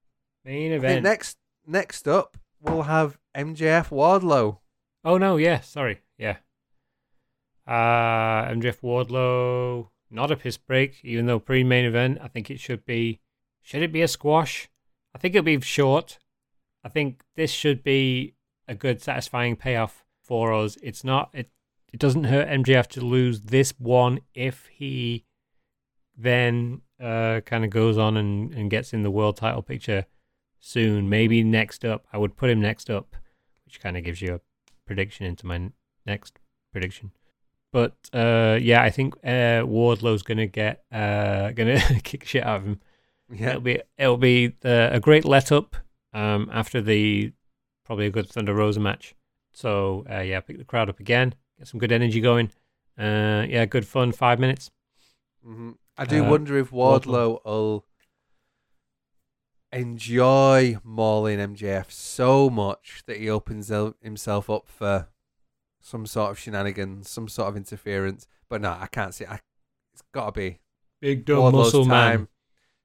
Main 0.44 0.72
event. 0.72 1.04
next 1.04 1.38
next 1.68 2.08
up 2.08 2.36
we'll 2.60 2.82
have 2.82 3.16
MJF 3.36 3.90
Wardlow. 3.90 4.58
Oh 5.04 5.18
no, 5.18 5.36
yeah, 5.36 5.60
sorry, 5.60 6.00
yeah. 6.18 6.38
Uh, 7.64 8.50
MJF 8.50 8.80
Wardlow, 8.80 9.90
not 10.10 10.32
a 10.32 10.36
piss 10.36 10.56
break, 10.56 10.98
even 11.04 11.26
though 11.26 11.38
pre-main 11.38 11.84
event. 11.84 12.18
I 12.20 12.26
think 12.26 12.50
it 12.50 12.58
should 12.58 12.84
be. 12.84 13.20
Should 13.62 13.82
it 13.82 13.92
be 13.92 14.02
a 14.02 14.08
squash? 14.08 14.68
I 15.14 15.18
think 15.18 15.36
it'll 15.36 15.44
be 15.44 15.60
short. 15.60 16.18
I 16.82 16.88
think 16.88 17.22
this 17.36 17.52
should 17.52 17.84
be 17.84 18.34
a 18.66 18.74
good, 18.74 19.00
satisfying 19.00 19.54
payoff 19.54 20.03
for 20.24 20.52
us. 20.52 20.76
It's 20.82 21.04
not. 21.04 21.30
It. 21.32 21.50
It 21.92 22.00
doesn't 22.00 22.24
hurt 22.24 22.48
MJF 22.48 22.88
to 22.88 23.00
lose 23.02 23.42
this 23.42 23.72
one 23.78 24.18
if 24.34 24.66
he 24.66 25.24
then 26.16 26.80
uh, 27.00 27.40
kind 27.46 27.64
of 27.64 27.70
goes 27.70 27.96
on 27.96 28.16
and, 28.16 28.52
and 28.52 28.68
gets 28.68 28.92
in 28.92 29.04
the 29.04 29.12
world 29.12 29.36
title 29.36 29.62
picture 29.62 30.06
soon. 30.58 31.08
Maybe 31.08 31.44
next 31.44 31.84
up. 31.84 32.04
I 32.12 32.18
would 32.18 32.36
put 32.36 32.50
him 32.50 32.60
next 32.60 32.90
up, 32.90 33.14
which 33.64 33.80
kind 33.80 33.96
of 33.96 34.02
gives 34.02 34.20
you 34.20 34.34
a 34.34 34.40
prediction 34.86 35.24
into 35.24 35.46
my 35.46 35.70
next 36.04 36.40
prediction. 36.72 37.12
But 37.72 37.94
uh, 38.12 38.58
yeah, 38.60 38.82
I 38.82 38.90
think 38.90 39.14
uh, 39.24 39.62
Wardlow's 39.64 40.22
gonna 40.22 40.46
get 40.46 40.84
uh, 40.92 41.50
gonna 41.56 41.80
kick 42.02 42.24
shit 42.24 42.44
out 42.44 42.56
of 42.56 42.64
him. 42.64 42.80
Yeah, 43.32 43.50
It'll 43.50 43.60
be 43.60 43.80
it'll 43.98 44.16
be 44.16 44.54
uh, 44.64 44.90
a 44.92 45.00
great 45.00 45.24
let 45.24 45.50
up 45.50 45.76
um, 46.12 46.48
after 46.52 46.80
the 46.80 47.32
probably 47.84 48.06
a 48.06 48.10
good 48.10 48.28
Thunder 48.28 48.54
Rosa 48.54 48.80
match. 48.80 49.14
So 49.54 50.04
uh, 50.10 50.18
yeah, 50.20 50.40
pick 50.40 50.58
the 50.58 50.64
crowd 50.64 50.88
up 50.90 51.00
again, 51.00 51.34
get 51.58 51.68
some 51.68 51.80
good 51.80 51.92
energy 51.92 52.20
going. 52.20 52.50
Uh, 52.98 53.46
yeah, 53.48 53.64
good 53.64 53.86
fun. 53.86 54.12
Five 54.12 54.38
minutes. 54.38 54.70
hmm 55.42 55.70
I 55.96 56.04
do 56.04 56.24
Uh, 56.24 56.28
wonder 56.30 56.58
if 56.58 56.70
Wardlow. 56.70 57.40
Wardlow 57.40 57.44
will 57.44 57.84
enjoy 59.72 60.76
mauling 60.84 61.38
MJF 61.38 61.90
so 61.90 62.48
much 62.50 63.02
that 63.06 63.16
he 63.18 63.28
opens 63.30 63.68
himself 64.02 64.48
up 64.50 64.68
for 64.68 65.08
some 65.80 66.06
sort 66.06 66.30
of 66.30 66.38
shenanigans, 66.38 67.08
some 67.10 67.28
sort 67.28 67.48
of 67.48 67.56
interference. 67.56 68.26
But 68.48 68.60
no, 68.60 68.70
I 68.78 68.86
can't 68.86 69.14
see. 69.14 69.24
I, 69.26 69.40
it's 69.92 70.02
got 70.12 70.34
to 70.34 70.40
be 70.40 70.60
Big 71.00 71.24
Wardlow's 71.26 71.52
muscle 71.52 71.84
time. 71.86 72.20
man. 72.20 72.28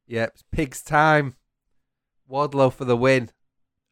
Yep, 0.07 0.31
it's 0.33 0.43
pig's 0.51 0.81
time. 0.81 1.35
Wardlow 2.29 2.71
for 2.73 2.85
the 2.85 2.97
win. 2.97 3.29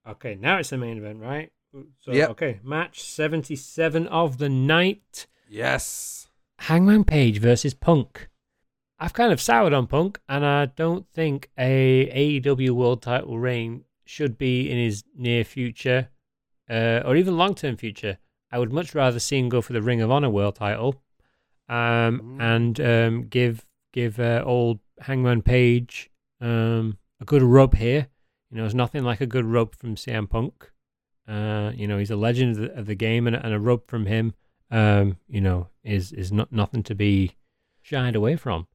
Okay, 0.08 0.36
now 0.40 0.58
it's 0.58 0.70
the 0.70 0.78
main 0.78 0.98
event, 0.98 1.20
right? 1.22 1.52
So, 2.00 2.12
Yep. 2.12 2.30
Okay, 2.32 2.60
match 2.64 3.02
77 3.04 4.08
of 4.08 4.38
the 4.38 4.50
night. 4.50 5.28
Yes. 5.50 6.30
Hangman 6.60 7.04
Page 7.04 7.40
versus 7.40 7.74
Punk. 7.74 8.30
I've 9.00 9.14
kind 9.14 9.32
of 9.32 9.40
soured 9.40 9.74
on 9.74 9.86
Punk, 9.88 10.20
and 10.28 10.44
I 10.46 10.66
don't 10.66 11.08
think 11.14 11.50
a 11.58 12.10
AEW 12.42 12.72
World 12.72 13.02
Title 13.02 13.38
reign 13.38 13.84
should 14.06 14.38
be 14.38 14.70
in 14.72 14.78
his 14.78 15.04
near 15.16 15.44
future, 15.44 16.10
uh, 16.70 17.02
or 17.06 17.16
even 17.16 17.38
long 17.38 17.54
term 17.54 17.78
future. 17.78 18.18
I 18.52 18.58
would 18.60 18.72
much 18.74 18.96
rather 18.96 19.20
see 19.20 19.38
him 19.38 19.50
go 19.50 19.62
for 19.62 19.74
the 19.74 19.82
Ring 19.82 20.02
of 20.02 20.10
Honor 20.10 20.30
World 20.32 20.56
Title, 20.56 21.02
um, 21.70 22.38
Mm. 22.40 22.42
and 22.42 22.80
um, 22.82 23.28
give 23.28 23.66
give 23.94 24.20
uh, 24.20 24.42
old 24.46 24.80
Hangman 25.02 25.42
Page 25.44 26.10
um, 26.42 26.98
a 27.22 27.26
good 27.26 27.44
rub 27.44 27.76
here. 27.76 28.08
You 28.50 28.58
know, 28.58 28.64
there's 28.64 28.74
nothing 28.76 29.04
like 29.04 29.22
a 29.22 29.26
good 29.28 29.46
rub 29.46 29.76
from 29.76 29.96
CM 29.96 30.28
Punk. 30.30 30.72
Uh, 31.28 31.72
you 31.76 31.88
know, 31.88 31.98
he's 31.98 32.12
a 32.12 32.16
legend 32.16 32.52
of 32.52 32.58
the, 32.58 32.80
of 32.80 32.86
the 32.86 32.96
game, 32.96 33.28
and, 33.28 33.36
and 33.36 33.54
a 33.54 33.60
rub 33.60 33.88
from 33.88 34.06
him, 34.06 34.34
um, 34.72 35.18
you 35.28 35.42
know, 35.42 35.68
is 35.84 36.12
is 36.14 36.32
not 36.32 36.52
nothing 36.52 36.84
to 36.84 36.96
be 36.96 37.36
shied 37.82 38.16
away 38.16 38.36
from. 38.36 38.68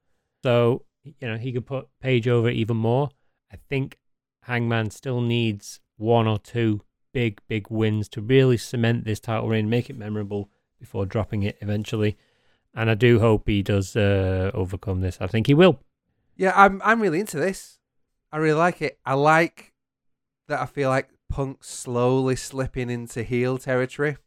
So, 0.42 0.84
you 1.04 1.28
know, 1.28 1.36
he 1.36 1.52
could 1.52 1.66
put 1.66 1.88
Page 2.00 2.28
over 2.28 2.50
even 2.50 2.76
more. 2.76 3.10
I 3.52 3.56
think 3.68 3.98
Hangman 4.42 4.90
still 4.90 5.20
needs 5.20 5.80
one 5.96 6.26
or 6.26 6.38
two 6.38 6.82
big, 7.12 7.40
big 7.48 7.66
wins 7.70 8.08
to 8.10 8.20
really 8.20 8.56
cement 8.56 9.04
this 9.04 9.20
title 9.20 9.48
reign, 9.48 9.68
make 9.68 9.88
it 9.88 9.96
memorable 9.96 10.50
before 10.78 11.06
dropping 11.06 11.42
it 11.42 11.58
eventually. 11.60 12.16
And 12.74 12.90
I 12.90 12.94
do 12.94 13.20
hope 13.20 13.46
he 13.46 13.62
does 13.62 13.94
uh, 13.96 14.50
overcome 14.54 15.00
this. 15.02 15.18
I 15.20 15.26
think 15.26 15.46
he 15.46 15.54
will. 15.54 15.80
Yeah, 16.36 16.52
I'm 16.56 16.80
I'm 16.82 17.02
really 17.02 17.20
into 17.20 17.38
this. 17.38 17.78
I 18.32 18.38
really 18.38 18.58
like 18.58 18.80
it. 18.80 18.98
I 19.04 19.14
like 19.14 19.74
that 20.48 20.60
I 20.60 20.66
feel 20.66 20.88
like 20.88 21.10
Punk's 21.32 21.70
slowly 21.70 22.36
slipping 22.36 22.90
into 22.90 23.22
heel 23.22 23.56
territory. 23.56 24.18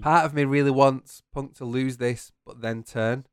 Part 0.00 0.24
of 0.24 0.32
me 0.32 0.44
really 0.44 0.70
wants 0.70 1.22
Punk 1.34 1.56
to 1.56 1.64
lose 1.64 1.96
this, 1.96 2.30
but 2.46 2.60
then 2.60 2.84
turn, 2.84 3.26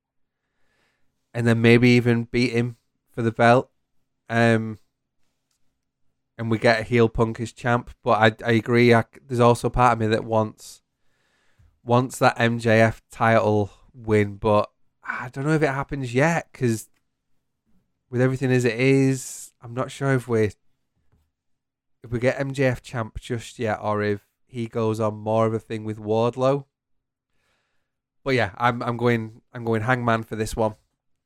and 1.35 1.45
then 1.45 1.61
maybe 1.61 1.89
even 1.89 2.23
beat 2.23 2.51
him 2.51 2.77
for 3.11 3.21
the 3.21 3.31
belt. 3.31 3.69
Um, 4.27 4.79
and 6.35 6.49
we 6.49 6.57
get 6.57 6.81
a 6.81 6.83
heel 6.83 7.09
Punk 7.09 7.39
as 7.39 7.53
champ. 7.53 7.91
But 8.03 8.43
I 8.43 8.45
I 8.45 8.51
agree. 8.53 8.91
I, 8.93 9.05
there's 9.25 9.39
also 9.39 9.69
part 9.69 9.93
of 9.93 9.99
me 9.99 10.07
that 10.07 10.25
wants 10.25 10.81
wants 11.83 12.17
that 12.19 12.37
MJF 12.37 13.01
title 13.11 13.69
win, 13.93 14.37
but 14.37 14.71
I 15.03 15.29
don't 15.29 15.45
know 15.45 15.53
if 15.53 15.61
it 15.61 15.67
happens 15.67 16.13
yet 16.13 16.49
because 16.51 16.89
with 18.09 18.19
everything 18.19 18.51
as 18.51 18.65
it 18.65 18.79
is, 18.79 19.53
I'm 19.61 19.75
not 19.75 19.91
sure 19.91 20.13
if 20.13 20.27
we 20.27 20.51
if 22.05 22.11
we 22.11 22.19
get 22.19 22.37
MJF 22.37 22.81
champ 22.83 23.19
just 23.19 23.57
yet, 23.57 23.79
or 23.81 24.03
if 24.03 24.27
he 24.45 24.67
goes 24.67 24.99
on 24.99 25.15
more 25.15 25.47
of 25.47 25.55
a 25.55 25.59
thing 25.59 25.83
with 25.83 25.97
Wardlow. 25.97 26.65
But 28.23 28.35
yeah, 28.35 28.51
I'm 28.57 28.83
I'm 28.83 28.95
going 28.95 29.41
I'm 29.51 29.65
going 29.65 29.81
Hangman 29.81 30.21
for 30.23 30.35
this 30.35 30.55
one, 30.55 30.75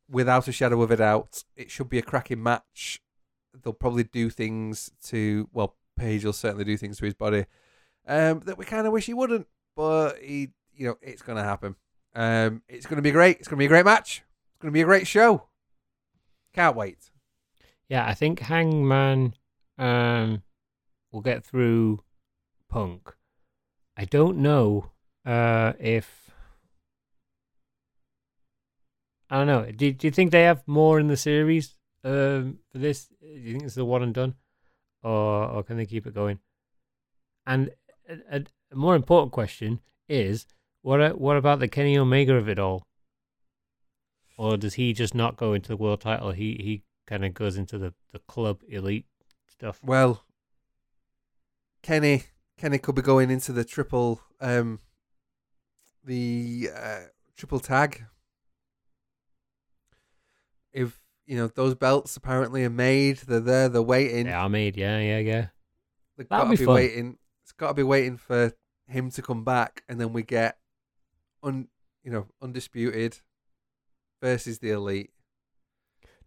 without 0.09 0.47
a 0.47 0.53
shadow 0.53 0.81
of 0.81 0.89
a 0.89 0.95
doubt. 0.95 1.43
It 1.57 1.69
should 1.69 1.89
be 1.89 1.99
a 1.99 2.01
cracking 2.01 2.41
match. 2.41 3.01
They'll 3.61 3.73
probably 3.73 4.05
do 4.05 4.29
things 4.29 4.89
to 5.07 5.49
well, 5.51 5.75
Page 5.97 6.23
will 6.23 6.31
certainly 6.31 6.63
do 6.63 6.77
things 6.77 6.97
to 6.99 7.05
his 7.05 7.13
body 7.13 7.45
um, 8.07 8.39
that 8.45 8.57
we 8.57 8.63
kind 8.63 8.87
of 8.87 8.93
wish 8.93 9.05
he 9.05 9.13
wouldn't, 9.13 9.47
but 9.75 10.17
he 10.19 10.51
you 10.73 10.87
know 10.87 10.97
it's 11.01 11.21
to 11.21 11.35
happen. 11.43 11.75
Um, 12.15 12.61
it's 12.69 12.85
to 12.87 13.01
be 13.01 13.11
great. 13.11 13.39
It's 13.39 13.49
to 13.49 13.57
be 13.57 13.65
a 13.65 13.69
great 13.69 13.85
match. 13.85 14.23
It's 14.55 14.63
to 14.63 14.71
be 14.71 14.81
a 14.81 14.85
great 14.85 15.07
show. 15.07 15.49
Can't 16.53 16.75
wait. 16.77 17.11
Yeah, 17.89 18.07
I 18.07 18.13
think 18.13 18.39
Hangman 18.39 19.33
um, 19.77 20.41
will 21.11 21.21
get 21.21 21.43
through 21.43 21.99
Punk. 22.69 23.13
I 23.97 24.05
don't 24.05 24.37
know 24.37 24.91
uh, 25.25 25.73
if. 25.79 26.31
I 29.29 29.37
don't 29.37 29.47
know. 29.47 29.71
Do, 29.71 29.91
do 29.91 30.07
you 30.07 30.11
think 30.11 30.31
they 30.31 30.43
have 30.43 30.63
more 30.67 30.99
in 30.99 31.07
the 31.07 31.17
series 31.17 31.75
um, 32.03 32.59
for 32.71 32.77
this? 32.77 33.07
Do 33.21 33.27
you 33.27 33.53
think 33.53 33.63
it's 33.63 33.75
the 33.75 33.85
one 33.85 34.03
and 34.03 34.13
done? 34.13 34.35
Or, 35.03 35.45
or 35.45 35.63
can 35.63 35.77
they 35.77 35.85
keep 35.85 36.07
it 36.07 36.13
going? 36.13 36.39
And 37.45 37.71
a, 38.07 38.37
a, 38.37 38.43
a 38.71 38.75
more 38.75 38.95
important 38.95 39.31
question 39.31 39.79
is 40.07 40.45
what, 40.81 41.19
what 41.19 41.37
about 41.37 41.59
the 41.59 41.67
Kenny 41.67 41.97
Omega 41.97 42.35
of 42.35 42.49
it 42.49 42.59
all? 42.59 42.87
Or 44.37 44.57
does 44.57 44.75
he 44.75 44.93
just 44.93 45.13
not 45.13 45.35
go 45.35 45.53
into 45.53 45.67
the 45.67 45.77
world 45.77 46.01
title? 46.01 46.31
He 46.31 46.57
he 46.63 46.83
kind 47.05 47.25
of 47.25 47.33
goes 47.33 47.57
into 47.57 47.77
the, 47.77 47.93
the 48.13 48.19
club 48.19 48.61
elite 48.69 49.05
stuff. 49.47 49.81
Well, 49.83 50.23
Kenny 51.81 52.23
Kenny 52.57 52.77
could 52.77 52.95
be 52.95 53.01
going 53.01 53.29
into 53.29 53.53
the 53.53 53.63
triple 53.63 54.21
um 54.41 54.79
the 56.03 56.69
uh, 56.75 56.99
triple 57.37 57.59
tag. 57.59 58.03
If 60.73 61.01
you 61.25 61.37
know 61.37 61.47
those 61.47 61.75
belts 61.75 62.15
apparently 62.17 62.63
are 62.63 62.69
made, 62.69 63.17
they're 63.19 63.39
there, 63.39 63.69
they're 63.69 63.81
waiting. 63.81 64.27
Yeah, 64.27 64.43
I 64.43 64.47
made. 64.47 64.77
Yeah, 64.77 64.99
yeah, 64.99 65.19
yeah. 65.19 65.47
They've 66.17 66.27
got 66.27 66.43
to 66.45 66.49
be 66.49 66.57
be 66.57 66.65
waiting. 66.65 67.17
It's 67.43 67.51
got 67.53 67.69
to 67.69 67.73
be 67.73 67.83
waiting 67.83 68.17
for 68.17 68.53
him 68.87 69.09
to 69.11 69.21
come 69.21 69.43
back, 69.43 69.83
and 69.87 69.99
then 69.99 70.13
we 70.13 70.23
get 70.23 70.57
un 71.43 71.67
you 72.03 72.11
know 72.11 72.27
undisputed 72.41 73.19
versus 74.21 74.59
the 74.59 74.71
elite. 74.71 75.11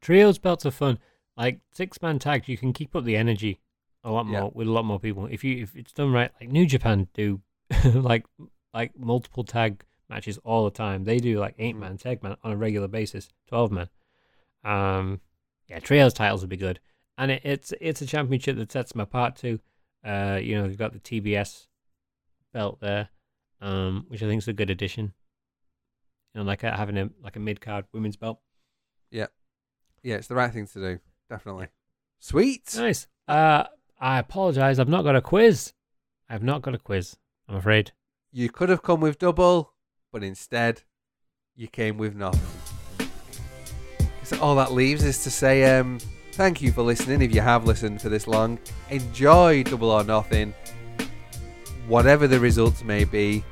Trios 0.00 0.38
belts 0.38 0.66
are 0.66 0.70
fun. 0.70 0.98
Like 1.36 1.60
six 1.72 2.00
man 2.02 2.18
tags, 2.18 2.48
you 2.48 2.58
can 2.58 2.72
keep 2.72 2.94
up 2.94 3.04
the 3.04 3.16
energy 3.16 3.60
a 4.04 4.10
lot 4.10 4.26
Yeah. 4.26 4.40
more 4.40 4.50
with 4.54 4.66
a 4.68 4.72
lot 4.72 4.84
more 4.84 4.98
people. 5.00 5.26
If 5.26 5.44
you 5.44 5.62
if 5.62 5.76
it's 5.76 5.92
done 5.92 6.12
right, 6.12 6.30
like 6.40 6.50
New 6.50 6.66
Japan 6.66 7.08
do, 7.14 7.40
like 7.94 8.24
like 8.74 8.98
multiple 8.98 9.44
tag 9.44 9.84
matches 10.08 10.38
all 10.38 10.64
the 10.64 10.70
time. 10.70 11.04
They 11.04 11.18
do 11.18 11.38
like 11.38 11.54
eight 11.58 11.76
Mm. 11.76 11.80
man 11.80 11.98
tag 11.98 12.22
man 12.22 12.36
on 12.42 12.52
a 12.52 12.56
regular 12.56 12.88
basis, 12.88 13.28
twelve 13.46 13.70
man. 13.72 13.88
Um, 14.64 15.20
yeah, 15.68 15.78
trios 15.78 16.12
titles 16.14 16.40
would 16.42 16.50
be 16.50 16.56
good, 16.56 16.80
and 17.18 17.30
it, 17.30 17.42
it's 17.44 17.72
it's 17.80 18.02
a 18.02 18.06
championship 18.06 18.56
that 18.56 18.72
sets 18.72 18.92
them 18.92 19.00
apart 19.00 19.36
too. 19.36 19.60
Uh, 20.04 20.38
you 20.42 20.56
know, 20.56 20.66
they've 20.66 20.76
got 20.78 20.92
the 20.92 20.98
TBS 21.00 21.66
belt 22.52 22.80
there, 22.80 23.08
um, 23.60 24.04
which 24.08 24.22
I 24.22 24.26
think 24.26 24.42
is 24.42 24.48
a 24.48 24.52
good 24.52 24.70
addition. 24.70 25.12
You 26.34 26.40
know, 26.40 26.42
like 26.46 26.64
uh, 26.64 26.76
having 26.76 26.96
a 26.98 27.10
like 27.22 27.36
a 27.36 27.40
mid 27.40 27.60
card 27.60 27.84
women's 27.92 28.16
belt. 28.16 28.40
Yeah, 29.10 29.26
yeah, 30.02 30.16
it's 30.16 30.28
the 30.28 30.34
right 30.34 30.52
thing 30.52 30.66
to 30.66 30.78
do. 30.80 30.98
Definitely. 31.30 31.68
Sweet. 32.18 32.72
Nice. 32.76 33.06
Uh, 33.28 33.64
I 34.02 34.18
apologize. 34.18 34.80
I've 34.80 34.88
not 34.88 35.04
got 35.04 35.14
a 35.14 35.20
quiz. 35.20 35.74
I've 36.28 36.42
not 36.42 36.60
got 36.60 36.74
a 36.74 36.78
quiz. 36.78 37.16
I'm 37.48 37.54
afraid. 37.54 37.92
You 38.32 38.48
could 38.48 38.68
have 38.68 38.82
come 38.82 39.00
with 39.00 39.20
double, 39.20 39.74
but 40.10 40.24
instead, 40.24 40.82
you 41.54 41.68
came 41.68 41.98
with 41.98 42.16
nothing. 42.16 42.40
So 44.24 44.40
all 44.40 44.56
that 44.56 44.72
leaves 44.72 45.04
is 45.04 45.22
to 45.22 45.30
say, 45.30 45.78
um, 45.78 46.00
thank 46.32 46.60
you 46.60 46.72
for 46.72 46.82
listening. 46.82 47.22
If 47.22 47.32
you 47.32 47.42
have 47.42 47.64
listened 47.64 48.02
for 48.02 48.08
this 48.08 48.26
long, 48.26 48.58
enjoy 48.90 49.62
double 49.62 49.92
or 49.92 50.02
nothing. 50.02 50.52
Whatever 51.86 52.26
the 52.26 52.40
results 52.40 52.82
may 52.82 53.04
be, 53.04 53.44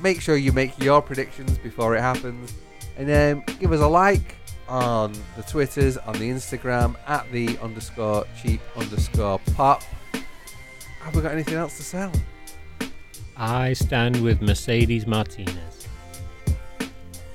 make 0.00 0.22
sure 0.22 0.38
you 0.38 0.52
make 0.52 0.82
your 0.82 1.02
predictions 1.02 1.58
before 1.58 1.94
it 1.94 2.00
happens, 2.00 2.54
and 2.96 3.10
um, 3.10 3.44
give 3.60 3.70
us 3.70 3.80
a 3.80 3.86
like 3.86 4.36
on 4.68 5.12
the 5.36 5.42
Twitters, 5.42 5.96
on 5.96 6.14
the 6.14 6.30
Instagram 6.30 6.96
at 7.06 7.30
the 7.32 7.58
underscore 7.58 8.26
cheap 8.40 8.60
underscore 8.76 9.38
pop. 9.54 9.82
Have 11.00 11.14
we 11.14 11.22
got 11.22 11.32
anything 11.32 11.54
else 11.54 11.76
to 11.76 11.82
sell? 11.82 12.12
I 13.36 13.72
stand 13.72 14.22
with 14.22 14.40
Mercedes 14.40 15.06
Martinez. 15.06 15.88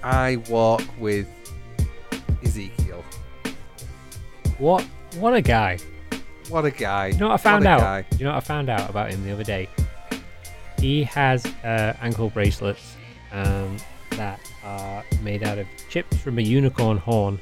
I 0.01 0.37
walk 0.49 0.81
with 0.97 1.27
Ezekiel. 2.43 3.03
What? 4.57 4.83
What 5.19 5.35
a 5.35 5.41
guy! 5.41 5.77
What 6.49 6.65
a 6.65 6.71
guy. 6.71 7.07
You 7.07 7.17
know 7.17 7.27
what 7.27 7.35
I 7.35 7.37
found 7.37 7.65
what 7.65 7.79
out? 7.79 8.05
You 8.17 8.25
know 8.25 8.31
what 8.31 8.37
I 8.37 8.45
found 8.45 8.69
out 8.69 8.89
about 8.89 9.11
him 9.11 9.23
the 9.23 9.31
other 9.31 9.43
day? 9.43 9.69
He 10.79 11.03
has 11.03 11.45
uh, 11.63 11.95
ankle 12.01 12.29
bracelets 12.29 12.95
um, 13.31 13.77
that 14.11 14.39
are 14.69 15.03
made 15.21 15.43
out 15.43 15.57
of 15.57 15.67
chips 15.89 16.17
from 16.17 16.37
a 16.37 16.41
unicorn 16.41 16.97
horn, 16.97 17.39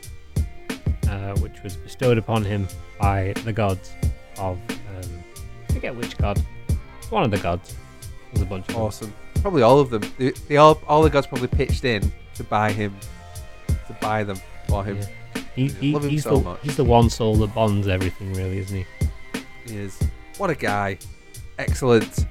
uh, 1.09 1.36
which 1.38 1.61
was 1.63 1.75
bestowed 1.75 2.17
upon 2.17 2.43
him 2.43 2.67
by 2.99 3.34
the 3.43 3.51
gods 3.51 3.93
of 4.39 4.57
um, 4.69 5.23
I 5.69 5.73
forget 5.73 5.95
which 5.95 6.17
god. 6.17 6.41
One 7.09 7.23
of 7.23 7.32
the 7.32 7.38
gods. 7.38 7.75
There's 8.32 8.41
a 8.41 8.45
bunch 8.45 8.67
of 8.69 8.75
them. 8.75 8.84
Awesome. 8.84 9.13
Probably 9.41 9.61
all 9.61 9.80
of 9.80 9.89
them. 9.89 10.03
They, 10.17 10.32
they 10.32 10.57
all, 10.57 10.82
all 10.88 11.01
the 11.01 11.09
gods 11.09 11.28
probably 11.28 11.47
pitched 11.47 11.86
in 11.86 12.11
to 12.36 12.43
buy 12.43 12.71
him, 12.71 12.95
to 13.67 13.93
buy 14.01 14.23
them 14.23 14.38
for 14.67 14.84
him. 14.84 14.97
Yeah. 14.97 15.41
He, 15.55 15.67
he, 15.69 15.93
love 15.93 16.03
him 16.03 16.09
he's, 16.11 16.23
so 16.23 16.38
the, 16.38 16.43
much. 16.43 16.59
he's 16.61 16.78
the 16.78 16.84
one 16.84 17.09
soul 17.09 17.36
that 17.38 17.53
bonds 17.55 17.88
everything, 17.88 18.34
really, 18.34 18.59
isn't 18.59 18.78
he? 18.78 18.86
He 19.65 19.78
is. 19.78 19.99
What 20.38 20.49
a 20.49 20.55
guy. 20.55 20.97
Excellent. 21.57 22.25